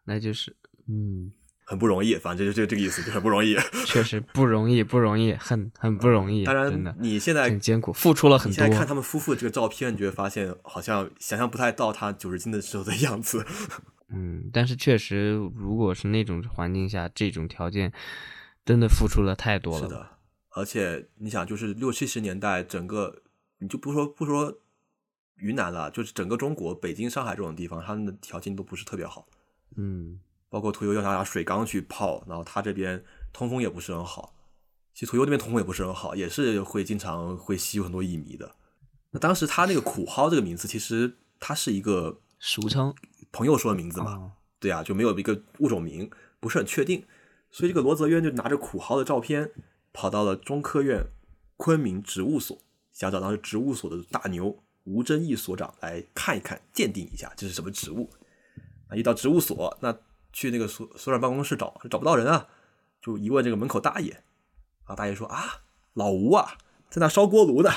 [0.04, 0.54] 那就是
[0.88, 1.32] 嗯，
[1.64, 2.14] 很不容易。
[2.14, 3.56] 反正就就这个意思，就很不容易。
[3.86, 8.78] 确实不容易，不容易，很很不容易，当然，你现在很艰苦，付出了很多你现在。
[8.78, 13.44] 看他们夫妇的这个照片，你就会发现好像想象不太到他九十斤的时候的样子。
[14.08, 17.92] 嗯，但是确实，如果是那种环境下，这种条件，
[18.64, 19.88] 真的付出了太多了。
[19.88, 20.06] 是，的，
[20.50, 23.22] 而且你想，就是六七十年代，整个
[23.58, 24.60] 你就不说不说
[25.36, 29.26] 云南了，就是整个中国，北京、上海这种地方，他们的条件都不是特别好。
[29.76, 34.34] 嗯，包括屠呦呦要拿水缸去泡，然后他这边通风也不是很好。
[34.94, 38.54] 其实屠呦那边通风也不是很好，也是会经常会吸很多乙醚的。
[39.10, 42.94] 那当时他那个苦蒿这个名字，其实它是一个俗称
[43.30, 46.10] 朋友说的名字嘛，哦对啊，就没有一个物种名，
[46.40, 47.04] 不是很确定。
[47.50, 49.52] 所以这个罗泽渊就拿着苦蒿的照片，
[49.92, 51.04] 跑到了中科院
[51.56, 52.58] 昆明植物所，
[52.92, 58.08] 想找当时植物所的大牛吴真义所长来看一看，鉴定一下这是什么植物。
[58.88, 59.94] 啊，一到植物所，那
[60.32, 62.46] 去那个所所长办公室找，找不到人啊，
[63.02, 64.22] 就一问这个门口大爷，
[64.84, 65.62] 啊，大爷说啊，
[65.94, 66.56] 老吴啊，
[66.88, 67.70] 在那烧锅炉呢，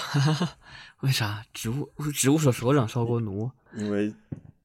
[1.01, 3.49] 为啥植物植物所所长烧锅炉？
[3.75, 4.13] 因为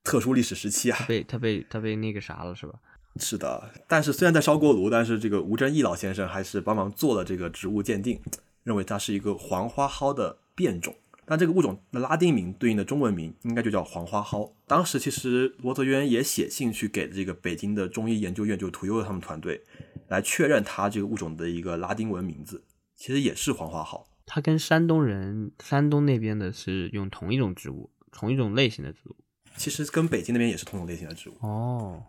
[0.03, 2.75] 特殊历史时期啊，被他被他被那个啥了是吧？
[3.17, 8.21] 是的，但是虽然在烧锅炉，但是这个吴真义老先生还是帮忙做了这个植物鉴定，
[8.65, 10.95] 认为它是一个黄花蒿的变种。
[11.27, 14.55] 但这个物种的拉丁名对应的中文名应该就叫黄花蒿。
[14.67, 19.63] 当时其实罗泽渊也写信去给这个北京的中医研究院，就屠呦呦他们团队，
[20.09, 22.65] 来确认它这个物种的一个拉丁文名字，
[22.97, 24.07] 其实也是黄花蒿。
[24.27, 29.17] 它跟山东人，山东那边的是用同一种植物，同一种类型的植物。
[29.57, 31.35] 其实跟北京那边也是同种类型的植物。
[31.41, 32.03] 哦，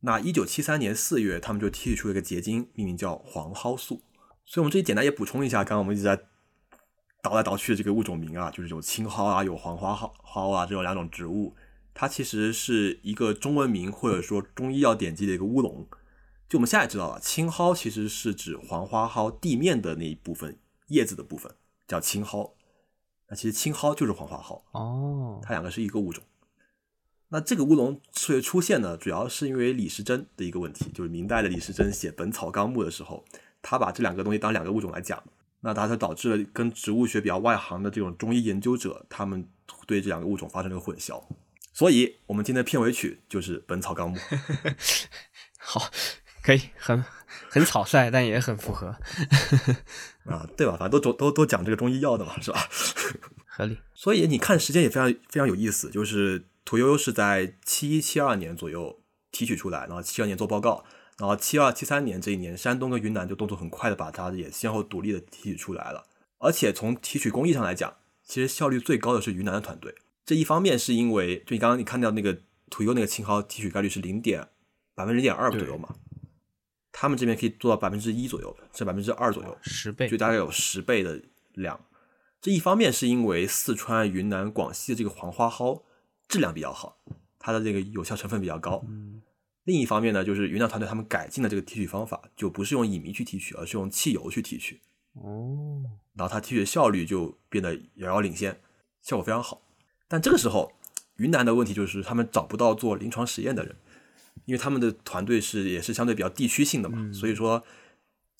[0.00, 4.02] 那一九七三年四月，他们就提取出了一个结晶，命名叫黄蒿素。
[4.44, 6.20] 所以我们这里简单也补充一下，刚刚我们一直在
[7.24, 11.56] 倒来倒去的这个物种名啊，就是有青蒿啊，有黄花蒿蒿啊，这种两种植物，
[11.94, 15.86] 它其实是一个中文名或者说中医药典籍的一个乌龙。
[16.50, 21.50] 就我们现在知道了，青蒿其实是指黄花蒿地面的那一部分叶子的部分
[21.88, 22.52] 叫青蒿。
[23.28, 26.22] 那其实青蒿就是黄花蒿哦，它两个是一个物种。
[27.30, 33.24] 那这个乌龙之所以出现呢，主要是因为李时珍的一个问题，就是明代的李时珍写《本草纲目》的时候，
[33.62, 35.20] 他把这两个东西当两个物种来讲，
[35.64, 39.48] 那它就导致了跟植物学比较外行的这种中医研究者，他们
[39.86, 41.24] 对这两个物种发生了混淆。
[41.72, 44.16] 所以，我们今天的片尾曲就是《本草纲目》。
[45.58, 45.90] 好，
[46.42, 47.02] 可以，很
[47.48, 48.94] 很草率，但也很符合
[50.26, 50.76] 啊，对吧？
[50.78, 52.68] 反正都都都讲这个中医药的嘛，是吧？
[53.48, 53.78] 合理。
[53.94, 59.00] 所以你看时间也非常非常有意思，就是屠呦呦是在七一七二年左右
[59.32, 60.84] 提取出来，然后七二年做报告，
[61.18, 66.06] 然后七二七三年这一年，山东跟云南就动作很快的把它也先后独立的提取出来了。
[66.38, 69.94] 而且从提取工艺上来讲，其实效率最高的是云南的团队。
[70.26, 72.38] 这一方面是因为，就你刚刚你看到那个
[72.70, 74.48] 屠呦那个青蒿提取概率是零点
[74.94, 75.94] 百分之零点二左右嘛，
[76.90, 81.22] 他们这边可以做到百分之一左右，是百分之二左右，十倍，就大概有十倍的
[81.52, 81.78] 量。
[82.40, 85.82] 这一方面是因为四川、云南、广西的这个黄花蒿
[86.28, 86.98] 质量比较好，
[87.38, 88.84] 它的这个有效成分比较高。
[89.64, 94.80] 另一方面呢，就是云南团队他们改进了这个提取方法，就不是用乙醚去提取，而是用汽油去提取。
[95.14, 95.82] 哦，
[96.14, 98.60] 然后它提取效率就变得遥遥领先，
[99.00, 99.62] 效果非常好。
[100.06, 100.72] 但这个时候，
[101.16, 103.76] 云南的问题就是他们找不到做临床实验的人，
[104.44, 107.64] 因为他们的团队是也是相对比较地区性的嘛，所以说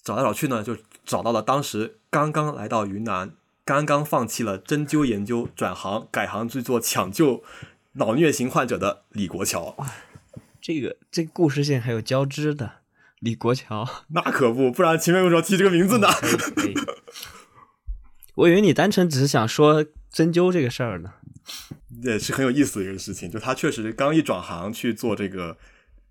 [0.03, 3.35] 找来找去呢，就找到了当时刚刚来到云南，
[3.65, 7.43] 刚刚放弃了针灸研究，转行改行去做抢救
[7.93, 9.77] 脑疟型患者的李国桥。
[10.65, 12.77] 这个这个故事线还有交织的，
[13.19, 16.09] 李国桥， 那可不，不然前面为什么提这个名字呢？
[18.37, 21.13] 我以为你单纯只是想说针灸这个事儿呢。
[22.03, 25.59] 也是很有意思的一个事情，就他确实刚一转行去做这个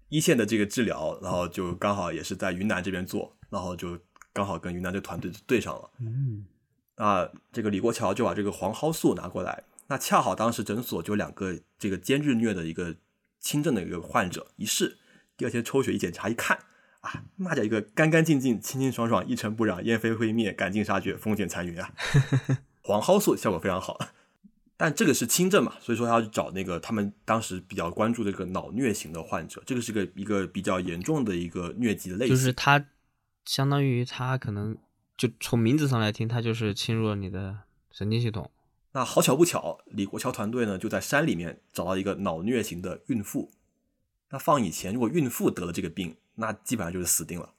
[0.10, 3.98] 一线的这个治疗，然后就刚好也是在云南这边做，然后就
[4.32, 5.90] 刚好跟云南这团队对上了。
[6.00, 6.46] 嗯，
[6.98, 12.96] 那这个李国桥就把这个黄蒿素拿过来，那恰好当时诊所就两个这个兼日虐的一个
[13.44, 14.98] 轻症的一个患者，一试，
[15.38, 16.58] 第二天抽血一检查一看，
[17.02, 21.94] 啊，那叫一个干干净净、清清爽爽、一尘不染、烟飞灰灭、赶尽杀绝、风卷残云啊！
[22.82, 24.00] 黄蒿素效果非常好。
[24.76, 32.36] 但这个是轻症嘛，所以说他要去找那个他们当时比较关注这个脑疟型的患者，这个是个一个比较严重的一个疟疾的类型。
[32.36, 32.86] 就是他
[33.46, 34.76] 相当于他可能
[35.16, 37.60] 就从名字上来听，他就是侵入了你的
[37.92, 38.50] 神经系统。
[38.94, 43.52] 那好巧不巧，李国桥团队呢就在山里面找到一个脑疟型的孕妇。
[44.30, 47.54] 那放以前，如果孕妇得了这个病，那基本上就是死定了，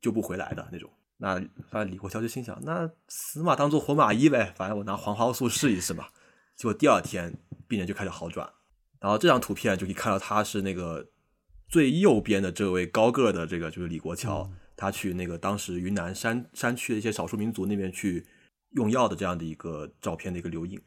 [0.00, 0.90] 救不回来的那种。
[1.18, 1.34] 那
[1.70, 6.06] 反正李国桥就心想，那死马当做活马医呗，反正我拿黄蒿素试一试嘛。
[6.54, 7.34] 结果第二天
[7.68, 8.50] 病人就开始好转，
[9.00, 11.08] 然后这张图片就可以看到他是那个
[11.68, 18.26] 最右边的这位高个的这个就是李国桥，他去那个当时云南山山区的一些少数民族那边去
[18.76, 20.80] 用药的这样的一个照片的一个留影。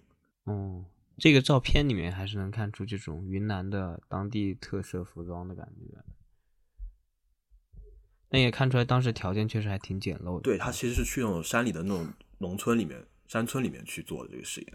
[0.45, 0.85] 哦，
[1.17, 6.03] 这个照片里面还是能看出这种云南的当地特色服装的感觉，
[8.29, 10.41] 那也看出来当时条件确实还挺简陋的。
[10.41, 12.07] 对他其实是去那种山里的那种
[12.37, 14.73] 农村里面、山村里面去做的这个实验。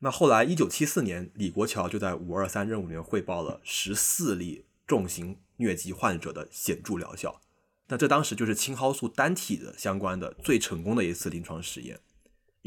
[0.00, 7.40] 那后来，一九七四年，李国桥就在五二三任务里面汇报了十四例重型疟疾患者的显著疗效。
[7.88, 11.98] 那这当时就是青蒿素单体的相关的最成功的一次临床实验，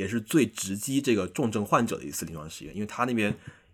[0.01, 2.73] 也是最直击这个重症患者的一次临床实验。
[2.75, 3.29] 因为他那边，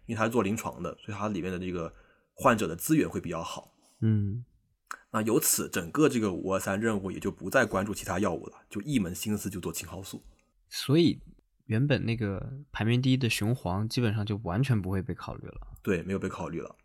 [0.05, 1.93] 因为他是做临床的，所以他里面的这个
[2.33, 3.73] 患者的资源会比较好。
[4.01, 4.43] 嗯，
[5.11, 10.21] 那由此，整个这个五二三任务也就不再关注其他药物了，就一门心思就做青蒿素。
[10.67, 11.21] 所以。
[11.67, 16.77] 原本那个排名第一的雄黄基本上就完全不会被考虑了，对，没有被考虑了。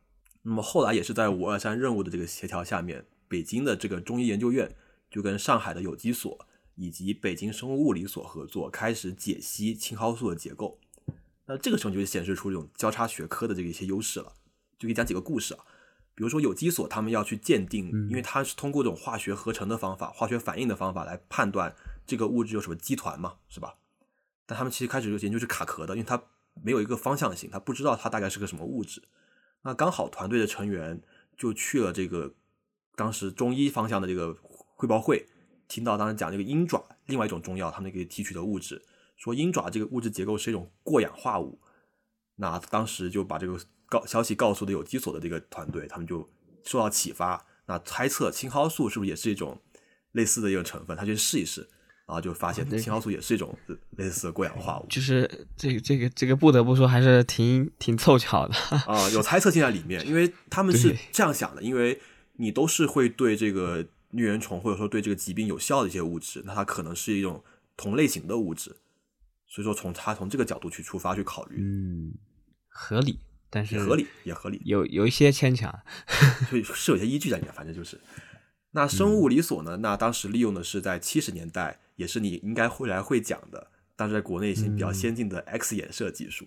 [0.43, 4.74] 那么后来也是在五二三任务的这个协调下面，北京的这个中医研究院
[5.09, 6.36] 就跟上海的有机所
[6.83, 10.81] 以及北京生物物理所合作，开始解析青蒿素的结构。
[11.47, 14.33] 那这个时候就显示出这种交叉学科的这个一些优势了。
[14.79, 15.61] 就可以讲几个故事啊，
[16.17, 23.77] 比如说有机所他们要去鉴定，因为它是通过这种化学合成的方法、化学反应的方法来判断这个物质有什么基团嘛，是吧？
[24.45, 26.21] 但他们其实开始就研究是卡壳的，因为它
[26.63, 29.01] 没有一个方向性，他不知道它大概是个什么物质。
[29.63, 31.01] 那刚好团队的成员
[31.37, 32.35] 就去了这个
[32.97, 35.29] 当时中医方向的这个汇报会，
[35.69, 38.83] 听到当时讲这个鹰爪，另外一种中药，他们可以提取的物质，
[39.17, 41.61] 说鹰爪这个物质结构是一种过氧化物。
[42.37, 46.29] 那当时就把这个告消息告诉的有机所的这个团队，他们就
[46.65, 49.61] 受到启发，那猜测青蒿素是不是也是一种
[50.13, 51.69] 类似的一个成分，他去试一试。
[52.05, 53.57] 然后就发现青蒿素也是一种
[53.97, 58.55] 类似的过氧化物，就是这个这个这个不得不说还是挺挺凑巧的
[58.87, 61.99] 啊，有猜测性在里面，因为他们是这样想的，因为
[62.35, 67.43] 你都是会对这个疟原虫或者说对这个疾病有效的一些物质，那它可能是一种
[67.77, 68.77] 同类型的物质。
[69.47, 72.15] 所以说，从它从这个角度去出发去考虑，嗯，
[72.69, 73.19] 合理，
[73.51, 75.71] 但是合理，也合理，有有一些牵强。
[76.49, 77.53] 所以是有些依据在里面。
[77.53, 78.01] 反正就是，
[78.71, 86.47] 那生物物理所呢，那当时利用的是在七十年代，也是你应该会来会讲的，当时在国内一些比较先进的 X 衍射技术。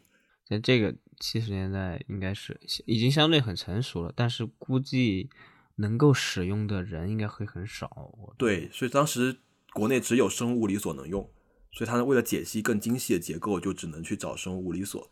[0.49, 5.29] 像这个七十年代应该是已经相对很成熟了，但是估计
[5.75, 8.13] 能够使用的人应该会很少。
[8.37, 9.37] 对，所以当时
[9.73, 11.29] 国内只有生物物理所能用。
[11.71, 15.11] 所以，他为了解析更精细的结构，就只能去找生物物理所。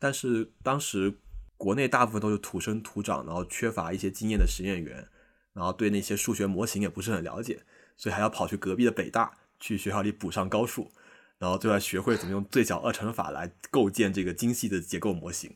[0.00, 1.20] 但是当时
[1.56, 5.06] 国内大部分都是土生土长，然后缺乏一些经验的实验员，
[5.52, 7.62] 然后对那些数学模型也不是很了解，
[7.96, 10.90] 所以还要跑去隔壁的北大去学校里补上高数，
[11.38, 15.54] 然后最后学会怎么用最小二乘法来构建这个精细的结构模型。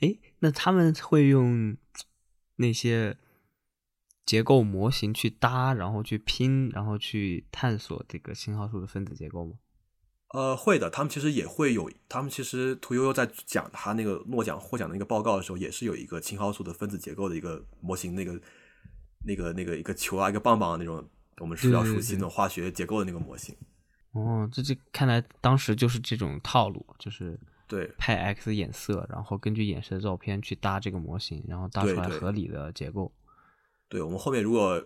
[0.00, 1.78] 哎，那他们会用
[2.56, 3.16] 那些？
[4.28, 9.52] 结构模型去搭，然后去拼，然后去探索这个青蒿素的分子结构吗？
[10.34, 10.90] 呃，会的。
[10.90, 18.38] 他们其实也会有，他们其实屠呦呦在讲他那个诺奖获奖的那个报告的时候，也是有一个青蒿素的分子结构的一个模型，那个
[19.24, 23.56] 那个那个一个球啊，一个棒棒的那种，我们是比较熟悉那种化学结构的那个模型。
[24.12, 33.10] 哦，这这看来当时就是这种套路，就是对派 X 衍射，然后根据衍射照片去搭这个模型，然后搭出来合理的结构。
[33.10, 33.27] 对
[33.90, 34.82] 我们后面如果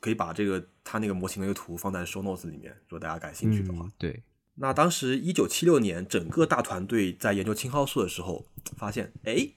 [0.00, 4.22] 可以把这个他那个模型的一个图放在 show notes 里面，如果大家感兴趣的话，对。
[4.56, 9.48] 那当时一九七六年，整个大团队在研究青蒿素的时候，发现，哎，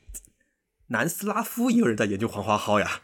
[0.88, 3.02] 南斯拉夫也有人在研究黄花蒿呀。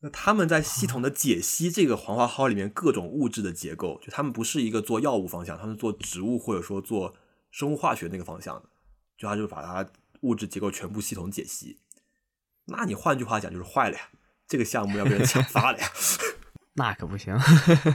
[0.00, 7.14] 那他们在系统的解析这个黄花蒿里面各种物质的结构，就他们不是一个做药物方向，他们做植物或者说做
[7.50, 8.68] 生物化学那个方向的，
[9.18, 9.90] 就他就把它
[10.20, 11.78] 物质结构全部系统解析。
[12.66, 14.08] 那你换句话讲就是坏了呀。
[14.46, 15.88] 这个项目要被人抢发了呀！
[16.76, 17.36] 那可不行，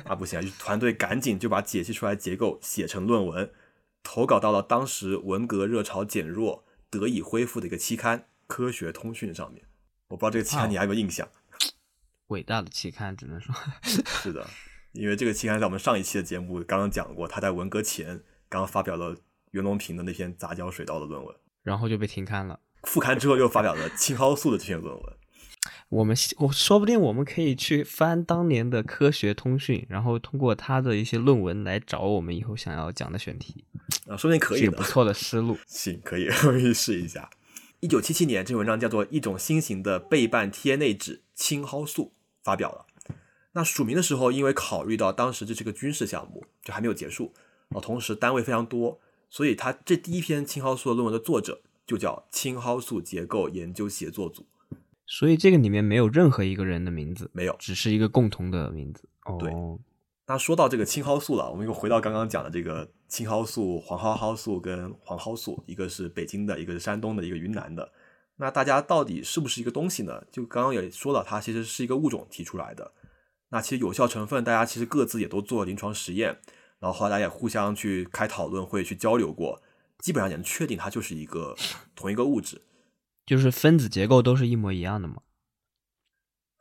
[0.05, 3.51] 那 不行，团队赶紧就把解析出来结构写成论文，
[4.03, 9.65] 投稿到了当时文革热潮减弱、得以恢复的一个期刊《科学通讯》上面。
[10.07, 11.27] 我不知道这个期刊你还有没有印象？
[12.27, 13.53] 伟大的期刊，只能说
[13.83, 14.47] 是的，
[14.93, 19.17] 因为这个期刊在我们上一期的节目刚刚讲过，他在文革前刚刚发表了
[19.51, 22.59] 袁隆平的那篇杂交水稻的论文，然后就被停刊了。
[22.83, 25.18] 复刊之后又发表了青蒿素的这篇论文。
[25.89, 33.65] 我们我说不定我们可以去翻当年的科学通讯，然后通过他的一些论文来找我们以后想要讲的选题
[34.07, 35.57] 啊，说不定可以，是不错的思路。
[35.65, 37.29] 行，可以， 我们试一下。
[37.79, 42.03] 一九七七年，这篇文章叫做《一种新型的倍半萜内酯青蒿素》
[42.43, 42.85] 发表了。
[43.53, 47.33] 那署名的时候，因为考虑到当时这是个军事项目，就还没有结束
[47.69, 54.45] 啊，同时单位非常多，所以他这第一篇青蒿素的论文的作者就叫青蒿素结构研究协作组。
[55.11, 59.09] 所以这个里面没有任何一个人的名字，没有，只是一个共同的名字。
[59.39, 59.51] 对，
[60.27, 67.91] 那说到这个青蒿素了，我们又回到刚刚讲的这个青蒿素、黄蒿蒿素跟黄蒿素，一个是北京的，一个是山东的，一个云南的。
[68.37, 70.23] 那大家到底是不是一个东西呢？
[70.31, 72.91] 就刚刚也说了，它其实是一个物种提出来的。
[73.49, 76.37] 那其实有效成分，大家其实各自也都做了临床实验，
[76.79, 79.59] 然后后来大家也互相去开讨论会，去交流过，
[79.97, 81.55] 基本上也能确定它就是一个
[81.95, 82.61] 同一个物质。
[83.29, 85.17] 就是分子结构都是一模一样的吗？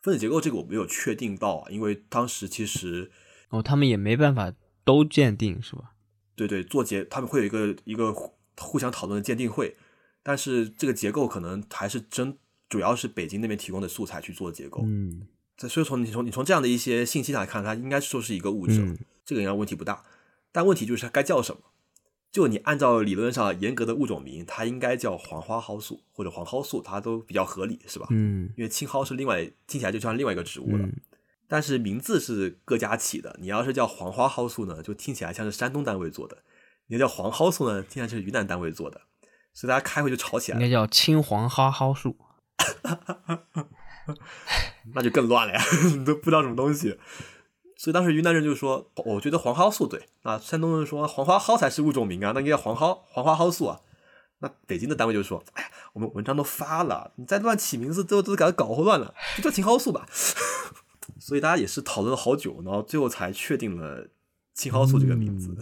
[0.02, 3.10] 分子结构这个我没有确定到啊，因为当时其实
[3.48, 4.52] 哦，他们也没办法
[4.84, 5.94] 都鉴定，是吧？
[6.36, 8.12] 对对，做结他们会有一个一个
[8.58, 9.78] 互相讨论的鉴定会，
[10.22, 12.36] 但是这个结构可能还是真
[12.68, 14.82] 主要是北京那边提供的素材去做结构。
[14.84, 15.26] 嗯，
[15.56, 20.04] 所以从你从你从这样的一些信息来看，它应该说是一个物质，这个应该问题不大。
[20.52, 21.62] 但问题就是它该叫什么？
[22.38, 28.06] 就你按照理论上严格的物种名，它应该叫黄花蒿素或者黄蒿素，它都比较合理，是吧？
[28.10, 30.88] 嗯，因为青蒿是另外听起来就像另外一个植物了，
[31.48, 33.36] 但是名字是各家起的。
[33.40, 36.36] 你要是叫黄花蒿素呢，就听起来像是山东单位做的；
[36.86, 39.00] 你要叫黄蒿素呢，听起来是云南单位做的。
[39.52, 40.58] 所以大家开会就吵起来。
[40.58, 42.16] 应该叫青黄花蒿素，
[44.94, 45.60] 那就更乱了呀，
[45.96, 46.96] 你 都不知道什么东西。
[47.78, 53.80] 所以当时云南人就说：“我觉得黄蒿素对。”啊，山东人说：“黄花蒿才是物种名啊，那应该叫黄蒿黄花蒿素啊。”
[54.40, 60.08] 那北京的单位就说：“哎呀，我们文章都发了，你再乱起名字，都都给它搞混乱了，就叫青蒿素吧。
[61.20, 64.08] ”所以大家也是讨论了好久，然后最后才确定了
[64.54, 65.56] 青蒿素这个名字。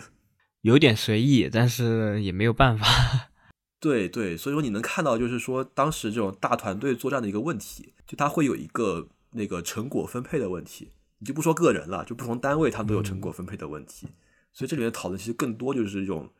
[0.62, 2.86] 有点随意，但是也没有办法。
[3.78, 10.92] 对对，所以说你能看到，就是说当时这种大团队作战的一个问题，就它会有一个那个成果分配的问题。
[11.18, 14.08] 你就不说个人了，就不同单位它都有成果分配的问题，
[14.52, 16.30] 所以这里面讨论其实更多就是一种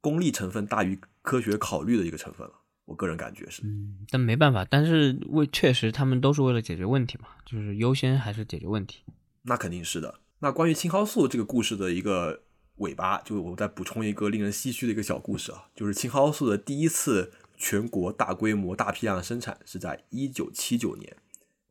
[0.00, 2.54] 功利成分大于科学考虑的一个成分了。
[2.86, 3.62] 我个人感觉是。
[3.64, 9.04] 嗯，但没办法，但是为确实他们都是为了解决问题嘛，就是优先还是解决问题。
[9.42, 10.20] 那肯定是的。
[10.38, 12.44] 那关于青蒿素这个故事的一个
[12.76, 21.16] 尾巴，就我再补充一个令人唏嘘的一个小故事啊，就是青蒿素的第一次全国大规模、大批量的生产是在一九七九年，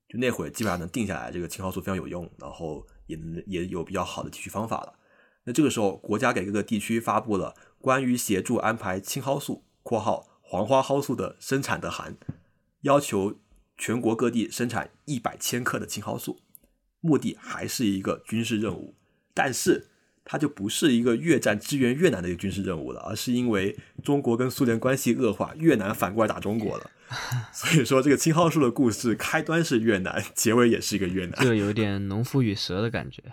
[0.07, 4.93] 就那会儿基本上能定下来这个青蒿素非常有用，然后也能也有比较好的提取方法了。
[5.43, 12.17] 那这个时候，国家给各个地区发布了关于协助安排青蒿素（括号黄花蒿素）的生产的函，
[12.81, 13.39] 要求
[13.77, 16.39] 全国各地生产一百千克的青蒿素。
[16.99, 18.95] 目的还是一个军事任务，
[19.33, 19.87] 但是
[20.29, 26.91] 它就不是一个越战支援越南的一个军事任务了，而是因为中国跟苏联关系恶化，越南反过来打中国了。
[27.53, 33.23] 所以说，这个青蒿素的故事开端是越南，结尾也是一个越南，就有点农夫与蛇的感觉。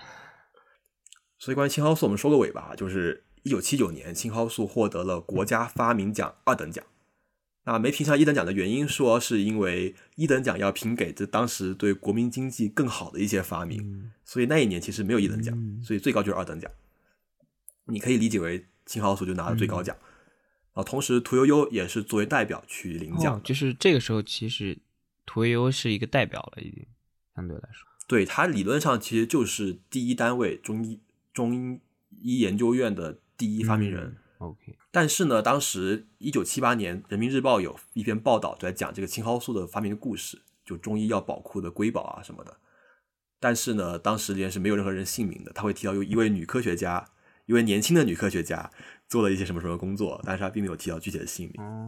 [1.40, 6.84] 所以关于青蒿素，我们说个尾巴，就是一九七九年，青蒿素获得了国家发明奖二等奖。
[7.66, 16.70] 那没评上一等奖的原因，说是因为一等奖要评给这当时对国民经济更好的一些发明，所以那一年其实没有一等奖，所以最高就是二等奖。
[17.86, 19.96] 你可以理解为青蒿素就拿了最高奖，
[20.72, 24.78] 然后同时屠呦呦也是作为代表去领奖，就是这个时候其实
[25.26, 26.86] 屠呦呦是一个代表了，已经
[27.34, 31.00] 相对来说，对他理论上其实就是第一单位中医
[31.32, 31.80] 中
[32.10, 34.16] 医研究院的第一发明人。
[34.38, 42.58] OK，但是呢，当时一九七八年，《人民日报》有一篇报道在讲这个青蒿素的发明的故事，就中医药宝库的瑰宝啊什么的。
[43.40, 45.52] 但是呢，当时里面是没有任何人姓名的。
[45.52, 47.08] 他会提到有一位女科学家，
[47.46, 48.70] 一位年轻的女科学家
[49.08, 51.62] 做了一些什么什么工作，但是她并没有提到具体的姓名。
[51.62, 51.86] 哦，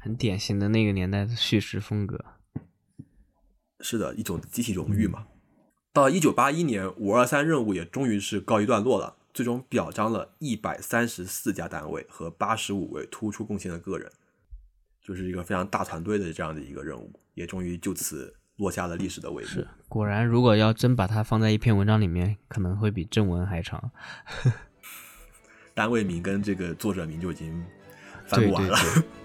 [0.00, 2.24] 很典型的那个年代的叙事风格。
[3.80, 5.26] 是的，一种集体荣誉嘛。
[5.92, 9.18] 到一九八一年，五二三任务也终于是告一段落了。
[9.34, 14.12] 最终表彰了一百三十四家单位和八十五位突出贡献的个人，
[15.00, 19.46] 就是一个非常大团队的这样的一个任务，也终于就此落下了历史的帷幕。
[19.46, 23.90] 是，果然，如果要真把它放在一篇文章里面，可能会比正文还长。
[25.74, 27.64] 单位名跟这个作者名就已经
[28.26, 28.76] 翻不完了。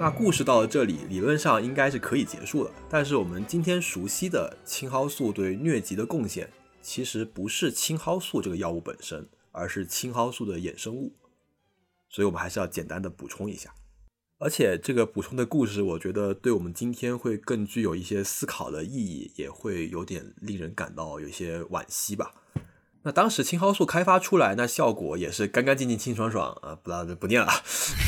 [0.00, 2.70] 那故事到了这里，理论上应该是可以结束了。
[2.88, 6.48] 但是我们今天熟悉的青蒿素对疟疾的贡献，
[6.80, 11.12] 其实不是青蒿素这个药物本身，而是青蒿素的衍生物。
[12.08, 13.74] 所以我们还是要简单的补充一下。
[14.38, 22.32] 而且这个补充的故事，我觉得对我们今天会更具有一些思考的意义，也会有点令人感到有些惋惜吧。
[23.02, 27.50] 那当时青蒿素开发出来，那效果也是干干净净、清爽爽啊，不不念了。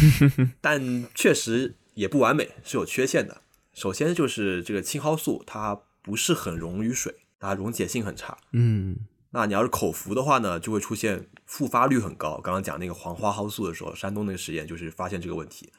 [0.62, 1.74] 但确实。
[1.94, 3.42] 也不完美，是有缺陷的。
[3.72, 8.36] 首先就是这个青蒿素，它不是很溶于水，它溶解性很差。
[8.52, 8.96] 嗯，
[9.30, 12.40] 那你要是口服的话呢，就会出现复发率很高。
[12.40, 15.72] 刚刚讲那个黄花蒿素的时候，山东那个实验就是发现这个问题，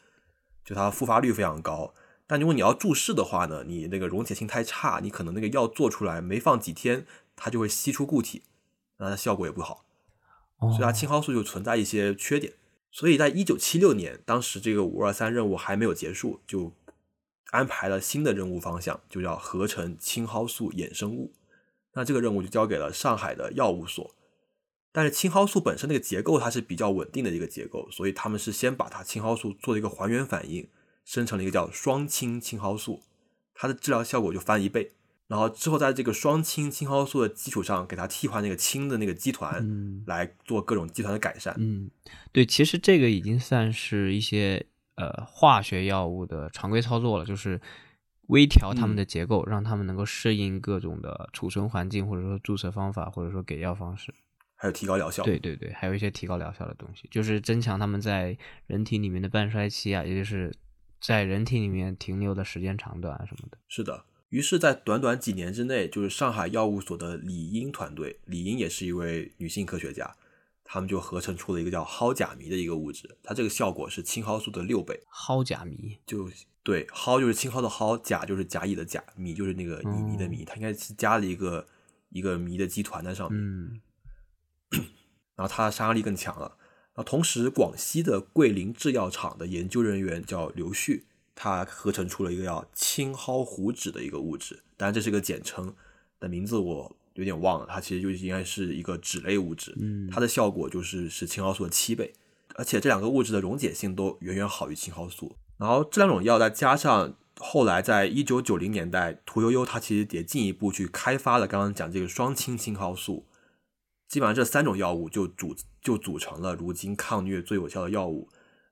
[0.64, 1.94] 就它复发率非常高。
[2.26, 7.06] 但如果你要注射的话呢，你那个溶解性太差，你可能那个药做出来没放几天，
[7.36, 8.44] 它就会析出固体，
[8.98, 9.84] 那它效果也不好。
[10.60, 12.54] 所以它青蒿素就存在一些缺点。
[12.92, 16.74] 所以在一九七六年，当时这个五二三任务还没有结束，就
[17.52, 21.34] 安排了新的任务方向，就叫合成青蒿素衍生物。
[21.94, 24.14] 那这个任务就交给了上海的药物所。
[24.92, 30.70] 但是青蒿素本身那个结构它是比较稳定的一个结构，所以他们是先把它青蒿素做了一个还原反应，
[31.06, 33.02] 生成了一个叫双氢青蒿素，
[33.54, 34.92] 它的治疗效果就翻一倍。
[35.32, 39.66] 然后之后，在这个双氢青蒿素的基础上，给它替换那个氢的那个基团，
[40.06, 41.56] 来做各种基团的改善。
[41.58, 41.90] 嗯，
[42.34, 47.62] 对，其实这个已经算是一些呃化学药物的常规操作了，就是
[48.28, 54.14] 微调它们的结构，让它们能够适应各种的储存环境，或者说注射方法，或者说给药方式，
[54.58, 55.24] 还有提高疗效。
[55.24, 58.38] 对对对，还有一些提高疗效的东西，就是增强它们在
[58.68, 60.54] 人体里面的半衰期啊，也就是
[61.00, 63.58] 在人体里面停留的时间长短啊什么的。
[63.70, 64.04] 是的。
[64.32, 70.16] 于是，在短短几年之内，就是上海药物所的李英团队，李英也是一位女性科学家，
[70.64, 74.98] 他们就合成出了一个叫蒿甲醚的一个物质，它这个效果是青蒿素的六倍。
[75.10, 76.30] 蒿甲醚就
[76.64, 81.68] 对，蒿就是青蒿的蒿，甲就是甲乙的甲，醚就是那个乙醚的醚，它应该是加了一个
[82.08, 83.38] 一个醚的基团在上面。
[83.38, 83.82] 嗯，
[85.36, 86.58] 然后它的杀伤力更强了。
[86.96, 91.08] 那同时，广西的桂林制药厂的研究人员叫刘旭。
[91.36, 95.74] 它合成出了一个叫青蒿糊酯的一个物质，当然这是个简称，
[96.20, 97.66] 的名字我有点忘了。
[97.70, 102.14] 它其实就应该是一个酯类物质，嗯，它的效果就是是青蒿素的七倍，
[102.56, 105.36] 而且这两个物质的溶解性都远远好于青蒿素。
[105.58, 113.26] 然后这两种药再加上后来在一九九零年代，屠呦呦她其实也进一步去开发了刚刚讲这个双氢青蒿素，
[114.08, 118.30] 基本上这三种药物就组就组成了如今抗疟最有效的药物。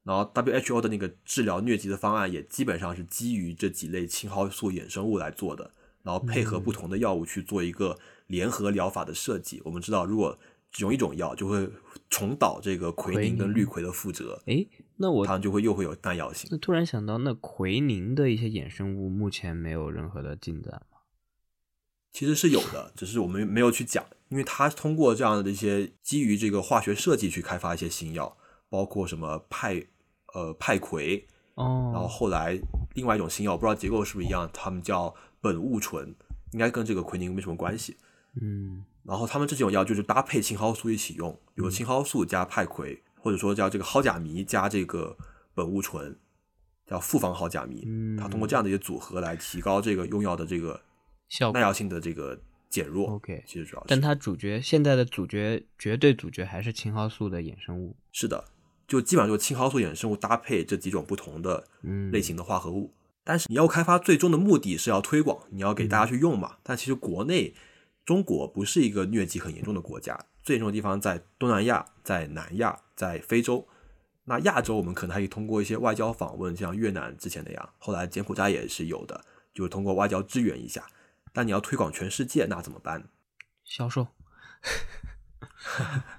[0.10, 5.72] 然后 WHO 的那个治疗疟疾的方案也基本上是基于这几类青蒿素衍生物来做的，
[6.02, 7.96] 然后配合不同的药物去做一个
[8.26, 9.62] 联合疗法的设计。
[9.64, 10.36] 我们知道，如果
[10.72, 11.70] 只用一种药，就会
[12.10, 14.42] 重蹈这个奎宁跟氯喹的覆辙。
[14.48, 16.50] 诶，那我它就会又会有耐药性。
[16.52, 20.98] 那突然想到，那奎宁的一些衍生物目前没有任何的进展吗？
[22.12, 28.36] 其实是有的，只是我们没有去讲，因为它通过这样的一些基于这个化学设计去开发一些新药，
[28.70, 29.86] 包括什么派
[30.34, 31.26] 呃派葵，
[31.56, 32.60] 哦，然后后来
[32.96, 36.16] 另外一种新药，我不知道结构是不是一样，他们叫苯戊醇，
[36.52, 37.98] 应该跟这个奎宁没什么关系。
[38.42, 45.18] 嗯然后他们这几种药就是搭配青蒿素一起用，比如青蒿素加派葵，或者说叫这个蒿甲醚加这个
[45.56, 46.16] 苯戊醇，
[46.86, 47.82] 叫复方蒿甲醚。
[47.88, 50.80] 嗯，它通过这样的一些组合来提高这个用药的这个
[51.28, 52.40] 效耐药性的这个
[52.70, 53.10] 减弱。
[53.14, 57.96] OK 其实主要是，但它主角现在的主角绝对主角还是青蒿素的衍生物。
[58.12, 58.46] 是的，
[58.90, 62.92] 就基本上就是青蒿素衍生物搭配这几种不同的嗯，类型的化合物。
[63.24, 66.58] 但是你要开发最终的目的是要推广，你要给大家去用嘛。
[66.64, 67.54] 但其实国内
[68.04, 73.68] 中国不是一个疟疾很严重的国家，最严重的地方在东南亚、在南亚、在非洲。
[74.26, 80.84] 那亚洲我们可能还可以通过一些外交访问，像越南之前那样，后来柬埔寨也是有的，就是通过外交支援一下。
[81.32, 83.10] 但你要推广全世界，那怎么办？
[83.64, 84.08] 销售。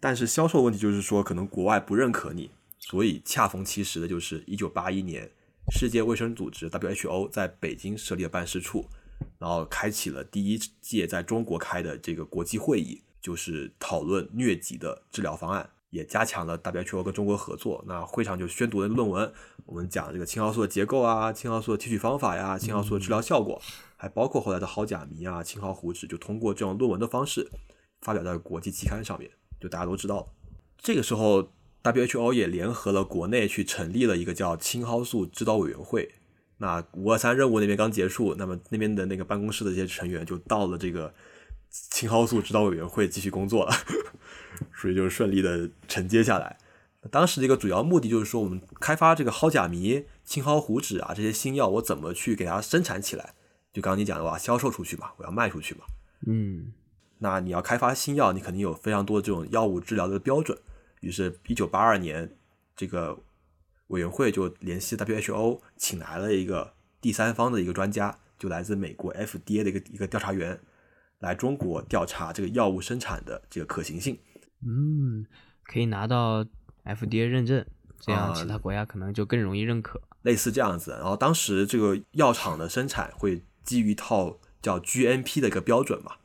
[0.00, 5.30] 但是销售问题就是说，可能国外不认可你，所以恰逢其时的就是一九八一年，
[5.72, 8.86] 世界卫生组织 WHO 在北京设立了办事处，
[9.38, 17.84] 然后开启了第一届在中国开的这个国际会议，就是讨论疟疾的治疗方案，也加强了 WHO 跟中国合作。
[17.86, 19.32] 那会上就宣读了论文，
[19.66, 23.60] 我们讲这个青蒿素的结构啊，青蒿素的提取方法呀，青蒿素的治疗效果，
[23.96, 27.50] 还包括后来的蒿甲醚啊、青蒿糊脂，就通过这种论文的方式
[28.00, 29.30] 发表在国际期刊上面。
[29.60, 30.32] 就大家都知道。
[30.76, 31.52] 这个时候
[31.82, 36.14] ，WHO 也联合了国内去成立了一个叫青蒿素指导委员会。
[36.58, 41.14] 那五二三任务那边刚结束，那么那边的那个办公室的一些成员就到了这个
[41.70, 43.72] 青蒿素指导委员会继续工作了，
[44.74, 46.58] 所以就顺利的承接下来。
[47.12, 53.34] 当时的一个主要目的就是说，我们开发这个蒿甲醚、青蒿糊脂啊这些新药，我怎么去给它生产起来？
[53.72, 55.82] 就刚刚你讲的，我要销售出去嘛，我要卖出去嘛。
[56.26, 56.72] 嗯
[57.18, 60.56] 那你要开发新药，你肯定有非常多的这种药物治疗的标准。
[61.00, 62.36] 于是，一九八二年，
[62.74, 63.18] 这个
[63.88, 70.58] 委员会就联系 WHO，请来了一个第三方的一个专家，就来自美国 FDA 的一个一个调查员，
[71.20, 74.18] 来中国调查这个药物生产的这个可行性。
[74.66, 75.24] 嗯，
[75.64, 76.44] 可以拿到
[76.84, 77.64] FDA 认证，
[78.00, 80.00] 这样啊其他国家可能就更容易认可。
[80.22, 80.90] 类似这样子。
[80.90, 86.16] 然后当时这个药厂的生产会基于一套叫 GMP 的一个标准嘛，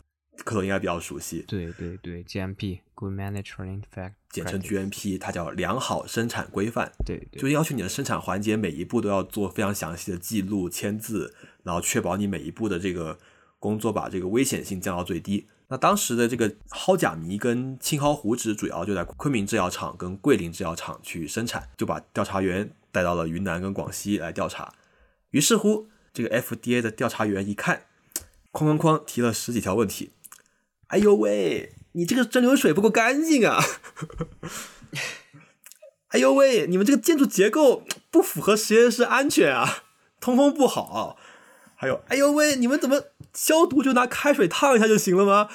[0.44, 6.91] 科头应该比较熟悉，对对对，GMP Good Manufacturing Fact，简称 GMP，它叫良好生产规范。
[7.06, 11.34] 对对，就要求你的生产环节每一步都要做非常详细的记录、签字，
[11.64, 13.18] 然后确保你每一步的这个
[13.60, 15.48] 工作把这个危险性降到最低。
[15.70, 24.74] 那当时的这个蒿甲醚跟青蒿糊脂主要就在昆明制药厂跟桂林制药厂去生产，就把调查员带到了云南跟广西来调查。
[25.32, 27.86] 于是乎，这个 FDA 的调查员一看，
[28.52, 30.11] 哐哐哐提了十几条问题。
[30.94, 33.60] 哎呦喂，你这个蒸馏水不够干净啊！
[36.10, 39.86] 哎呦喂，你们这个建筑结构不符合实验室安全啊，
[40.22, 41.18] 通风不好。
[41.74, 45.49] 还有，哎呦喂，你们怎么消毒就拿开水烫一下就行了吗？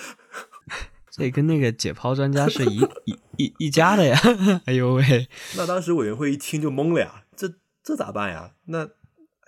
[1.13, 4.21] 这跟那个解剖专家是一一一一家的呀！
[4.67, 7.49] 哎呦喂，那当时委员会一听就懵了呀，这
[7.85, 8.55] 这咋办呀？
[8.65, 8.89] 那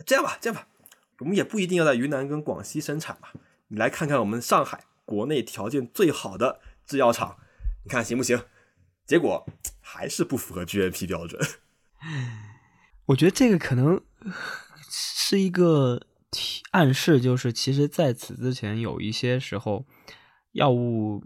[0.07, 0.69] 这样吧，这样吧，
[1.19, 3.31] 我们也不一定要在云南跟广西生产嘛，
[3.67, 7.37] 你来看看我们上海国内条件最好的制药厂，
[7.83, 8.41] 你看行不行？
[9.05, 9.45] 结果
[9.81, 11.43] 还是不符合 GMP 标准。
[13.07, 14.01] 我觉得这个可能
[14.89, 16.01] 是一个
[16.31, 19.85] 提暗示，就是其实在此之前有一些时候，
[20.53, 21.25] 药物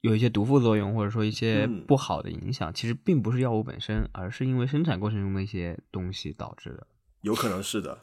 [0.00, 6.86] 有一些毒副作用，或者说一些嗯不好的影响，其实并不是药物本身，而是因为生产过程中的一些东西导致的。
[7.20, 7.98] 有可能是的。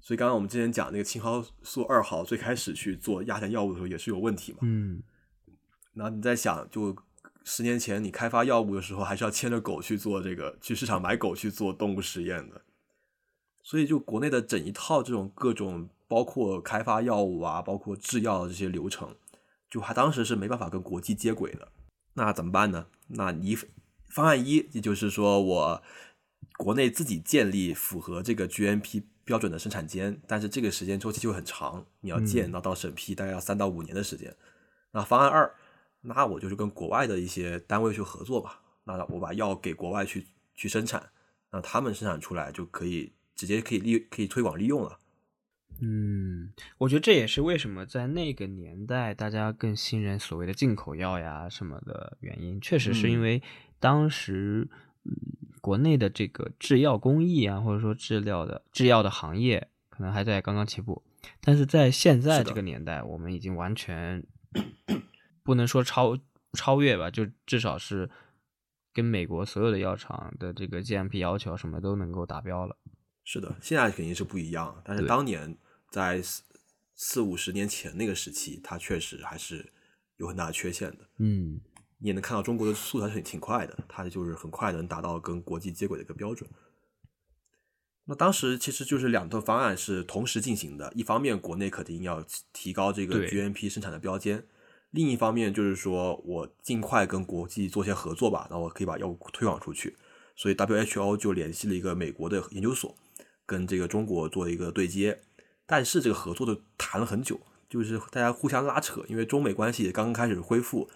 [0.00, 4.58] 所以刚刚我们之前讲那个青蒿素二号最开始去做亚碘药物的时候也是有问题嘛。
[4.62, 5.02] 嗯，
[5.94, 6.96] 然后你在想，就
[7.44, 12.62] 十年前你开发药物的时候，还是要牵着狗去做这个，去市场买狗去做动物实验的。
[13.62, 19.14] 所以就国内的整一套这种各种包括开发药物啊，包括制药的这些流程，
[19.68, 21.68] 就还当时是没办法跟国际接轨的。
[22.14, 22.86] 那怎么办呢？
[23.08, 23.56] 那你
[24.08, 25.82] 方案一，也就是说我
[26.56, 34.34] 国内自己建立符合这个 GMP 标准的生产间，但是这个时间周期就很长，你要建，嗯到到审批大概要三到五年的时间。
[34.92, 35.54] 那方案二，
[36.00, 41.10] 那我就是跟国外的一些单位去合作吧，那我把药给国外去去生产，
[41.52, 44.98] 那他们生产出来就可以直接可以利可以推广利用了。
[45.82, 53.42] 嗯，我觉得这也是为什么在那个年代大家更信任所谓的进口药呀什么的原因，确实是因嗯为
[53.78, 54.66] 当时
[55.04, 55.12] 嗯
[55.68, 61.02] 国内的这个制药工艺啊，或者说制药的制药的行业可能还在刚刚起步，
[61.42, 64.24] 但是在现在这个年代，我们已经完全
[65.42, 66.18] 不能说超
[66.54, 68.08] 超越吧，就至少是
[68.94, 72.74] 跟美国所有的药厂的这个 GMP 要求什么都能够达标了。
[73.24, 75.54] 是的，现在肯定是不一样，但是当年
[75.90, 76.42] 在四
[76.94, 79.70] 四五十年前那个时期，它确实还是
[80.16, 81.10] 有很大的缺陷的。
[81.18, 81.60] 嗯
[81.98, 86.48] 你也能看到中国的速度还是挺快的，它就是很快能达到跟国际接轨的一个标准。
[88.04, 94.46] 那当时其实就是两套方案是同时进行的，一方面国内肯定要提高这个 GMP 生产的标间，
[94.90, 99.96] 另一方面就是说我尽快跟国际做些合作吧，那我可以把药物推广出去。
[100.34, 102.96] 所以 WHO 就联系了一个美国的研究所，
[103.44, 105.20] 跟这个中国做一个对接。
[105.66, 110.88] 但是这个合作就谈了很久，就是大家互相拉扯，因为中美关系也刚刚开始恢复，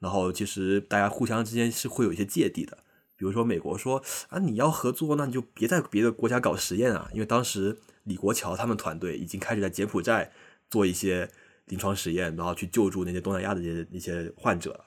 [0.00, 2.78] 然后其实大家互相之间是会有一些芥蒂的。
[3.16, 10.32] 比如说美国说啊，你要合作，那你就别在别的国家搞实验啊，因为当时李国桥他们团队已经开始在柬埔寨
[10.70, 11.28] 做一些
[11.66, 14.84] 临床实验，然后去救助那些东南亚的一些那些患者。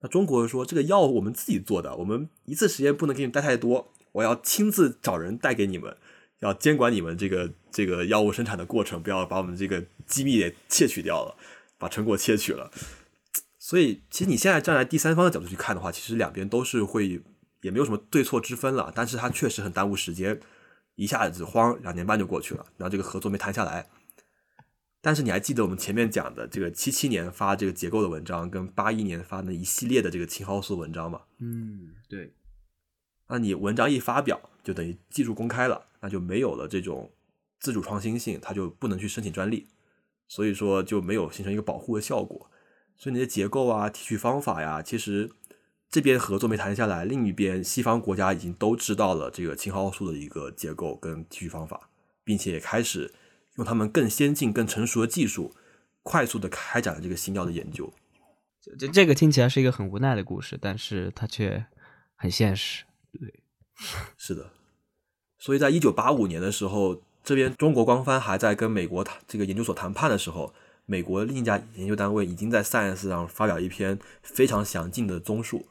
[0.00, 5.94] 那中国说这个药我们自己做的，我们一次实验不能给你带太多，我要亲自找人带给你们，
[6.38, 11.36] 要监管你们这个这个药物生产的过程，不要把我们这个机密给窃取掉了，
[11.76, 12.70] 把成果窃取了。
[13.70, 17.22] 所以，其实你现在站在第三方的角度去看的话，其实两边都是会
[17.60, 20.40] 也没有什么对错之分了，但是它确实很耽误时间，
[20.96, 23.88] 一下子慌两年半就过去了，然后这个合作没谈下来。
[25.00, 31.20] 但是你还记得我们前面讲的这个七七年发这个结构的文章，跟八一年发那一系列的这个青蒿素文章吗？
[31.38, 32.34] 嗯，对，
[33.28, 37.12] 那你文章一发表，就等于技术公开了，那就没有了这种
[37.60, 39.68] 自主创新性，它就不能去申请专利，
[40.26, 42.50] 所以说就没有形成一个保护的效果。
[43.00, 45.30] 所以你的结构啊、提取方法呀，其实
[45.88, 51.88] 这边合作没谈下来，另一边西方国家已经都知道了这个青蒿素的一个结构跟提取方法，
[52.22, 53.10] 并且也开始
[53.56, 55.54] 用他们更先进、更成熟的技术，
[56.02, 57.90] 快速的开展了这个新药的研究。
[58.60, 61.64] 这这这个听起来是一个很无奈的故事，但是它却
[62.14, 62.84] 很现实。
[63.18, 63.42] 对
[64.18, 64.50] 是的，
[65.38, 70.52] 所以在一九八五年的时候，这边中国官方还在跟美国谈这个研究所谈判的时候，
[70.90, 75.68] 美国另一家研究单位已经在 Science 上发表一篇非常详尽的综述，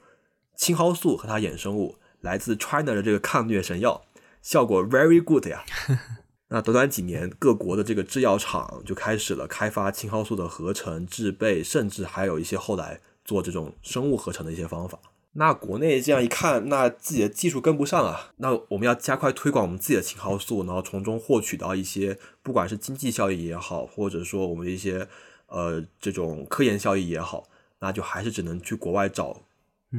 [0.56, 4.06] 青蒿素和它衍生物来自 China 的这个抗疟神药，
[4.42, 5.66] 效果 very good 呀。
[6.48, 14.98] 那短短几年，各国的这个制药厂就开始了开发青蒿素的合成、制备，甚至还有一些后来做这种生物合成的一些方法。
[15.40, 25.08] 那国内这样一看，那自己的技术跟不上啊，那我们要加快推广我们自己的青蒿素，然后从中获取到一些不管是经济效益也好，或者说我们的一些
[25.48, 27.46] 呃这种科研效益也好，
[27.80, 29.42] 那就还是只能去国外找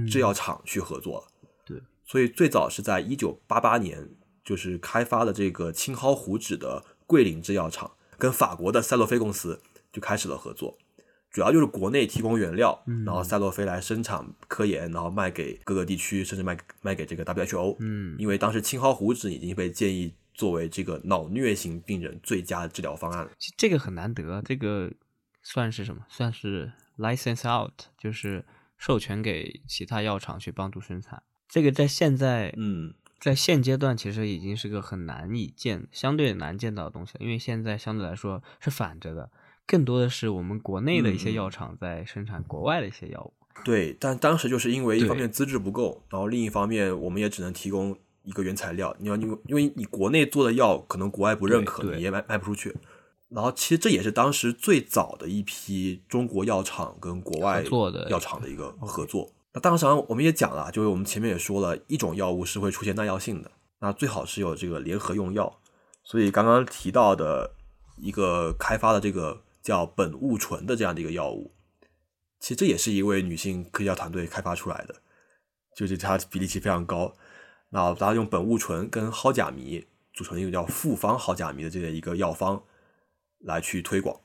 [0.06, 1.28] 制药厂去合作了。
[1.64, 4.10] 对，所以最早是在一九八八年，
[4.44, 10.76] 就是开发了这个青蒿糊脂的桂林制药厂，跟法国的赛洛菲公司就开始了合作。
[11.30, 17.76] 主要就是国内提供原料，然后赛洛菲来生产科研，然后卖给各个地区，甚至卖卖给这个 WHO。
[17.78, 23.30] 嗯因为当时青蒿糊酯已经被建议作为这个脑疟型病人最佳治疗方案了。
[23.56, 24.92] 这个很难得，这个
[25.42, 26.04] 算是什么？
[26.08, 28.44] 算是 license out，就是
[28.76, 31.22] 授权给其他药厂去帮助生产。
[31.48, 39.30] 这个在现在，嗯，在现阶段其实已经是个很难以见、相对难见到的东西了，因为现在相对来说是反着的，
[39.70, 43.32] 更多的是我们国内的一些药厂在生产国外的一些药物。
[43.64, 48.92] 对，但当时就是因为一方面资质不够，然后另一方面我们也只能提供一个原材料。
[48.98, 52.74] 你要因为因为你国内做的药可能国外不认可，你也卖卖不出去。
[53.28, 59.30] 然后其实这也是当时最早的一批中国药厂跟国外做的药厂的一个合作。
[59.52, 65.60] 那当时我们也讲了，就是我们前面也说了，一种药物是会出现耐药性的，那最好是有这个联合用药。
[66.02, 67.52] 所以刚刚提到的
[67.98, 71.52] 一个开发的这个叫苯戊醇的这样的一个药物，
[72.38, 74.96] 其实这也是一位女性科学家团队开发出来的，
[75.76, 77.16] 就是它比例其实非常高。
[77.70, 82.64] 那大家用苯戊醇跟蒿甲醚组成一个叫复方蒿甲醚的这样一个药方
[83.38, 84.20] 来去推广。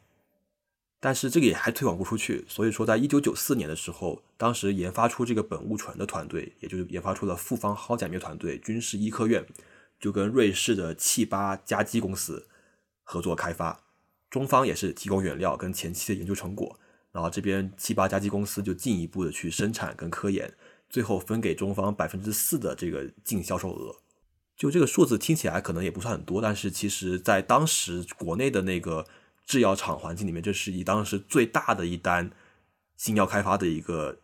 [0.99, 2.43] 但是这个也还推广不出去。
[2.47, 9.45] 所以说，在一九九四年的时候，当时研发出这个苯戊醇的团队，也就是研发出了复方蒿甲醚团队，军事医科院
[9.99, 12.47] 就跟瑞士的气八加基公司
[13.03, 13.84] 合作开发，
[14.35, 16.77] 中方也是提供原料跟前期的研究成果，
[17.13, 20.53] 然后这边七八家基公司就进一步的去生产跟科研，
[20.89, 23.95] 最后分给中方百分之四的这个净销售额。
[24.57, 29.07] 就这个数字听起来可能也不算很多，但是其实在当时国内的那个
[29.45, 32.29] 制药厂环境里面，这是以当时最大的一单
[32.97, 34.19] 新药开发的一个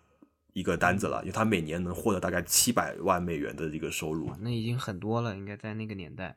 [0.52, 4.30] 一个单子了，因为它每年能获得大概七百万美元的一个收入。
[4.42, 6.36] 那已经很多了，应该在那个年代。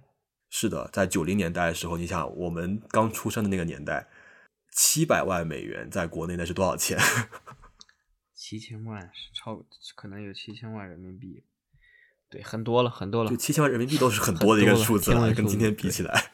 [0.56, 4.06] 是的，在九零年代的时候，你想我们刚出生的那个年代，
[4.70, 6.96] 七百万美元在国内那是多少钱？
[8.32, 9.60] 七千万是超，
[9.96, 11.42] 可能有七千万人民币。
[12.30, 16.30] 对，很多了，很多了，就七千万人民币都是 很多的一个数字了，跟今天比起来。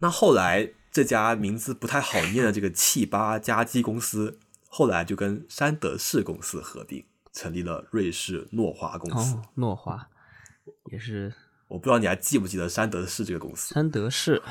[0.00, 9.36] 那后来这家名字不太好念的这个气八加基公司，后来就跟山德士公司合并，成立了瑞士诺华公司。
[9.36, 10.08] 哦，诺华
[10.90, 11.32] 也是，
[11.72, 13.72] 我不知道你还记不记得山德士这个公司？
[13.72, 14.42] 山德士，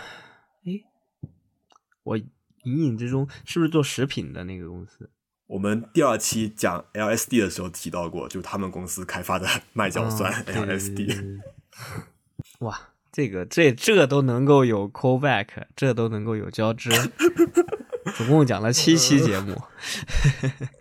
[0.65, 0.81] 哎，
[2.01, 2.25] 我隐
[2.63, 5.07] 隐之中是不是做食品的那个公司？
[5.45, 11.39] 我们第二期讲 LSD 的时候提到过，就是他们公司开发的 麦角酸 LSD。
[12.61, 16.89] 哇，这个这这都能够有 callback，这都能够有交织，
[18.17, 19.61] 总共讲了七期节目。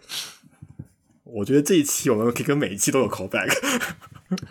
[1.24, 3.54] 我觉得这一期我们可以跟每一期都有 callback。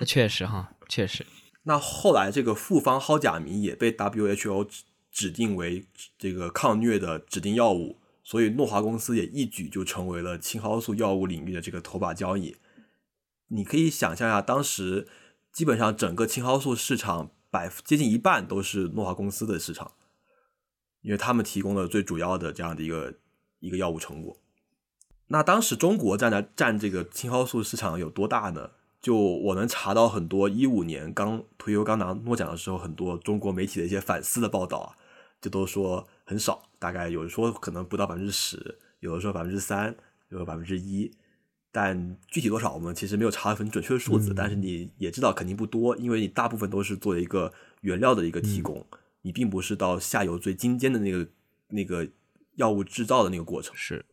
[0.06, 1.26] 确实哈，确实。
[1.64, 4.68] 那后来这个复方蒿甲醚也被 WHO
[5.12, 5.86] 指定为
[6.18, 7.98] 这个抗疟的指定药物。
[8.22, 12.58] 所以诺华公司也一举就成为了青蒿素药物领域的这个头把交椅。
[13.48, 15.08] 你可以想象一下，当时
[15.52, 19.94] 基本上整个青蒿素市场百接近一半都是诺华公司的市场，
[21.02, 23.16] 因为他们提供了最主要的这样的一个
[23.62, 24.38] 一个药物成果。
[25.30, 28.70] 那当时中国占的占这个青蒿素市场有多大呢？
[29.02, 34.96] 就我能查到很多一五年刚屠呦刚拿诺奖的时候，很多中国媒体的一些反思的报道啊，
[35.42, 36.08] 就都说。
[36.30, 39.96] 很少，大概有的说可能不到百分之十，有的说百分之三，
[40.30, 41.12] 有的百分之一，
[41.72, 44.32] 但具体多少我们其实没有查很准确的数字。
[44.32, 47.52] 但是你也知道肯定不多，因为你大部分都是做一个
[47.82, 48.86] 原料的一个提供，
[49.24, 51.28] 你并不是到下游最精尖的那个
[51.70, 52.08] 那个
[52.58, 53.76] 药物制造的那个过程。
[53.76, 54.06] 是，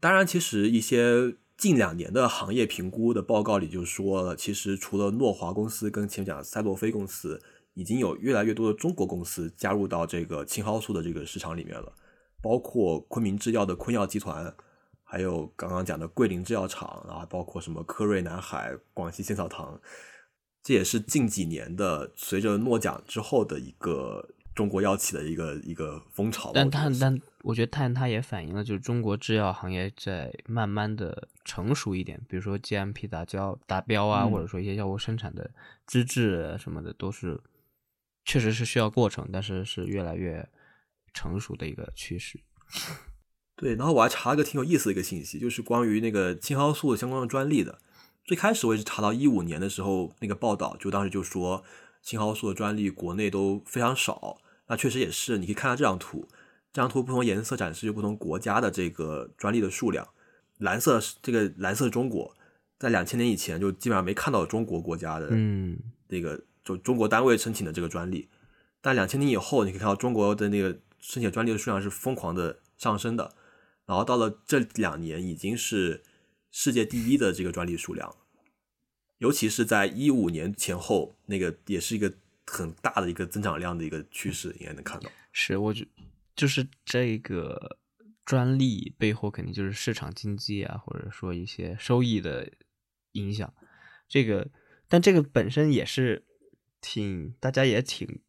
[0.00, 7.42] 当然，其实一些近两年的行业评估的报告里就说，其实除了诺华公司跟前面讲的赛洛菲公司。
[7.78, 11.92] 已经有越来越多的中国公司加入到这个青蒿素的这个市场里面了，
[12.40, 14.56] 包括昆明制药的昆药集团，
[15.04, 19.78] 还有刚刚讲的桂林制药厂，然后包括什么科瑞南海、广西仙草堂，
[20.62, 24.26] 这也是近几年的随着诺奖之后的一个
[24.56, 26.50] 中国药企的一个一个风潮。
[26.52, 35.48] 但但但，我觉得但它也反映了就是中国制药行业在慢慢的成熟一点，比如说 GMP 达标达标啊，或者说一些药物生产的
[35.86, 37.40] 资质什么的都是。
[38.28, 40.48] 确实是需要过程，但是是越来越
[41.14, 42.40] 成熟的一个趋势。
[43.54, 47.78] 对，然后我还查了个挺有意思的一个信息，就是关于那个青蒿素相关的专利的。
[48.24, 51.62] 最开始我也是查到一五年的时候那个报道，就当时就说
[52.02, 54.38] 青蒿素的专利国内都非常少。
[54.66, 56.28] 那确实也是，你可以看到这张图，
[56.72, 60.06] 这张图不同颜色展示就不同国家的这个专利的数量。
[60.58, 62.34] 蓝色这个蓝色中国，
[62.78, 65.78] 在两千年以前就基本上没看到中国国家的嗯
[66.08, 66.42] 那个。
[66.66, 68.28] 就中国单位申请的这个专利，
[68.80, 73.36] 但两千年以后，你可以看到中国的那个申请专利的数量是疯狂的上升的，
[73.84, 76.02] 然后到了这两年已经是
[76.50, 78.16] 世界第一的这个专利数量，
[79.18, 82.12] 尤其是在一五年前后，那个也是一个
[82.46, 85.10] 很大的一个增长量的一个趋势，应该能看到。
[85.32, 85.86] 是，我觉
[86.34, 87.78] 就是这个
[88.24, 92.50] 专利背后肯定就是市场经济啊，或者说一些收益的
[93.12, 93.52] 影响。
[94.08, 94.48] 这个，
[94.88, 96.24] 但这个本身也是。
[96.82, 98.20] 挺，大家也挺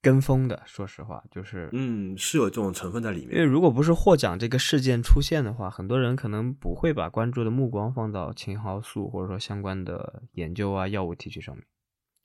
[0.00, 0.60] 跟风的。
[0.66, 3.36] 说实话，就是嗯，是有这种成分在里面。
[3.36, 11.64] 因为如果不是获奖这个事件出现的话，很多人可能不会把关注的目光放到青蒿素或者说相关的研究啊、药物提取上面，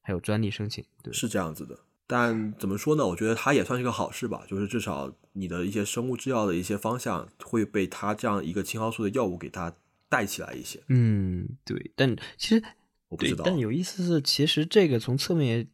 [0.08, 0.82] 还有专利申请。
[1.04, 1.78] 对，是这样子的。
[2.08, 3.06] 但怎么说呢？
[3.06, 4.46] 我觉得它也算是个好事吧。
[4.48, 9.74] 就是至少你的一些生物制药的一些方向会被它这样一个青蒿素的药物给它
[10.08, 10.82] 带起来一些。
[10.88, 11.92] 嗯，对。
[11.96, 12.64] 但其实。
[13.10, 15.68] 我不知道，但有意思是，其实这个从侧面也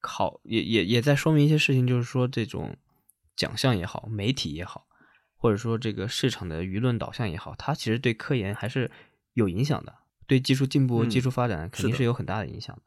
[0.00, 2.76] 考，也也也在说明一些事情，就是说这种
[3.36, 4.88] 奖项也好，媒体也好，
[5.36, 8.90] 或者说这个市场的舆论导向也好，它其实对科研还是
[9.34, 9.94] 有影响的，
[10.26, 12.82] 对技术进步、技术发展肯定是有很大的影响的。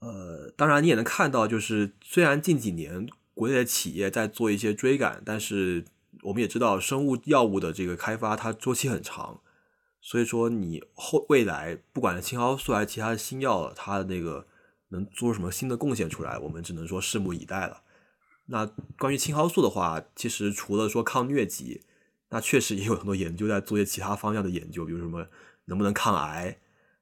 [0.00, 5.84] 呃，当然你也能看到，就是虽然近几年国内的企业在做一些追赶，但是
[6.22, 9.40] 我们也知道生物药物的这个开发它周期很长，
[10.00, 14.46] 所以说你后未来不管是青蒿素还是其他的新药，它的那个
[14.90, 17.82] 能做出什么新的贡献出来，我们只能说拭目以待了。
[18.46, 18.64] 那
[18.98, 21.82] 关于青蒿素的话，其实除了说抗疟疾，
[22.30, 25.26] 那确实也有很多研究在做一些其他方向的研究，比如什么
[25.64, 26.56] 能不能抗癌。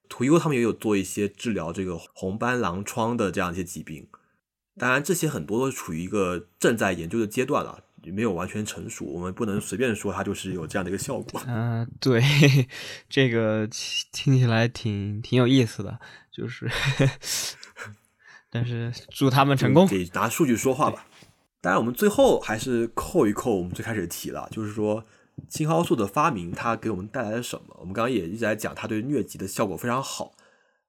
[0.08, 4.06] 屠呦他们也有做一些治疗这个红斑狼疮的这样一些疾病，
[4.78, 11.42] 当然这些很多都处于一个正在研究的阶段了，没有完全成熟，我们不能随便说它就是有这样的一个效果。
[11.46, 12.22] 嗯、 对，
[13.08, 13.68] 这个
[14.12, 15.98] 听起来挺挺有意思的，
[16.30, 16.70] 就是，
[18.50, 19.88] 但是祝他们成功。
[19.88, 21.06] 得拿数据说话吧。
[21.60, 25.04] 当然，我们最后还是扣一扣我们最开始提了，就是说
[25.48, 27.76] 青蒿素的发明它给我们带来了什么？
[27.78, 30.34] 我们刚刚也一直在讲，它对疟疾的效果非常好。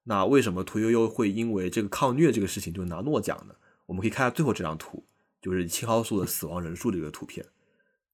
[0.03, 3.55] 那为什么屠呦呦会因为这个抗疟这个事情就拿诺奖呢？
[3.85, 5.05] 我们可以看下最后这张图，
[5.41, 7.45] 就是青蒿素的死亡人数这个图片。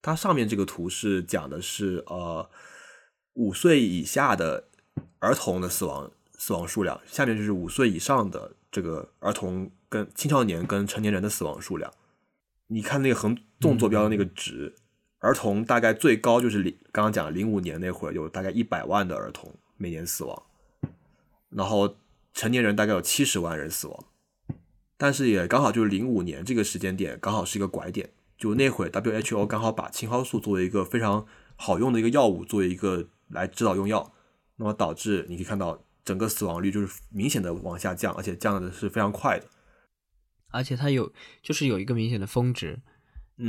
[0.01, 2.49] 它上面这个图是讲的是呃
[3.33, 4.67] 五岁以下的
[5.19, 11.93] 儿童的死亡死亡数量，下面就是五岁以上的这个儿童跟青少年跟成年人的死亡数量。
[12.67, 14.75] 你看那个横纵坐标的那个值，
[15.23, 20.43] 儿童大概最高就是零，刚刚讲零五年那会儿有大概一百万的儿童每年死亡，
[21.49, 21.95] 然后
[22.33, 24.05] 成年人大概有七十万人死亡，
[24.97, 31.25] 但是也刚好就是零五年这个时间点刚好是一个拐点，就那会儿 WHO 刚好把青蒿素作为一个非常
[31.55, 34.13] 好用的一个药物，作为一个来指导用药，
[34.57, 39.45] 那么导致你可以看到整个死亡率就是明显的往下降，而且降的是非常快的。
[40.49, 42.81] 而且它有就是有一个明显的峰值。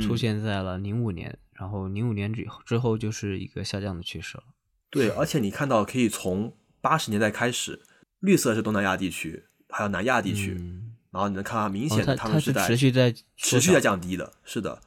[0.01, 4.43] 出现在了零五年，然后零五年之之后就是一个下降的趋势了。
[4.89, 7.81] 对，而且你看到可以从八十年代开始，
[8.19, 14.81] 绿色是东南亚地区，还有南亚地区，嗯，然后你能看到明哦显的它们是在持续在持续在降低的，是的。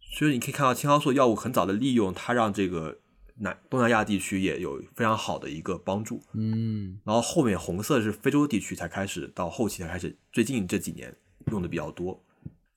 [0.00, 3.00] 所以你可以看到青蒿素药物很早的利用，它让这个
[3.38, 6.22] 南东南亚地区也有非常好的一个帮助。
[6.32, 11.14] 嗯然后后面红色是非洲地区才开始，到后期才开始，最近这几年
[11.50, 12.23] 用的比较多。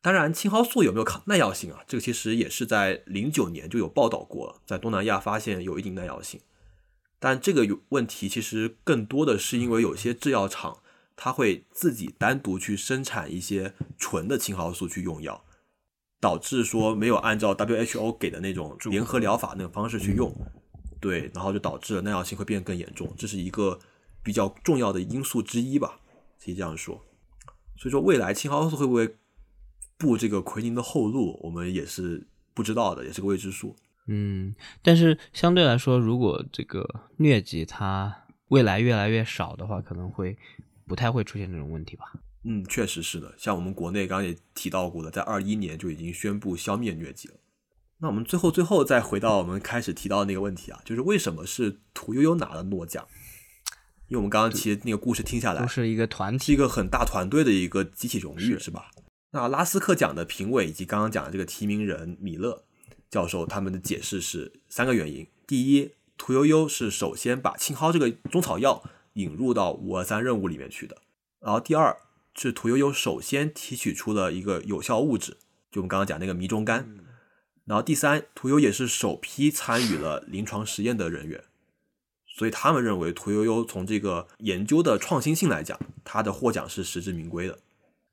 [0.07, 1.84] 当然，青蒿素有没有抗耐药性啊？
[1.85, 6.39] 这个其实也是在零九年就有报道过，在东南亚发现有一定耐药性。
[7.19, 10.81] 但这个有问题其实更多的是因为有些制药厂
[11.17, 15.43] 它会自己单独去生产一些纯的青蒿素去用药，
[16.21, 20.34] 导致说没有按照 WHO 给的那种联合疗法那种方式去用，
[21.01, 23.77] 对，然后就导致了耐药性会变得更严重，这是一个
[24.23, 25.99] 比较重要的因素之一吧，
[26.41, 27.03] 可以这样说。
[27.75, 29.17] 所以说，未来青蒿素会不会
[29.97, 33.75] 步这个奎宁的后路，我们也是不知道的，也是个未知数。
[34.07, 36.87] 嗯，但是相对来说，如果这个
[37.17, 40.37] 疟疾它未来越来越少的话，可能会
[40.85, 42.05] 不太会出现这种问题吧。
[42.43, 43.33] 嗯，确实是的。
[43.37, 47.33] 像我们国内刚刚也提到过的，在二一年就已经宣布消灭疟疾了。
[47.99, 53.05] 那我们最后最后再回到我们开始提到的那个问题啊，就是为什么是屠呦呦拿了诺奖？
[54.07, 58.89] 因为我们刚刚其实那个故事听下来都，是一个团体是，一个很大团队的一个集体荣誉，是是吧？
[59.38, 62.64] 那拉斯克奖的评委以及刚刚讲的这个提名人米勒
[63.07, 68.84] 教授，他们的解释是三个原因：第一，屠呦呦是首先把青蒿这个中草药
[69.14, 70.95] 引入到五二三任务里面去的；
[71.39, 71.95] 然后第二
[72.34, 75.38] 是屠呦呦首先提取出了一个有效物质，
[75.69, 76.84] 就我们刚刚讲那个迷中苷；
[77.65, 81.43] 然后第三，屠呦也是首批参与了临床实验的人员。
[82.26, 87.59] 所以他们认为屠呦呦从这个研究的创新性来讲，他的获奖是实至名归的。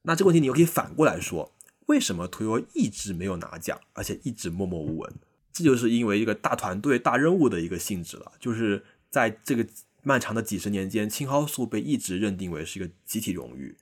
[0.06, 1.52] 那这个问题你又可以反过来说，
[1.86, 5.14] 为什么屠呦呦一直没有拿奖，而且一直默默无闻？
[5.52, 8.32] 这就是因为一个大团队、大任务的一个性质了。
[8.40, 9.66] 就是在这个
[10.02, 13.76] 漫长的几十年间，青蒿素被一直认定为是一个集体荣誉。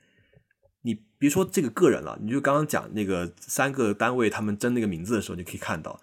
[0.82, 6.00] 你别说这个个人了，你就刚刚讲那个三个单位他们争那个名字的时候，你可以看到，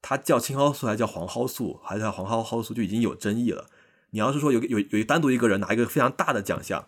[0.00, 3.66] 他叫青蒿素还是叫黄蒿素，还是叫黄蒿蒿素，就已经有争议了。
[4.10, 6.86] 你要是说有有有单独一个人拿一个非常大的奖项，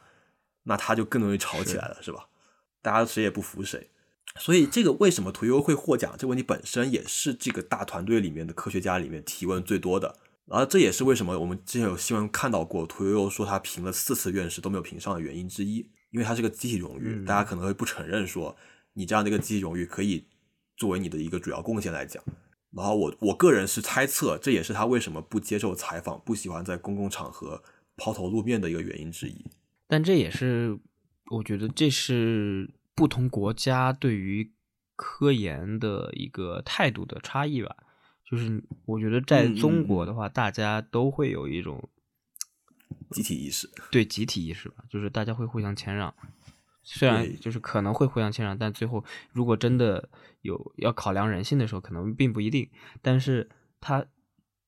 [0.65, 2.27] 那他就更容易吵起来了，是吧？
[2.83, 3.89] 大家谁也不服谁。
[4.37, 10.17] 所以这个为什么屠呦呦会获奖，这个问题本身也是这个大团队里面的科学家里面提问最多的。
[10.47, 15.77] 然后这也是为什么我们之前有新闻看到过屠呦呦说她评了四次院士都没有评上的原因之一，
[16.11, 18.57] 因为它是个集体荣誉，嗯大家可能会不承认说
[18.95, 20.27] 你这样的一个集体荣誉可以
[20.77, 22.23] 作为你的一个主要贡献来讲。
[22.75, 27.63] 然后我我个人是猜测，这也是他为什么不接受采访、不喜欢在公共场合
[27.97, 29.45] 抛头露面的一个原因之一。
[29.87, 30.79] 但这也是
[31.37, 34.53] 我觉得这是不同国家对于
[34.97, 37.77] 科研的一个态度的差异吧。
[38.25, 41.89] 就是我觉得在中国的话，大家都会有一种
[43.11, 46.15] 集体意识，对集体意识吧，就是大家会互相谦让，
[46.83, 50.09] 虽然就是可能会互相谦让，但最后如果真的
[50.41, 52.71] 有要考量人性的时候，可能并不一定。
[53.03, 53.51] 但是
[53.81, 54.07] 它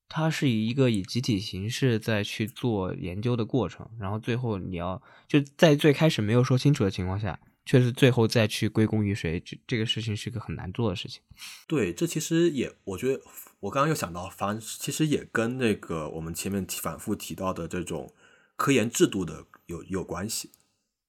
[0.07, 11.21] 它是以一个以集体形式在去做研究的过程，然后最后你要就在最开始没有说清楚的情况下，却是最后再去归功于谁，这这个事情是个很难做的事情。
[11.67, 13.21] 对，这其实也，我觉得
[13.61, 18.13] 我刚刚又想到，反其实也跟那个我们前面反复提到的这种
[18.55, 20.51] 科研制度的有有关系。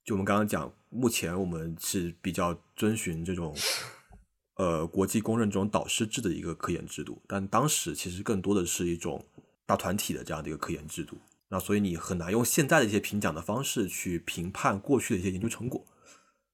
[0.04, 3.54] 就我们刚刚讲，目前我们是比较遵循这种
[4.56, 9.24] 呃国际公认这种导师制的一个科研制度，但当时其实更多的是一种
[9.64, 11.16] 大团体的这样的一个科研制度。
[11.48, 15.84] 那所以你很难用现在的一些评奖的方式去评判过去的一些研究成果，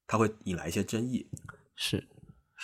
[0.06, 1.26] 它会引来一些争议。
[1.74, 2.06] 是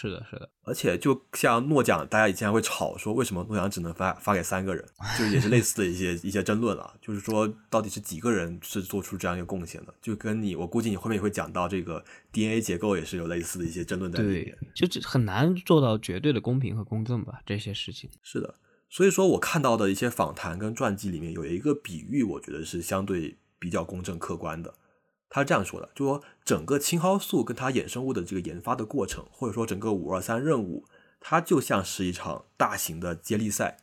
[0.01, 4.85] 是的，是的，而且就像诺奖，大家以前会吵说为什么诺奖只能发发给三个人，
[5.19, 18.09] 就也是类似的一些一些争论啊，就是说到底是几个人是做出这样一个贡献的，就跟你我估计你后面也会讲到这个 DNA 结构也是有类似的一些争论在里对面。，就这很难做到绝对的公平和公正吧，这些事情。
[18.23, 18.55] 是的，
[18.89, 24.73] 所以说我看到的一些访谈跟传记里面有一个比喻，我觉得是相对比较公正客观的。
[25.31, 30.85] 他是这样说的，就说整个青蒿素跟它衍生物的这个研发的过程，或者说整个五二三任务，
[31.21, 33.79] 它就像是一场大型的接力赛，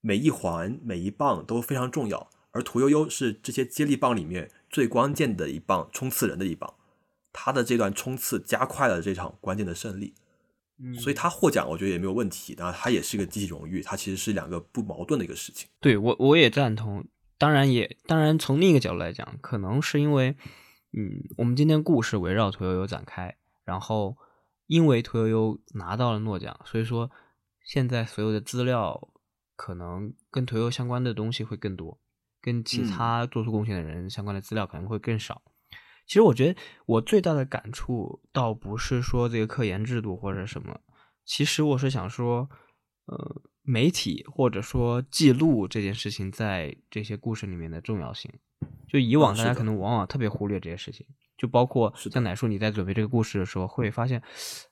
[0.00, 6.74] 每一环每一棒都非常重要，而屠呦呦是这些接力棒里面最关键的一棒，冲刺人的一棒，
[7.32, 10.14] 他的这段冲刺加快了这场关键的胜利。
[10.84, 12.56] 嗯所以他获奖，我觉得也没有问题。
[12.58, 15.68] 然后他也是一个集体荣誉，它其实是两个不矛盾的一个事情。
[15.80, 17.04] 对我我也赞同，
[17.38, 20.34] 当然也当然从另一个角度来讲，可能是因为，
[20.94, 24.16] 嗯，我们今天故事围绕屠呦呦展开，然后
[24.66, 27.10] 因为屠呦呦拿到了诺奖，所以说
[27.64, 29.08] 现在所有的资料
[29.56, 31.98] 可能跟屠呦呦相关的东西会更多，
[32.42, 35.40] 跟其嗯他做出贡献的人相关的资料可能会更少。
[36.06, 40.78] 其实我觉得我最大的感触倒不是说这个科研制度或者什么，
[41.24, 42.50] 其实我是想说，
[43.06, 48.30] 呃，媒体或者说记录这件事情在这些故事里面的重要性。
[48.88, 51.06] 就以往大家可能往往特别忽略这些事情，
[51.36, 54.22] 就包括像奶叔你在准备这个故事的时候，会发现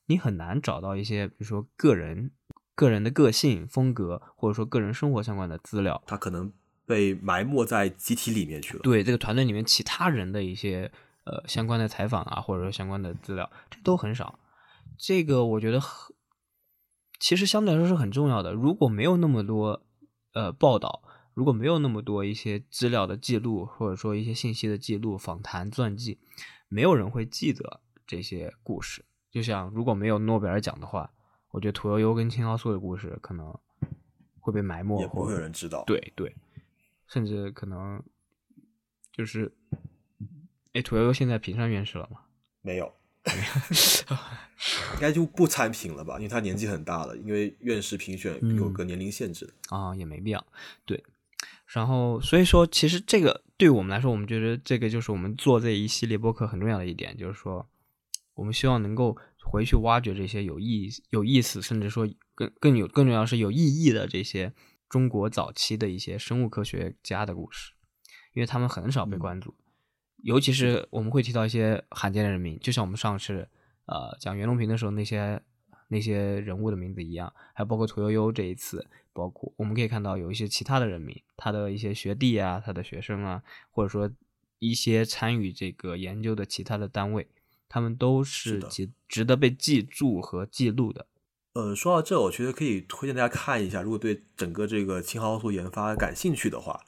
[0.07, 2.31] 你很难找到一些，比如说个人、
[2.75, 6.03] 个人的个性、风格，或者说个人生活相关的资料。
[6.07, 6.53] 他可能
[6.87, 8.83] 被埋没在集体里面去了。
[8.83, 10.91] 对这个团队里面其他人的一些
[11.25, 14.39] 呃相关的采访啊，或者说相关的资料，这都很少。
[14.99, 16.15] 这个我觉得很，
[17.19, 18.53] 其实相对来说是很重要的。
[18.53, 19.83] 如果没有那么多
[20.35, 21.03] 呃报道，
[21.41, 26.19] 如果没有那么多一些资料的记录，或者说一些信息的记录、访谈、传记，
[26.69, 29.07] 没有人会记得这些故事。
[29.31, 31.11] 就像如果没有诺贝尔奖的话，
[31.53, 33.59] 我觉得屠呦呦跟青蒿素的故事可能
[34.39, 36.37] 会被埋没，也不会有人知道。，对对，
[37.07, 38.03] 甚至可能
[39.11, 39.51] 就是，
[40.75, 42.21] 哎，屠呦呦现在评上院士了吗？
[42.61, 42.93] 没有，
[44.93, 46.17] 应该就不参评了吧？
[46.17, 49.55] 因为他年纪很大了，因为院士评选有嗯个年龄限制的。
[49.75, 50.47] 啊，也没必要。
[50.85, 51.03] 对，
[51.73, 57.69] 然后所以说，其实这个对我们来说，我们觉得这个就是我们做这一系列播客很重要的一点，就是说，
[58.35, 64.53] 我们希望能够回去挖掘这些有意有意思，甚至说更更有更重要是有意义的这些
[64.89, 67.73] 中国早期的一些生物科学家的故事，
[68.33, 69.55] 因为他们很少被关注，
[70.25, 73.49] 尤其是我们会提到一些罕见的人名，就像我们上次
[73.87, 75.41] 呃讲袁隆平的时候那些
[75.87, 84.11] 那些人物的名字一样，还有包括屠呦呦这一次，包括我们可以看到有一些其他的人民，他的一些学弟啊，他的学生啊，或者说
[84.59, 87.27] 一些参与这个研究的其他的单位，
[87.69, 91.07] 他们都是值值得被记住和记录的。
[91.55, 96.85] 呃，说到这，我觉得可以推荐大家看一下，如果对整个这个青蒿素研发感兴趣的话，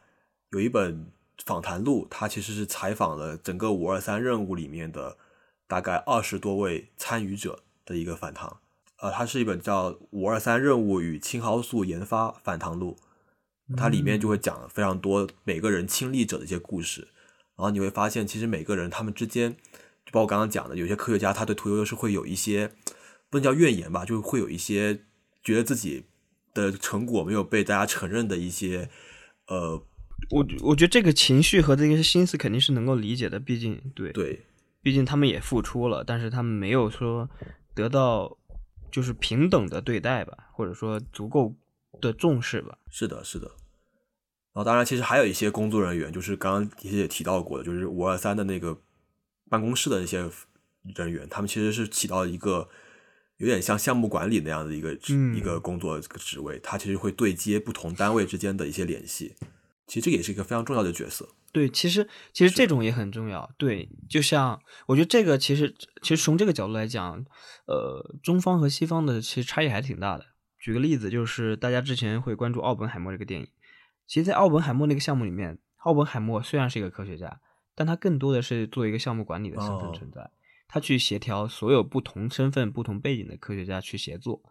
[0.50, 1.10] 有一本
[1.44, 5.18] 访谈录，它其实是采访了整个五二三任务里面的
[5.66, 8.56] 大概二十多位参与者的一个访谈。
[9.02, 12.96] 呃，它是一本叫《五二三任务与青蒿素研发反唐录》，
[13.76, 17.00] 它里面就会讲非常多每个人亲历者的一些故事，
[17.56, 19.56] 然后你会发现，其实每个人他们之间，
[20.06, 22.70] 就包括刚刚讲的，有些科学家他对屠呦呦是会有一些
[23.28, 25.00] 不能叫怨言吧，就会有一些
[25.42, 26.04] 觉得自己
[26.54, 28.88] 的成果没有被大家承认的一些
[29.48, 29.82] 呃
[30.30, 34.46] 我我觉得这个情绪和这个心思肯定是能够理解的，毕竟对对
[34.80, 37.28] 毕竟他们也付出了，但是他们没有说
[37.74, 38.36] 得到
[38.92, 41.56] 就是平等的对待吧，或者说足够
[42.00, 42.78] 的重视吧。
[42.88, 43.50] 是的，是的。
[44.54, 48.78] 然后当然，其实还有一些工作人员，就是刚刚其实也提到过的，就是五二三的那个
[49.48, 50.30] 办公室的那些
[50.94, 52.68] 人员，他们其实是起到一个
[53.38, 59.34] 有点像项目管理那样的一个、嗯一个工作这个职位，他其实会对接不同单位之间的一些联系。
[59.86, 61.28] 其实这也是一个非常重要的角色。
[61.50, 63.50] 对，其实其实这种也很重要。
[63.58, 67.24] 对，就像我觉得这个其实其实从这个角度来讲，
[67.72, 70.26] 呃，中方和西方的其实差异还挺大的。
[70.58, 73.48] 举个例子，就是大家之前会关注奥本海默这个电影，
[74.06, 77.40] 其实，在奥本海默那个项目里面，奥本海默虽然是一个科学家，
[77.74, 80.30] 但他更多的是做一个项目管理的身份存在，
[80.68, 84.42] 他去协调所有不同身份、不同背景的科学家去协作。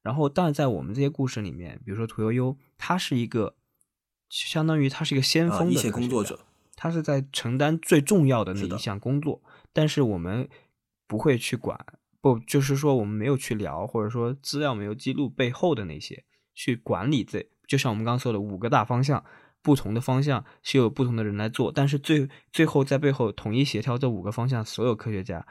[0.00, 3.56] 然后，但在我们这些故事里面，比如说屠呦呦，他是一个。
[4.34, 6.40] 相当于他是一个先锋的工作者，
[6.74, 9.42] 他是在承担最重要的那一项工作，
[9.74, 10.48] 但是我们
[11.06, 11.78] 不会去管，
[12.22, 16.24] 不就是说我们没有去聊，或者说资料没有记录背后的那些
[16.54, 19.22] 去管理这，就像我们刚刚说的五个大方向，
[19.60, 25.46] 不同的方向是有不同的人来做，但是最最后在背后统一协调这五个方向，所有科学家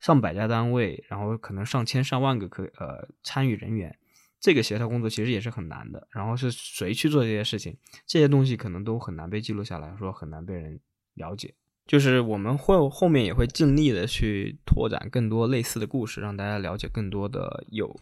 [0.00, 3.96] 上百家单位，然后可能上千上万个科呃参与人员。
[4.40, 7.76] 这个协调工作其实也是很难的，然后是谁去做这些事情，
[8.06, 10.80] 这些东西可能都很难被记录下来，说很难被人
[11.14, 11.54] 了解。
[11.88, 17.98] 就是我们会后面也会尽力的去拓展更多类似的故事，让大家了解更多的有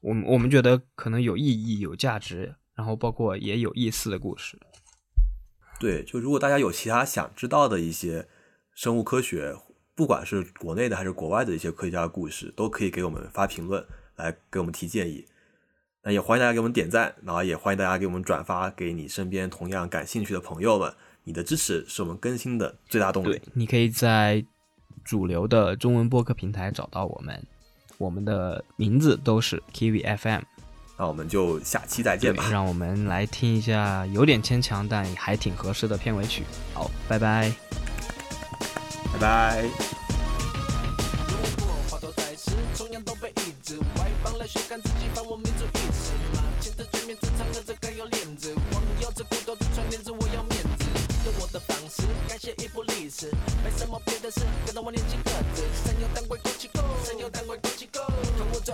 [0.00, 4.58] 我们我们觉得可能有意义、有价值，然后包括也有意思的故事。
[5.78, 8.26] 对，就如果大家有其他想知道的一些
[8.74, 9.54] 生物科学，
[9.94, 13.84] 不管是国内的还是国外的一些科学家的故事，都可以给我们发评论
[14.16, 15.26] 来给我们提建议。
[16.02, 20.94] 那也欢迎大家给我们点赞，然后也欢迎大家给我们转发给你身边同样感兴趣的朋友们。
[21.24, 23.30] 你的支持是我们更新的最大动力。
[23.30, 24.44] 对，你可以在
[25.04, 27.42] 主流的中文播客平台找到我们，
[27.98, 30.42] 我们的名字都是 Kiwi FM。
[30.98, 32.46] 那我们就下期再见吧。
[32.50, 36.44] 让我们来听一下有点牵强但还挺合适的片尾曲。
[36.74, 37.50] 好，拜拜，
[39.12, 40.09] 拜拜。
[52.40, 53.30] 写一部历史
[53.62, 58.72] 没什么别的事，跟着我年轻个子，神游单轨过气够，神游单轨过气够，看我这